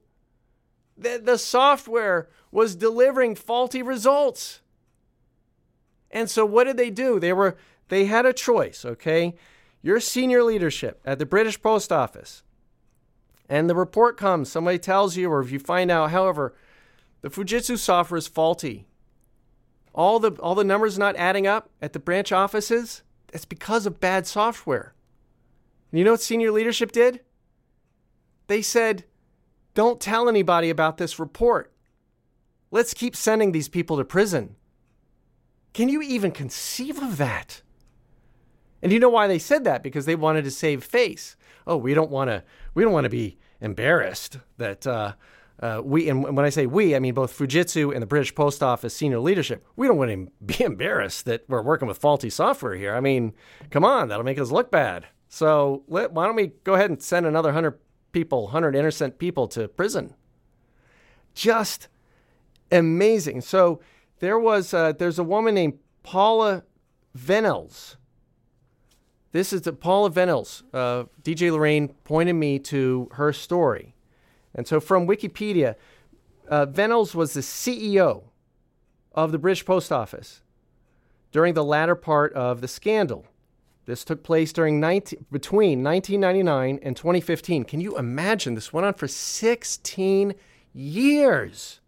that 0.98 1.26
the 1.26 1.38
software 1.38 2.30
was 2.52 2.76
delivering 2.76 3.36
faulty 3.36 3.82
results. 3.82 4.62
And 6.12 6.30
so 6.30 6.46
what 6.46 6.66
did 6.66 6.78
they 6.78 6.92
do? 6.92 7.20
They 7.20 7.34
were 7.34 7.58
they 7.90 8.06
had 8.06 8.26
a 8.26 8.34
choice, 8.34 8.86
okay? 8.86 9.36
Your 9.82 10.00
senior 10.00 10.44
leadership 10.44 11.02
at 11.04 11.20
the 11.20 11.26
British 11.26 11.62
Post 11.62 11.92
Office. 11.92 12.44
And 13.50 13.70
the 13.70 13.76
report 13.76 14.18
comes, 14.18 14.52
somebody 14.52 14.80
tells 14.80 15.18
you 15.18 15.30
or 15.30 15.42
if 15.42 15.52
you 15.52 15.60
find 15.60 15.92
out 15.92 16.12
however 16.12 16.54
the 17.22 17.30
Fujitsu 17.30 17.78
software 17.78 18.18
is 18.18 18.28
faulty 18.28 18.86
all 19.94 20.20
the 20.20 20.32
all 20.34 20.56
the 20.56 20.64
numbers 20.64 20.98
not 20.98 21.16
adding 21.16 21.48
up 21.48 21.70
at 21.82 21.94
the 21.94 22.00
branch 22.00 22.32
offices, 22.32 23.04
it's 23.32 23.46
because 23.46 23.86
of 23.86 24.00
bad 24.00 24.26
software. 24.26 24.94
You 25.92 26.04
know 26.04 26.12
what 26.12 26.22
senior 26.22 26.52
leadership 26.52 26.92
did? 26.92 27.22
They 28.48 28.62
said, 28.62 29.06
"Don't 29.74 30.02
tell 30.02 30.28
anybody 30.28 30.70
about 30.70 30.98
this 30.98 31.20
report. 31.20 31.72
Let's 32.72 32.94
keep 32.94 33.16
sending 33.16 33.52
these 33.52 33.70
people 33.70 33.98
to 33.98 34.06
prison." 34.06 34.56
Can 35.74 35.90
you 35.90 36.02
even 36.04 36.32
conceive 36.32 37.02
of 37.02 37.18
that? 37.18 37.64
And 38.84 38.92
you 38.92 39.00
know 39.00 39.10
why 39.10 39.28
they 39.28 39.40
said 39.40 39.64
that? 39.64 39.82
Because 39.82 40.06
they 40.06 40.16
wanted 40.16 40.44
to 40.44 40.52
save 40.52 40.84
face. 40.84 41.36
Oh, 41.66 41.78
we 41.78 41.94
don't 41.94 42.12
want 42.12 42.30
to. 42.30 42.44
We 42.76 42.84
don't 42.84 42.94
want 42.94 43.06
to 43.06 43.10
be 43.10 43.38
embarrassed 43.62 44.40
that 44.58 44.86
uh, 44.86 45.14
uh, 45.64 45.82
we, 45.82 46.10
and 46.10 46.36
when 46.36 46.44
I 46.44 46.50
say 46.50 46.66
we, 46.66 46.94
I 46.94 47.00
mean 47.00 47.14
both 47.14 47.38
Fujitsu 47.38 47.94
and 47.94 48.02
the 48.02 48.06
British 48.06 48.36
Post 48.36 48.62
Office 48.62 48.94
senior 48.94 49.20
leadership. 49.20 49.66
We 49.78 49.88
don't 49.88 49.96
want 49.96 50.12
to 50.12 50.30
be 50.46 50.62
embarrassed 50.62 51.24
that 51.24 51.46
we're 51.48 51.62
working 51.62 51.88
with 51.88 51.98
faulty 51.98 52.30
software 52.30 52.76
here. 52.76 52.94
I 52.94 53.00
mean, 53.00 53.34
come 53.70 53.86
on, 53.86 54.10
that'll 54.10 54.26
make 54.26 54.38
us 54.40 54.52
look 54.52 54.72
bad. 54.72 55.08
So 55.30 55.84
let, 55.88 56.12
why 56.12 56.26
don't 56.26 56.36
we 56.36 56.48
go 56.66 56.74
ahead 56.74 56.90
and 56.90 57.02
send 57.02 57.26
another 57.26 57.48
100 57.48 57.80
people, 58.12 58.44
100 58.44 58.76
innocent 58.76 59.18
people 59.18 59.48
to 59.50 59.70
prison? 59.70 60.16
Just 61.34 61.88
amazing. 62.70 63.40
So 63.40 63.80
there 64.20 64.38
was, 64.38 64.74
uh, 64.74 64.92
there's 64.92 65.18
a 65.18 65.24
woman 65.24 65.56
named 65.56 65.80
Paula 66.04 66.64
Vennells. 67.18 67.96
This 69.32 69.54
is 69.54 69.62
the 69.62 69.72
Paula 69.72 70.12
Vennells. 70.12 70.62
Uh, 70.74 71.06
DJ 71.24 71.54
Lorraine 71.54 71.88
pointed 72.04 72.34
me 72.34 72.60
to 72.60 73.08
her 73.14 73.32
story. 73.32 73.93
And 74.56 74.68
so 74.68 74.80
from 74.80 75.08
Wikipedia, 75.08 75.76
uh, 76.48 76.66
Vennells 76.66 77.16
was 77.16 77.34
the 77.34 77.42
CEO 77.42 78.24
of 79.14 79.32
the 79.32 79.40
British 79.40 79.66
Post 79.66 79.92
Office 79.92 80.42
during 81.32 81.54
the 81.54 81.64
latter 81.64 81.96
part 81.96 82.34
of 82.34 82.62
the 82.62 82.68
scandal. 82.68 83.26
This 83.86 84.04
took 84.06 84.24
place 84.24 84.54
during 84.54 84.80
19, 84.80 85.26
between 85.32 85.84
1999 85.84 86.80
and 86.82 86.96
2015. 86.96 87.66
Can 87.66 87.82
you 87.82 87.98
imagine? 87.98 88.56
This 88.56 88.72
went 88.72 88.86
on 88.86 88.94
for 88.94 89.08
16 89.08 90.36
years. 90.74 91.80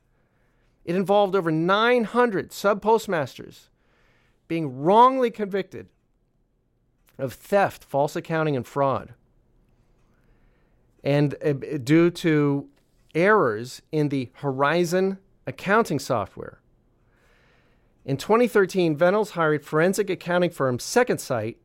It 0.84 0.96
involved 0.96 1.36
over 1.36 1.52
900 1.52 2.52
sub 2.52 2.82
postmasters 2.82 3.70
being 4.48 4.82
wrongly 4.82 5.32
convicted 5.32 5.88
of 7.18 7.34
theft, 7.34 7.84
false 7.84 8.16
accounting, 8.16 8.56
and 8.56 8.68
fraud 8.68 9.14
and 11.06 11.36
uh, 11.46 11.54
due 11.84 12.10
to 12.10 12.68
errors 13.14 13.82
in 13.92 14.10
the 14.10 14.30
Horizon 14.34 15.20
accounting 15.48 16.00
software. 16.00 16.60
In 18.04 18.18
2013, 18.18 18.98
Vennells 18.98 19.32
hired 19.32 19.64
forensic 19.64 20.10
accounting 20.10 20.50
firm 20.50 20.80
Second 20.80 21.20
Sight, 21.20 21.58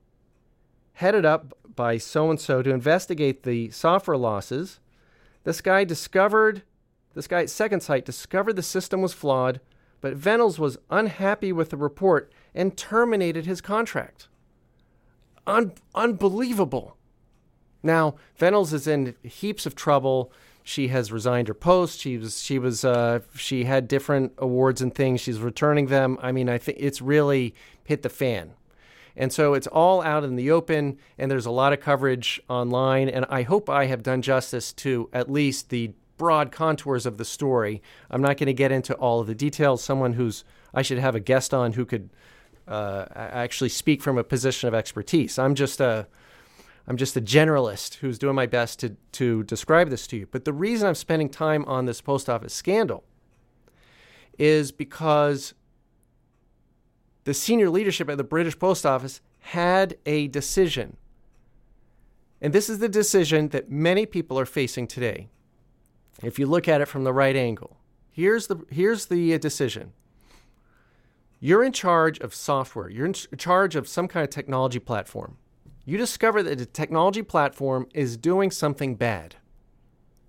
headed 0.95 1.25
up 1.25 1.55
by 1.75 1.97
so 1.97 2.31
and 2.31 2.39
so, 2.41 2.63
to 2.63 2.71
investigate 2.71 3.43
the 3.43 3.71
software 3.71 4.17
losses. 4.17 4.79
This 5.45 5.61
guy 5.61 5.85
discovered, 5.85 6.63
this 7.15 7.27
guy 7.27 7.41
at 7.41 7.51
Second 7.51 7.81
Sight 7.81 8.05
discovered 8.05 8.55
the 8.55 8.63
system 8.63 9.01
was 9.01 9.15
flawed, 9.15 9.61
but 10.01 10.19
Vennells 10.19 10.59
was 10.59 10.79
unhappy 10.91 11.53
with 11.53 11.71
the 11.71 11.77
report 11.77 12.33
and 12.55 12.77
terminated 12.77 13.47
his 13.47 13.61
contract. 13.61 14.29
Un- 15.47 15.73
unbelievable. 15.95 16.97
Now, 17.83 18.17
Vennells 18.39 18.73
is 18.73 18.87
in 18.87 19.15
heaps 19.23 19.67
of 19.67 19.75
trouble. 19.75 20.33
She 20.63 20.89
has 20.89 21.11
resigned 21.11 21.49
her 21.49 21.55
post. 21.55 22.01
She 22.01 22.19
was 22.19 22.43
she 22.43 22.59
was 22.59 22.85
uh, 22.85 23.21
she 23.35 23.65
had 23.65 23.89
different 23.89 24.33
awards 24.39 24.81
and 24.83 24.95
things. 24.95 25.21
She's 25.21 25.39
returning 25.39 25.87
them. 25.87 26.19
I 26.21 26.33
mean, 26.33 26.49
I 26.49 26.59
think 26.59 26.79
it's 26.81 27.01
really 27.01 27.55
hit 27.85 28.03
the 28.03 28.09
fan. 28.09 28.53
And 29.17 29.33
so 29.33 29.55
it's 29.55 29.67
all 29.67 30.03
out 30.03 30.23
in 30.23 30.37
the 30.37 30.51
open, 30.51 30.99
and 31.19 31.31
there's 31.31 31.47
a 31.47 31.51
lot 31.51 31.73
of 31.73 31.81
coverage 31.81 32.41
online. 32.49 33.09
And 33.09 33.27
I 33.29 33.43
hope 33.43 33.69
I 33.69 33.87
have 33.87 34.03
done 34.03 34.23
justice 34.23 34.73
to 34.75 35.09
at 35.13 35.31
least 35.31 35.71
the 35.71 35.93
broad 36.17 36.53
contours 36.53 37.07
of 37.07 37.17
the 37.17 37.25
story. 37.25 37.83
I'm 38.11 38.23
not 38.23 38.37
going 38.37 38.47
to 38.47 38.53
get 38.53 38.71
into 38.71 38.95
all 38.95 39.21
of 39.21 39.27
the 39.27 39.35
details. 39.35 39.83
Someone 39.83 40.13
who's 40.13 40.45
I 40.73 40.83
should 40.83 40.99
have 40.99 41.15
a 41.15 41.21
guest 41.21 41.53
on 41.53 41.73
who 41.73 41.85
could 41.85 42.11
uh, 42.69 43.07
actually 43.15 43.71
speak 43.71 44.03
from 44.03 44.19
a 44.19 44.25
position 44.25 44.69
of 44.69 44.75
expertise. 44.75 45.39
I'm 45.39 45.55
just 45.55 45.81
a 45.81 46.07
I'm 46.91 46.97
just 46.97 47.17
a 47.17 47.21
generalist 47.21 47.99
who's 47.99 48.19
doing 48.19 48.35
my 48.35 48.47
best 48.47 48.81
to, 48.81 48.97
to 49.13 49.45
describe 49.45 49.91
this 49.91 50.09
to 50.09 50.17
you. 50.17 50.27
But 50.27 50.45
the 50.45 50.53
reason 50.53 50.89
I'm 50.89 50.97
spending 50.97 51.29
time 51.29 51.65
on 51.67 51.85
this 51.85 52.01
post 52.01 52.29
office 52.29 52.53
scandal 52.53 53.05
is 54.41 54.73
because 54.73 55.55
the 57.23 57.33
senior 57.33 57.71
leadership 57.71 58.11
at 58.11 58.17
the 58.17 58.25
British 58.25 58.59
Post 58.59 58.85
Office 58.85 59.21
had 59.39 59.99
a 60.05 60.27
decision. 60.27 60.97
And 62.41 62.53
this 62.53 62.69
is 62.69 62.81
the 62.81 62.89
decision 62.89 63.51
that 63.51 63.71
many 63.71 64.05
people 64.05 64.37
are 64.37 64.45
facing 64.45 64.89
today. 64.89 65.29
If 66.25 66.41
you 66.41 66.47
look 66.47 66.67
at 66.67 66.81
it 66.81 66.87
from 66.87 67.05
the 67.05 67.13
right 67.13 67.37
angle, 67.37 67.77
here's 68.11 68.49
the, 68.49 68.65
here's 68.69 69.07
the 69.07 69.33
uh, 69.35 69.39
decision. 69.39 69.93
You're 71.39 71.63
in 71.63 71.71
charge 71.71 72.19
of 72.19 72.35
software, 72.35 72.91
you're 72.91 73.07
in 73.07 73.15
charge 73.15 73.77
of 73.77 73.87
some 73.87 74.09
kind 74.09 74.25
of 74.25 74.31
technology 74.31 74.81
platform 74.81 75.37
you 75.91 75.99
discover 75.99 76.41
that 76.41 76.57
the 76.57 76.67
technology 76.67 77.21
platform 77.21 77.89
is 77.93 78.17
doing 78.17 78.53
something 78.53 78.95
bad. 78.95 79.35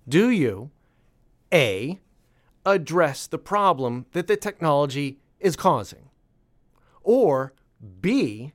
Do 0.08 0.28
you, 0.28 0.72
A, 1.54 2.00
address 2.66 3.28
the 3.28 3.38
problem 3.38 4.06
that 4.10 4.26
the 4.26 4.36
technology 4.36 5.20
is 5.38 5.54
causing? 5.54 6.10
Or 7.04 7.52
B, 8.00 8.54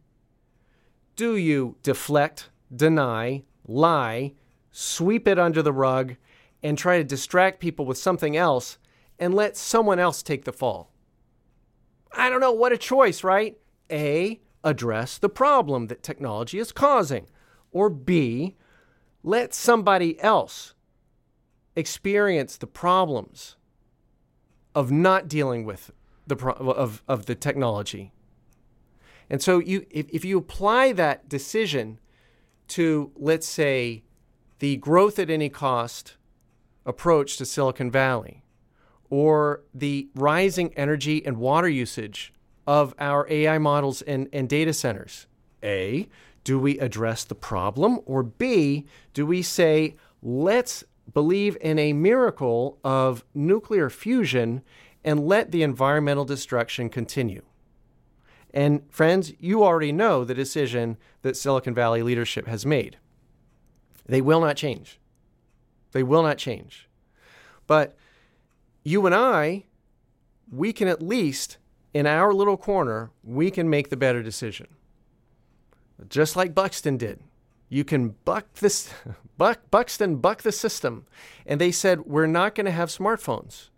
do 1.16 1.38
you 1.38 1.78
deflect, 1.82 2.50
deny, 2.76 3.44
lie, 3.66 4.34
sweep 4.72 5.30
it 5.30 5.40
under 5.40 5.62
the 5.62 5.72
rug, 5.72 6.18
and 6.62 6.78
try 6.78 6.98
to 6.98 7.06
distract 7.06 7.62
people 7.62 7.86
with 7.86 7.98
something 7.98 8.36
else 8.36 8.80
and 9.18 9.34
let 9.34 9.56
someone 9.56 9.98
else 9.98 10.22
take 10.22 10.44
the 10.44 10.52
fall? 10.52 10.92
I 12.12 12.30
don't 12.30 12.42
know, 12.42 12.52
what 12.52 12.74
a 12.74 12.78
choice, 12.78 13.24
right? 13.24 13.58
A, 13.90 14.42
address 14.64 15.18
the 15.18 15.30
problem 15.30 15.88
that 15.88 16.04
technology 16.04 16.60
is 16.60 16.72
causing. 16.72 17.28
Or 17.72 17.90
B, 17.90 18.56
let 19.24 19.54
somebody 19.54 20.20
else 20.22 20.74
experience 21.76 22.58
the 22.58 22.68
problems 22.68 23.56
of 24.74 24.92
not 24.92 25.28
dealing 25.28 25.66
with 25.66 25.92
the 26.26 26.36
pro- 26.36 26.54
of, 26.54 27.04
of 27.08 27.26
the 27.26 27.36
technology. 27.36 28.12
And 29.30 29.42
so 29.42 29.60
you 29.60 29.86
if, 29.90 30.08
if 30.10 30.26
you 30.26 30.38
apply 30.38 30.92
that 30.94 31.30
decision 31.30 32.00
to 32.70 33.12
let's 33.16 33.48
say 33.48 34.04
the 34.60 34.78
growth 34.78 35.20
at 35.20 35.30
any 35.30 35.50
cost 35.50 36.16
approach 36.86 37.38
to 37.38 37.46
Silicon 37.46 37.92
Valley 37.92 38.44
or 39.10 39.64
the 39.74 40.10
rising 40.16 40.74
energy 40.76 41.26
and 41.26 41.38
water 41.38 41.70
usage 41.70 42.34
of 42.68 42.94
our 43.00 43.26
AI 43.32 43.58
models 43.58 44.02
and, 44.04 44.28
and 44.32 44.48
data 44.48 44.74
centers? 44.74 45.26
A, 45.64 46.08
do 46.44 46.60
we 46.60 46.78
address 46.80 47.24
the 47.24 47.36
problem? 47.36 48.00
Or 48.06 48.22
B, 48.22 48.86
do 49.14 49.26
we 49.26 49.42
say, 49.42 49.96
let's 50.22 50.84
believe 51.12 51.58
in 51.62 51.80
a 51.80 51.94
miracle 51.94 52.78
of 52.84 53.24
nuclear 53.34 53.90
fusion 53.90 54.62
and 55.04 55.26
let 55.26 55.52
the 55.52 55.64
environmental 55.64 56.26
destruction 56.26 56.90
continue? 56.90 57.44
And 58.54 58.82
friends, 58.90 59.34
you 59.40 59.64
already 59.64 59.92
know 59.92 60.24
the 60.24 60.34
decision 60.34 60.98
that 61.22 61.38
Silicon 61.38 61.74
Valley 61.74 62.02
leadership 62.04 62.48
has 62.48 62.66
made. 62.66 62.98
They 64.06 64.22
will 64.22 64.42
not 64.42 64.58
change. 64.58 65.00
They 65.92 66.04
will 66.04 66.24
not 66.24 66.38
change. 66.38 66.90
But 67.66 67.98
you 68.84 69.06
and 69.06 69.14
I, 69.14 69.66
we 70.52 70.72
can 70.72 70.88
at 70.88 71.02
least, 71.02 71.58
in 71.98 72.06
our 72.06 72.32
little 72.32 72.58
corner, 72.58 73.10
we 73.24 73.50
can 73.50 73.68
make 73.68 73.90
the 73.90 73.98
better 73.98 74.22
decision. 74.22 74.68
Just 76.08 76.36
like 76.36 76.54
Buxton 76.54 76.96
did. 76.96 77.22
You 77.70 77.84
can 77.84 78.10
buck 78.24 78.54
this, 78.54 78.94
buck, 79.40 79.62
Buxton 79.72 80.18
buck 80.18 80.44
the 80.44 80.52
system. 80.52 81.08
And 81.48 81.60
they 81.60 81.72
said, 81.72 82.02
we're 82.02 82.28
not 82.28 82.54
going 82.54 82.66
to 82.66 82.72
have 82.72 82.90
smartphones. 82.90 83.70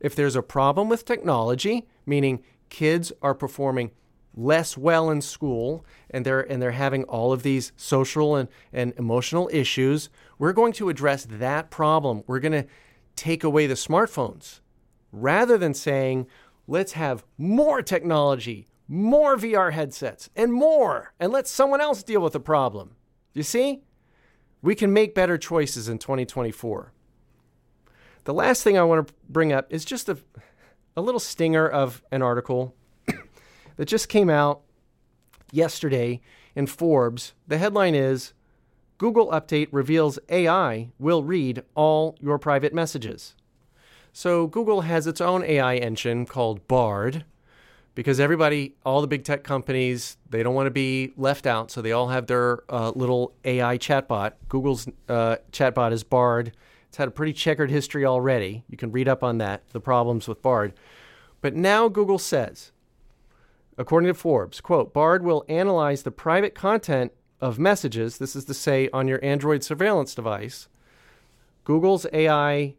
If 0.00 0.16
there's 0.16 0.34
a 0.34 0.42
problem 0.42 0.88
with 0.88 1.04
technology, 1.04 1.86
meaning 2.04 2.42
kids 2.68 3.12
are 3.22 3.32
performing 3.32 3.92
less 4.34 4.76
well 4.76 5.08
in 5.08 5.20
school 5.20 5.86
and 6.10 6.24
they're 6.24 6.40
and 6.40 6.60
they're 6.60 6.72
having 6.72 7.04
all 7.04 7.32
of 7.32 7.44
these 7.44 7.70
social 7.76 8.34
and, 8.34 8.48
and 8.72 8.92
emotional 8.96 9.48
issues, 9.52 10.10
we're 10.36 10.52
going 10.52 10.72
to 10.72 10.88
address 10.88 11.24
that 11.30 11.70
problem. 11.70 12.24
We're 12.26 12.40
going 12.40 12.64
to 12.64 12.66
take 13.14 13.44
away 13.44 13.68
the 13.68 13.74
smartphones 13.74 14.58
rather 15.12 15.56
than 15.56 15.74
saying, 15.74 16.26
let's 16.68 16.92
have 16.92 17.24
more 17.36 17.82
technology, 17.82 18.68
more 18.86 19.36
VR 19.36 19.72
headsets, 19.72 20.30
and 20.36 20.52
more, 20.52 21.12
and 21.18 21.32
let 21.32 21.48
someone 21.48 21.80
else 21.80 22.04
deal 22.04 22.20
with 22.20 22.34
the 22.34 22.40
problem. 22.40 22.94
You 23.32 23.42
see? 23.42 23.82
We 24.60 24.74
can 24.74 24.92
make 24.92 25.14
better 25.14 25.38
choices 25.38 25.88
in 25.88 25.98
2024. 25.98 26.92
The 28.24 28.34
last 28.34 28.62
thing 28.62 28.76
I 28.76 28.82
want 28.82 29.08
to 29.08 29.14
bring 29.28 29.52
up 29.52 29.66
is 29.70 29.84
just 29.84 30.08
a, 30.08 30.18
a 30.96 31.00
little 31.00 31.20
stinger 31.20 31.66
of 31.66 32.02
an 32.12 32.22
article 32.22 32.74
that 33.76 33.86
just 33.86 34.08
came 34.08 34.28
out 34.28 34.62
yesterday 35.50 36.20
in 36.54 36.66
Forbes. 36.66 37.32
The 37.46 37.58
headline 37.58 37.94
is 37.94 38.34
Google 38.98 39.30
update 39.30 39.68
reveals 39.70 40.18
AI 40.28 40.90
will 40.98 41.22
read 41.22 41.62
all 41.76 42.16
your 42.20 42.38
private 42.38 42.74
messages. 42.74 43.36
So, 44.12 44.46
Google 44.46 44.82
has 44.82 45.06
its 45.06 45.20
own 45.20 45.44
AI 45.44 45.76
engine 45.76 46.26
called 46.26 46.66
Bard 46.66 47.24
because 47.94 48.20
everybody, 48.20 48.74
all 48.84 49.00
the 49.00 49.06
big 49.06 49.24
tech 49.24 49.44
companies, 49.44 50.16
they 50.28 50.42
don't 50.42 50.54
want 50.54 50.66
to 50.66 50.72
be 50.72 51.12
left 51.16 51.46
out. 51.46 51.70
So, 51.70 51.82
they 51.82 51.92
all 51.92 52.08
have 52.08 52.26
their 52.26 52.62
uh, 52.68 52.92
little 52.94 53.32
AI 53.44 53.78
chatbot. 53.78 54.32
Google's 54.48 54.88
uh, 55.08 55.36
chatbot 55.52 55.92
is 55.92 56.02
Bard. 56.02 56.52
It's 56.88 56.96
had 56.96 57.08
a 57.08 57.12
pretty 57.12 57.32
checkered 57.32 57.70
history 57.70 58.04
already. 58.04 58.64
You 58.68 58.76
can 58.76 58.90
read 58.90 59.08
up 59.08 59.22
on 59.22 59.38
that, 59.38 59.68
the 59.70 59.80
problems 59.80 60.26
with 60.26 60.42
Bard. 60.42 60.72
But 61.40 61.54
now 61.54 61.88
Google 61.88 62.18
says, 62.18 62.72
according 63.76 64.08
to 64.08 64.14
Forbes, 64.14 64.60
quote, 64.60 64.92
Bard 64.92 65.22
will 65.22 65.44
analyze 65.48 66.02
the 66.02 66.10
private 66.10 66.54
content 66.54 67.12
of 67.40 67.58
messages, 67.58 68.18
this 68.18 68.34
is 68.34 68.44
to 68.46 68.54
say 68.54 68.88
on 68.92 69.06
your 69.06 69.24
Android 69.24 69.62
surveillance 69.62 70.14
device, 70.14 70.68
Google's 71.64 72.06
AI 72.12 72.74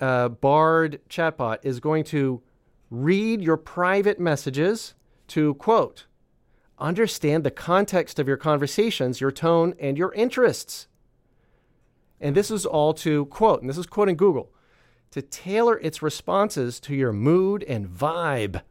uh, 0.00 0.28
Bard 0.28 1.00
chatbot 1.08 1.58
is 1.62 1.80
going 1.80 2.04
to 2.04 2.42
read 2.90 3.40
your 3.40 3.56
private 3.56 4.18
messages 4.18 4.94
to, 5.28 5.54
quote, 5.54 6.06
understand 6.78 7.44
the 7.44 7.50
context 7.50 8.18
of 8.18 8.26
your 8.26 8.36
conversations, 8.36 9.20
your 9.20 9.30
tone, 9.30 9.74
and 9.78 9.98
your 9.98 10.12
interests. 10.14 10.88
And 12.20 12.34
this 12.34 12.50
is 12.50 12.66
all 12.66 12.94
to, 12.94 13.26
quote, 13.26 13.60
and 13.60 13.68
this 13.68 13.78
is 13.78 13.86
quoting 13.86 14.16
Google, 14.16 14.52
to 15.10 15.22
tailor 15.22 15.78
its 15.78 16.02
responses 16.02 16.80
to 16.80 16.94
your 16.94 17.12
mood 17.12 17.62
and 17.64 17.88
vibe. 17.88 18.62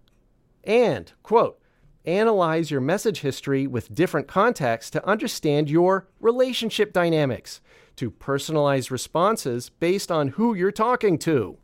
And, 0.64 1.12
quote, 1.24 1.60
analyze 2.06 2.72
your 2.72 2.82
message 2.82 3.22
history 3.22 3.68
with 3.68 3.94
different 3.94 4.28
contexts 4.28 4.92
to 4.92 5.06
understand 5.06 5.70
your 5.70 6.08
relationship 6.20 6.94
dynamics, 6.94 7.62
to 8.00 8.10
personalize 8.10 8.90
responses 8.90 9.70
based 9.70 10.10
on 10.10 10.30
who 10.30 10.54
you're 10.54 10.72
talking 10.72 11.18
to. 11.18 11.58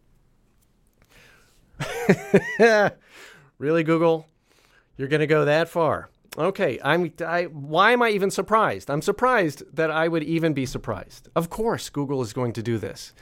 really, 3.57 3.83
Google? 3.83 4.27
You're 4.97 5.07
going 5.07 5.21
to 5.21 5.27
go 5.27 5.45
that 5.45 5.69
far? 5.69 6.09
Okay, 6.37 6.77
I'm. 6.83 7.13
I, 7.25 7.43
why 7.45 7.93
am 7.93 8.01
I 8.01 8.09
even 8.09 8.29
surprised? 8.29 8.91
I'm 8.91 9.01
surprised 9.01 9.63
that 9.73 9.89
I 9.89 10.09
would 10.09 10.23
even 10.23 10.53
be 10.53 10.65
surprised. 10.65 11.29
Of 11.37 11.49
course, 11.49 11.89
Google 11.89 12.21
is 12.21 12.33
going 12.33 12.51
to 12.53 12.63
do 12.63 12.77
this. 12.77 13.13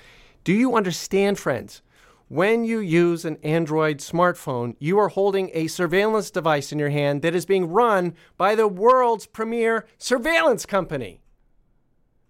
Do 0.44 0.52
you 0.52 0.76
understand, 0.76 1.38
friends? 1.38 1.84
When 2.30 2.66
you 2.66 2.80
use 2.80 3.26
an 3.26 3.38
Android 3.44 4.00
smartphone, 4.00 4.76
you 4.80 4.98
are 4.98 5.10
holding 5.10 5.52
a 5.54 5.68
surveillance 5.68 6.32
device 6.32 6.72
in 6.72 6.80
your 6.80 6.90
hand 6.90 7.22
that 7.22 7.36
is 7.36 7.46
being 7.46 7.70
run 7.70 8.16
by 8.38 8.56
the 8.56 8.68
world's 8.68 9.28
premier 9.28 9.86
surveillance 10.00 10.66
company. 10.66 11.23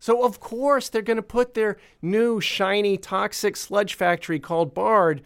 So, 0.03 0.25
of 0.25 0.41
course, 0.41 0.89
they're 0.89 1.01
going 1.01 1.15
to 1.15 1.23
put 1.23 1.53
their 1.53 1.77
new, 2.01 2.41
shiny, 2.41 2.97
toxic 2.97 3.55
sludge 3.55 3.93
factory 3.93 4.37
called 4.37 4.73
Bard 4.73 5.21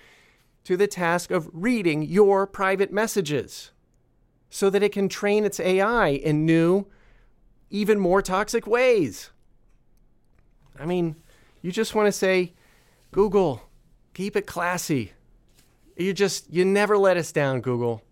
to 0.66 0.78
the 0.78 0.86
task 0.86 1.32
of 1.32 1.50
reading 1.52 2.04
your 2.04 2.46
private 2.46 2.94
messages 2.94 3.72
so 4.52 4.70
that 4.70 4.84
it 4.84 4.92
can 4.92 5.10
train 5.10 5.46
its 5.46 5.60
AI 5.60 6.10
in 6.10 6.46
new, 6.46 6.86
even 7.72 8.00
more 8.00 8.22
toxic 8.22 8.68
ways. 8.68 9.32
I 10.80 10.86
mean, 10.86 11.16
you 11.64 11.72
just 11.72 11.96
want 11.96 12.06
to 12.06 12.12
say, 12.12 12.54
Google, 13.12 13.64
Keep 14.14 14.36
it 14.36 14.46
classy. 14.46 15.14
You 15.96 16.14
just 16.14 16.54
you 16.54 16.64
never 16.64 17.00
let 17.00 17.18
us 17.18 17.32
down, 17.32 17.62
Google. 17.62 18.04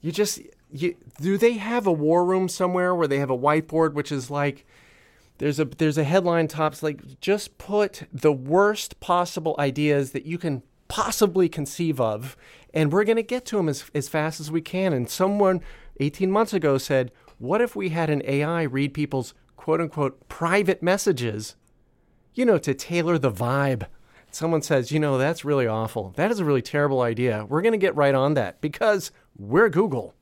You 0.00 0.10
just 0.10 0.40
you, 0.72 0.96
do 1.20 1.38
they 1.38 1.52
have 1.52 1.86
a 1.86 1.92
war 1.92 2.24
room 2.24 2.48
somewhere 2.48 2.92
where 2.92 3.06
they 3.06 3.18
have 3.18 3.30
a 3.30 3.38
whiteboard 3.38 3.92
which 3.92 4.10
is 4.10 4.30
like 4.32 4.66
there's 5.40 5.58
a 5.58 5.64
there's 5.64 5.98
a 5.98 6.04
headline 6.04 6.46
tops 6.46 6.82
like 6.82 7.20
just 7.20 7.58
put 7.58 8.04
the 8.12 8.32
worst 8.32 9.00
possible 9.00 9.56
ideas 9.58 10.12
that 10.12 10.26
you 10.26 10.38
can 10.38 10.62
possibly 10.86 11.48
conceive 11.48 12.00
of 12.00 12.36
and 12.74 12.92
we're 12.92 13.04
going 13.04 13.16
to 13.16 13.22
get 13.22 13.44
to 13.46 13.56
them 13.56 13.68
as, 13.68 13.90
as 13.94 14.08
fast 14.08 14.38
as 14.38 14.50
we 14.50 14.60
can 14.60 14.92
and 14.92 15.08
someone 15.08 15.60
18 15.98 16.30
months 16.30 16.52
ago 16.52 16.78
said 16.78 17.10
what 17.38 17.60
if 17.60 17.74
we 17.74 17.88
had 17.88 18.10
an 18.10 18.22
ai 18.26 18.62
read 18.62 18.92
people's 18.92 19.34
quote 19.56 19.80
unquote 19.80 20.28
private 20.28 20.82
messages 20.82 21.56
you 22.34 22.44
know 22.44 22.58
to 22.58 22.74
tailor 22.74 23.18
the 23.18 23.32
vibe 23.32 23.86
someone 24.30 24.62
says, 24.62 24.92
you 24.92 25.00
know, 25.00 25.18
that's 25.18 25.44
really 25.44 25.66
awful. 25.66 26.12
That 26.16 26.30
is 26.30 26.38
a 26.38 26.44
really 26.44 26.62
terrible 26.62 27.02
idea. 27.02 27.44
We're 27.48 27.62
going 27.62 27.72
to 27.72 27.78
get 27.78 27.96
right 27.96 28.14
on 28.14 28.34
that 28.34 28.60
because 28.60 29.10
we're 29.36 29.68
Google. 29.68 30.14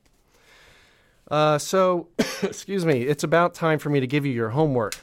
Uh, 1.31 1.59
so, 1.59 2.09
excuse 2.43 2.87
me, 2.87 3.03
it's 3.03 3.23
about 3.23 3.55
time 3.55 3.79
for 3.79 3.91
me 3.91 4.01
to 4.01 4.07
give 4.07 4.25
you 4.25 4.33
your 4.33 4.51
homework 4.51 4.95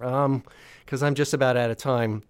because 0.00 1.02
um, 1.02 1.06
I'm 1.06 1.14
just 1.14 1.34
about 1.34 1.56
out 1.56 1.70
of 1.70 1.76
time. 1.76 2.22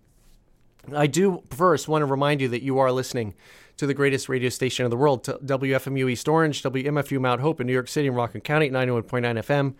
I 0.94 1.06
do 1.06 1.42
first 1.50 1.88
want 1.88 2.02
to 2.02 2.06
remind 2.06 2.40
you 2.40 2.48
that 2.48 2.62
you 2.62 2.78
are 2.78 2.90
listening 2.90 3.34
to 3.76 3.86
the 3.86 3.94
greatest 3.94 4.28
radio 4.28 4.48
station 4.48 4.84
in 4.84 4.90
the 4.90 4.96
world, 4.96 5.24
WFMU 5.24 6.10
East 6.10 6.28
Orange, 6.28 6.62
WMFU 6.62 7.20
Mount 7.20 7.40
Hope 7.40 7.60
in 7.60 7.66
New 7.66 7.72
York 7.72 7.88
City 7.88 8.08
and 8.08 8.16
Rockland 8.16 8.44
County 8.44 8.66
at 8.66 8.72
91.9 8.72 9.22
FM, 9.38 9.74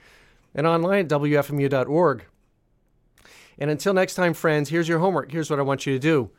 and 0.55 0.67
online 0.67 1.01
at 1.05 1.09
WFMU.org. 1.09 2.25
And 3.59 3.71
until 3.71 3.93
next 3.93 4.15
time, 4.15 4.33
friends, 4.33 4.71
here's 4.71 4.89
your 4.89 5.01
homework. 5.01 5.31
Here's 5.33 5.51
what 5.51 5.59
I 5.59 5.63
want 5.63 5.85
you 5.87 5.93
to 5.93 5.99
do 5.99 6.31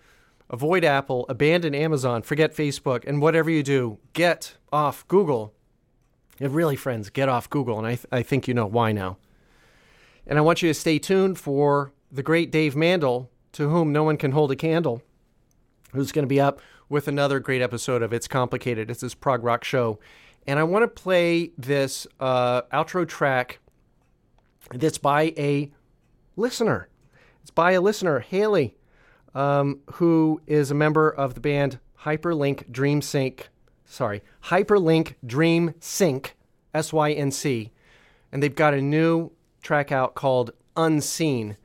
avoid 0.49 0.83
Apple, 0.83 1.25
abandon 1.29 1.73
Amazon, 1.73 2.21
forget 2.21 2.53
Facebook, 2.53 3.07
and 3.07 3.21
whatever 3.21 3.49
you 3.49 3.63
do, 3.63 3.99
get 4.13 4.55
off 4.71 5.07
Google. 5.07 5.53
And 6.39 6.53
really, 6.53 6.75
friends, 6.75 7.09
get 7.09 7.29
off 7.29 7.49
Google. 7.49 7.77
And 7.77 7.87
I, 7.87 7.95
th- 7.95 8.07
I 8.11 8.21
think 8.23 8.47
you 8.47 8.53
know 8.53 8.65
why 8.65 8.91
now. 8.91 9.17
And 10.27 10.37
I 10.37 10.41
want 10.41 10.61
you 10.61 10.69
to 10.69 10.73
stay 10.73 10.99
tuned 10.99 11.39
for 11.39 11.91
the 12.11 12.23
great 12.23 12.51
Dave 12.51 12.75
Mandl, 12.75 13.27
to 13.53 13.69
whom 13.69 13.91
no 13.91 14.03
one 14.03 14.17
can 14.17 14.31
hold 14.31 14.51
a 14.51 14.55
candle, 14.55 15.01
who's 15.93 16.11
going 16.11 16.23
to 16.23 16.27
be 16.27 16.39
up 16.39 16.61
with 16.89 17.07
another 17.07 17.39
great 17.39 17.61
episode 17.61 18.01
of 18.01 18.13
It's 18.13 18.27
Complicated. 18.27 18.91
It's 18.91 19.01
this 19.01 19.15
prog 19.15 19.43
rock 19.43 19.63
show. 19.63 19.99
And 20.47 20.59
I 20.59 20.63
want 20.63 20.83
to 20.83 20.87
play 20.87 21.51
this 21.57 22.07
uh, 22.19 22.63
outro 22.73 23.07
track 23.07 23.59
that's 24.73 24.97
by 24.97 25.33
a 25.37 25.71
listener. 26.35 26.87
It's 27.41 27.51
by 27.51 27.71
a 27.71 27.81
listener, 27.81 28.19
Haley. 28.19 28.75
um, 29.33 29.79
who 29.93 30.41
is 30.47 30.71
a 30.71 30.75
member 30.75 31.09
of 31.09 31.33
the 31.33 31.39
band 31.39 31.79
Hyperlink 32.01 32.71
Dream 32.71 33.01
Sync. 33.01 33.49
Sorry, 33.85 34.21
Hyperlink 34.45 35.15
Dream 35.25 35.73
Sync, 35.79 36.35
S 36.73 36.91
Y 36.93 37.11
N 37.11 37.31
C. 37.31 37.71
And 38.31 38.41
they've 38.41 38.55
got 38.55 38.73
a 38.73 38.81
new 38.81 39.31
track 39.61 39.91
out 39.91 40.15
called 40.15 40.51
Unseen, 40.75 41.57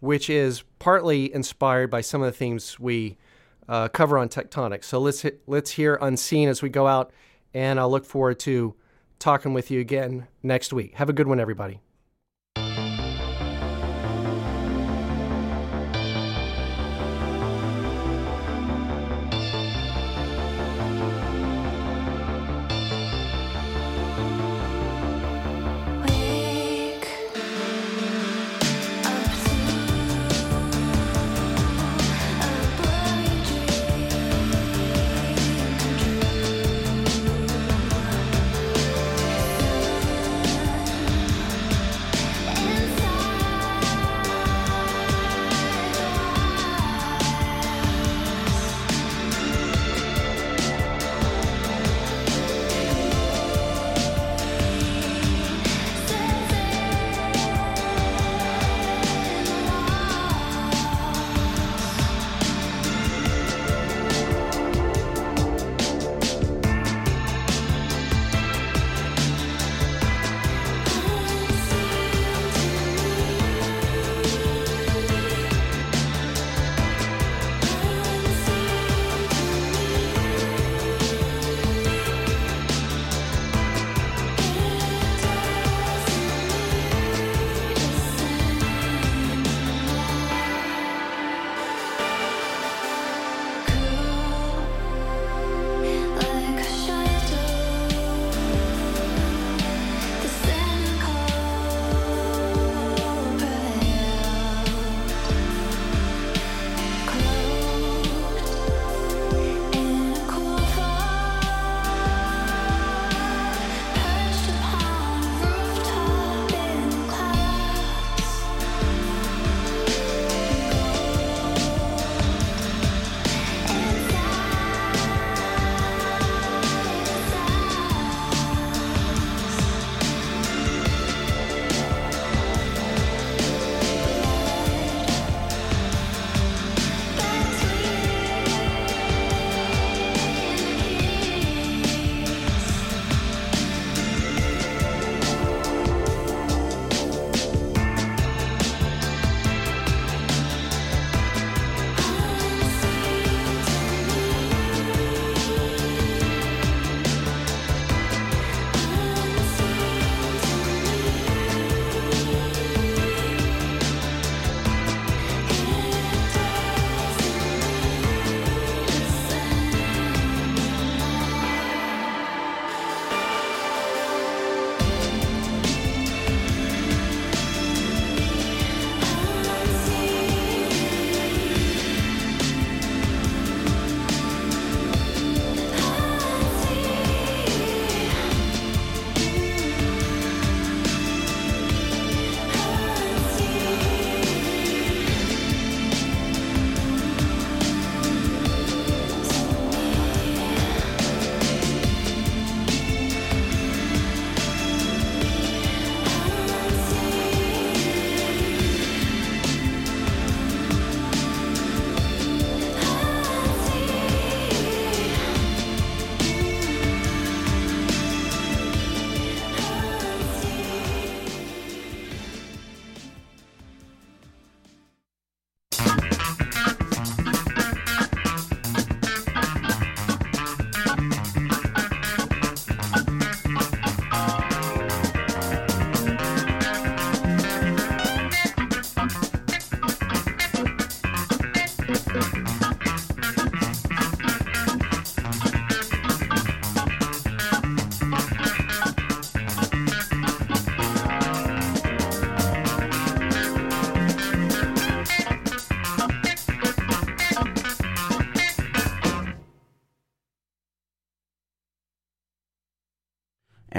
which 0.00 0.28
is 0.28 0.64
partly 0.78 1.32
inspired 1.32 1.90
by 1.90 2.00
some 2.00 2.22
of 2.22 2.26
the 2.26 2.36
themes 2.36 2.78
we 2.78 3.16
uh, 3.68 3.88
cover 3.88 4.18
on 4.18 4.28
Techtonic. 4.28 4.84
So 4.84 4.98
let's 4.98 5.22
hit, 5.22 5.40
let's 5.46 5.70
hear 5.70 5.98
Unseen 6.00 6.48
as 6.48 6.62
we 6.62 6.68
go 6.68 6.86
out, 6.86 7.12
and 7.52 7.78
I'll 7.78 7.90
look 7.90 8.04
forward 8.04 8.38
to 8.40 8.74
talking 9.18 9.54
with 9.54 9.70
you 9.70 9.80
again 9.80 10.26
next 10.42 10.72
week. 10.72 10.94
Have 10.94 11.08
a 11.08 11.14
good 11.14 11.26
one, 11.26 11.40
everybody. 11.40 11.80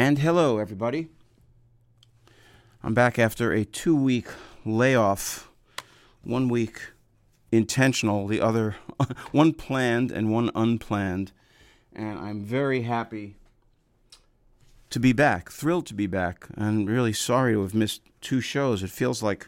And 0.06 0.20
hello, 0.20 0.60
everybody. 0.60 1.08
I'm 2.84 2.93
back 2.93 3.18
after 3.18 3.51
a 3.51 3.66
two 3.66 3.95
week 3.95 4.28
layoff, 4.64 5.49
one 6.24 6.47
week 6.47 6.91
intentional, 7.51 8.28
the 8.28 8.39
other, 8.39 8.76
one 9.32 9.53
planned 9.53 10.12
and 10.12 10.32
one 10.32 10.51
unplanned. 10.53 11.32
And 11.91 12.20
I'm 12.20 12.43
very 12.43 12.84
happy 12.84 13.38
to 14.91 14.99
be 14.99 15.12
back, 15.12 15.49
thrilled 15.49 15.88
to 15.88 15.95
be 15.95 16.06
back, 16.06 16.49
and 16.56 16.88
really 16.88 17.12
sorry 17.12 17.53
to 17.53 17.64
have 17.64 17.74
missed 17.74 18.03
two 18.22 18.41
shows. 18.41 18.84
It 18.84 18.91
feels 18.91 19.24
like 19.24 19.47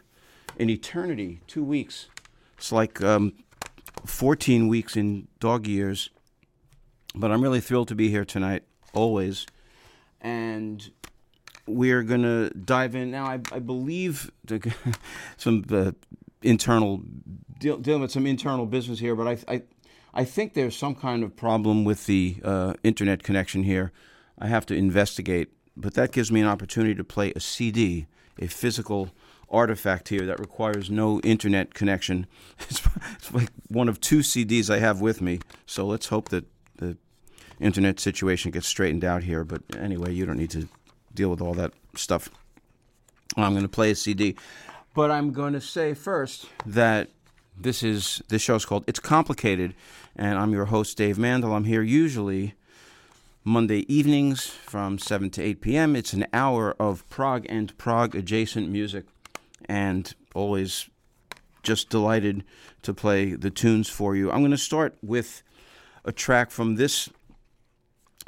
an 0.58 0.70
eternity, 0.70 1.40
two 1.46 1.62
weeks. 1.62 2.08
It's 2.56 2.72
like 2.72 3.00
um, 3.00 3.32
14 4.04 4.66
weeks 4.66 4.96
in 4.96 5.28
dog 5.38 5.68
years. 5.68 6.10
But 7.14 7.30
I'm 7.30 7.44
really 7.44 7.60
thrilled 7.60 7.86
to 7.86 7.94
be 7.94 8.08
here 8.08 8.24
tonight, 8.24 8.64
always. 8.92 9.46
And 10.20 10.90
we're 11.66 12.02
going 12.02 12.22
to 12.22 12.50
dive 12.50 12.94
in 12.94 13.10
now. 13.10 13.26
I, 13.26 13.40
I 13.52 13.58
believe 13.58 14.30
some 15.36 15.64
uh, 15.70 15.92
internal, 16.42 17.02
deal, 17.58 17.78
dealing 17.78 18.02
with 18.02 18.10
some 18.10 18.26
internal 18.26 18.66
business 18.66 18.98
here, 18.98 19.14
but 19.14 19.28
I, 19.28 19.54
I, 19.54 19.62
I 20.14 20.24
think 20.24 20.54
there's 20.54 20.76
some 20.76 20.94
kind 20.94 21.22
of 21.22 21.36
problem 21.36 21.84
with 21.84 22.06
the 22.06 22.36
uh, 22.42 22.74
internet 22.82 23.22
connection 23.22 23.62
here. 23.62 23.92
I 24.38 24.46
have 24.46 24.66
to 24.66 24.74
investigate, 24.74 25.50
but 25.76 25.94
that 25.94 26.12
gives 26.12 26.32
me 26.32 26.40
an 26.40 26.46
opportunity 26.46 26.94
to 26.94 27.04
play 27.04 27.32
a 27.32 27.40
CD, 27.40 28.06
a 28.38 28.46
physical 28.46 29.10
artifact 29.50 30.08
here 30.08 30.26
that 30.26 30.38
requires 30.38 30.90
no 30.90 31.20
internet 31.20 31.74
connection. 31.74 32.26
It's, 32.68 32.82
it's 33.14 33.32
like 33.32 33.50
one 33.68 33.88
of 33.88 34.00
two 34.00 34.18
CDs 34.18 34.70
I 34.70 34.78
have 34.78 35.00
with 35.00 35.20
me, 35.20 35.40
so 35.66 35.86
let's 35.86 36.08
hope 36.08 36.28
that 36.30 36.44
internet 37.60 38.00
situation 38.00 38.50
gets 38.50 38.66
straightened 38.66 39.04
out 39.04 39.22
here. 39.22 39.44
But 39.44 39.62
anyway, 39.78 40.12
you 40.12 40.26
don't 40.26 40.36
need 40.36 40.50
to 40.50 40.68
deal 41.14 41.30
with 41.30 41.40
all 41.40 41.54
that 41.54 41.72
stuff. 41.94 42.28
I'm 43.36 43.52
going 43.52 43.62
to 43.62 43.68
play 43.68 43.90
a 43.90 43.94
CD, 43.94 44.36
but 44.94 45.10
I'm 45.10 45.32
going 45.32 45.52
to 45.52 45.60
say 45.60 45.94
first 45.94 46.46
that 46.66 47.10
this 47.56 47.82
is 47.82 48.22
this 48.28 48.42
show's 48.42 48.64
called 48.64 48.84
It's 48.86 49.00
Complicated, 49.00 49.74
and 50.16 50.38
I'm 50.38 50.52
your 50.52 50.66
host 50.66 50.96
Dave 50.96 51.16
Mandl. 51.16 51.54
I'm 51.54 51.64
here 51.64 51.82
usually 51.82 52.54
Monday 53.44 53.84
evenings 53.92 54.46
from 54.46 54.98
7 54.98 55.30
to 55.30 55.42
8 55.42 55.60
p.m. 55.60 55.96
It's 55.96 56.12
an 56.12 56.26
hour 56.32 56.74
of 56.78 57.08
prog 57.08 57.46
and 57.48 57.76
prog 57.78 58.14
adjacent 58.14 58.68
music, 58.68 59.04
and 59.68 60.14
always 60.34 60.88
just 61.62 61.90
delighted 61.90 62.44
to 62.82 62.94
play 62.94 63.34
the 63.34 63.50
tunes 63.50 63.88
for 63.88 64.16
you. 64.16 64.30
I'm 64.30 64.40
going 64.40 64.50
to 64.52 64.58
start 64.58 64.96
with 65.02 65.42
a 66.04 66.12
track 66.12 66.50
from 66.50 66.76
this 66.76 67.10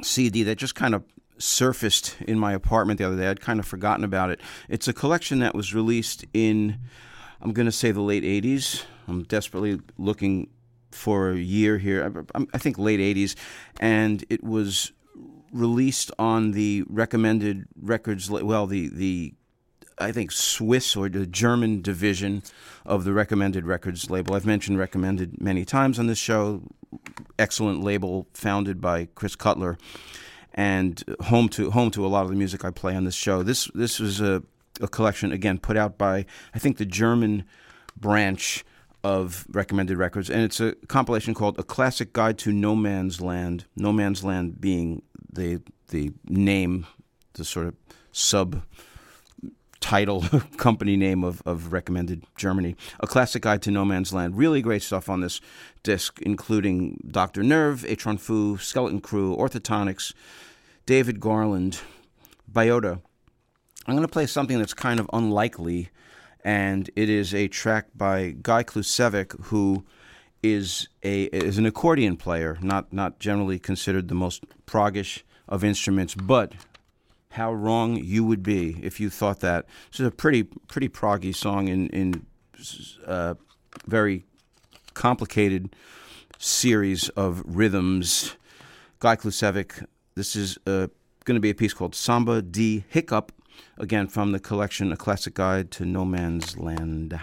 CD 0.04 0.42
that 0.44 0.56
just 0.56 0.74
kind 0.74 0.94
of 0.94 1.04
surfaced 1.38 2.16
in 2.20 2.38
my 2.38 2.52
apartment 2.52 2.98
the 2.98 3.06
other 3.06 3.16
day. 3.16 3.28
I'd 3.28 3.40
kind 3.40 3.58
of 3.58 3.66
forgotten 3.66 4.04
about 4.04 4.30
it. 4.30 4.40
It's 4.68 4.88
a 4.88 4.92
collection 4.92 5.40
that 5.40 5.54
was 5.54 5.74
released 5.74 6.24
in, 6.34 6.78
I'm 7.40 7.52
going 7.52 7.66
to 7.66 7.72
say, 7.72 7.90
the 7.90 8.00
late 8.00 8.24
80s. 8.24 8.84
I'm 9.08 9.24
desperately 9.24 9.80
looking 9.98 10.50
for 10.90 11.30
a 11.30 11.36
year 11.36 11.78
here. 11.78 12.24
I, 12.34 12.44
I 12.54 12.58
think 12.58 12.78
late 12.78 13.00
80s. 13.00 13.34
And 13.78 14.24
it 14.28 14.44
was 14.44 14.92
released 15.52 16.10
on 16.18 16.52
the 16.52 16.84
recommended 16.88 17.66
records, 17.80 18.30
well, 18.30 18.66
the, 18.66 18.88
the 18.88 19.34
I 19.98 20.12
think 20.12 20.32
Swiss 20.32 20.96
or 20.96 21.08
the 21.08 21.26
German 21.26 21.82
division 21.82 22.42
of 22.86 23.04
the 23.04 23.12
Recommended 23.12 23.66
Records 23.66 24.10
label. 24.10 24.34
I've 24.34 24.46
mentioned 24.46 24.78
Recommended 24.78 25.40
many 25.40 25.64
times 25.64 25.98
on 25.98 26.06
this 26.06 26.18
show. 26.18 26.62
Excellent 27.38 27.82
label 27.82 28.26
founded 28.34 28.80
by 28.80 29.08
Chris 29.14 29.36
Cutler, 29.36 29.78
and 30.54 31.02
home 31.22 31.48
to 31.50 31.70
home 31.70 31.90
to 31.92 32.04
a 32.04 32.08
lot 32.08 32.24
of 32.24 32.30
the 32.30 32.36
music 32.36 32.64
I 32.64 32.70
play 32.70 32.96
on 32.96 33.04
this 33.04 33.14
show. 33.14 33.42
This 33.42 33.70
this 33.74 34.00
was 34.00 34.20
a, 34.20 34.42
a 34.80 34.88
collection 34.88 35.32
again 35.32 35.58
put 35.58 35.76
out 35.76 35.96
by 35.96 36.26
I 36.54 36.58
think 36.58 36.76
the 36.76 36.86
German 36.86 37.44
branch 37.96 38.64
of 39.02 39.46
Recommended 39.50 39.96
Records, 39.96 40.28
and 40.28 40.42
it's 40.42 40.60
a 40.60 40.74
compilation 40.88 41.32
called 41.34 41.58
"A 41.58 41.62
Classic 41.62 42.12
Guide 42.12 42.38
to 42.38 42.52
No 42.52 42.74
Man's 42.74 43.20
Land." 43.20 43.64
No 43.76 43.92
Man's 43.92 44.24
Land 44.24 44.60
being 44.60 45.02
the 45.32 45.62
the 45.88 46.12
name, 46.28 46.86
the 47.34 47.44
sort 47.44 47.66
of 47.66 47.74
sub 48.12 48.62
title 49.80 50.24
company 50.56 50.96
name 50.96 51.24
of, 51.24 51.42
of 51.46 51.72
recommended 51.72 52.24
Germany. 52.36 52.76
A 53.00 53.06
classic 53.06 53.42
guide 53.42 53.62
to 53.62 53.70
no 53.70 53.84
man's 53.84 54.12
land. 54.12 54.36
Really 54.36 54.62
great 54.62 54.82
stuff 54.82 55.08
on 55.08 55.20
this 55.20 55.40
disc, 55.82 56.20
including 56.22 57.00
Dr. 57.10 57.42
Nerve, 57.42 57.84
Etron 57.88 58.18
Fou, 58.18 58.58
Skeleton 58.58 59.00
Crew, 59.00 59.36
Orthotonics, 59.36 60.12
David 60.86 61.20
Garland, 61.20 61.80
Biota. 62.50 63.00
I'm 63.86 63.94
going 63.94 64.06
to 64.06 64.12
play 64.12 64.26
something 64.26 64.58
that's 64.58 64.74
kind 64.74 65.00
of 65.00 65.08
unlikely, 65.12 65.88
and 66.44 66.90
it 66.96 67.08
is 67.08 67.34
a 67.34 67.48
track 67.48 67.86
by 67.94 68.36
Guy 68.42 68.62
Klucevsek, 68.62 69.44
who 69.44 69.84
is 70.42 70.88
a 71.02 71.24
is 71.24 71.58
an 71.58 71.66
accordion 71.66 72.16
player, 72.16 72.58
not 72.60 72.92
not 72.92 73.18
generally 73.18 73.58
considered 73.58 74.08
the 74.08 74.14
most 74.14 74.44
proggish 74.66 75.22
of 75.48 75.64
instruments, 75.64 76.14
but 76.14 76.52
how 77.30 77.52
wrong 77.52 77.96
you 77.96 78.24
would 78.24 78.42
be 78.42 78.76
if 78.82 79.00
you 79.00 79.10
thought 79.10 79.40
that. 79.40 79.66
This 79.90 80.00
is 80.00 80.06
a 80.06 80.10
pretty 80.10 80.44
pretty 80.44 80.88
proggy 80.88 81.34
song 81.34 81.68
in 81.68 81.88
in 81.88 82.26
uh, 83.06 83.34
very 83.86 84.24
complicated 84.94 85.74
series 86.38 87.08
of 87.10 87.42
rhythms. 87.44 88.36
Guy 88.98 89.16
Klucevsek. 89.16 89.86
This 90.14 90.36
is 90.36 90.58
uh, 90.66 90.88
going 91.24 91.36
to 91.36 91.40
be 91.40 91.50
a 91.50 91.54
piece 91.54 91.72
called 91.72 91.94
Samba 91.94 92.42
D 92.42 92.84
Hiccup, 92.88 93.32
again 93.78 94.08
from 94.08 94.32
the 94.32 94.40
collection 94.40 94.92
A 94.92 94.96
Classic 94.96 95.32
Guide 95.32 95.70
to 95.72 95.84
No 95.84 96.04
Man's 96.04 96.58
Land. 96.58 97.18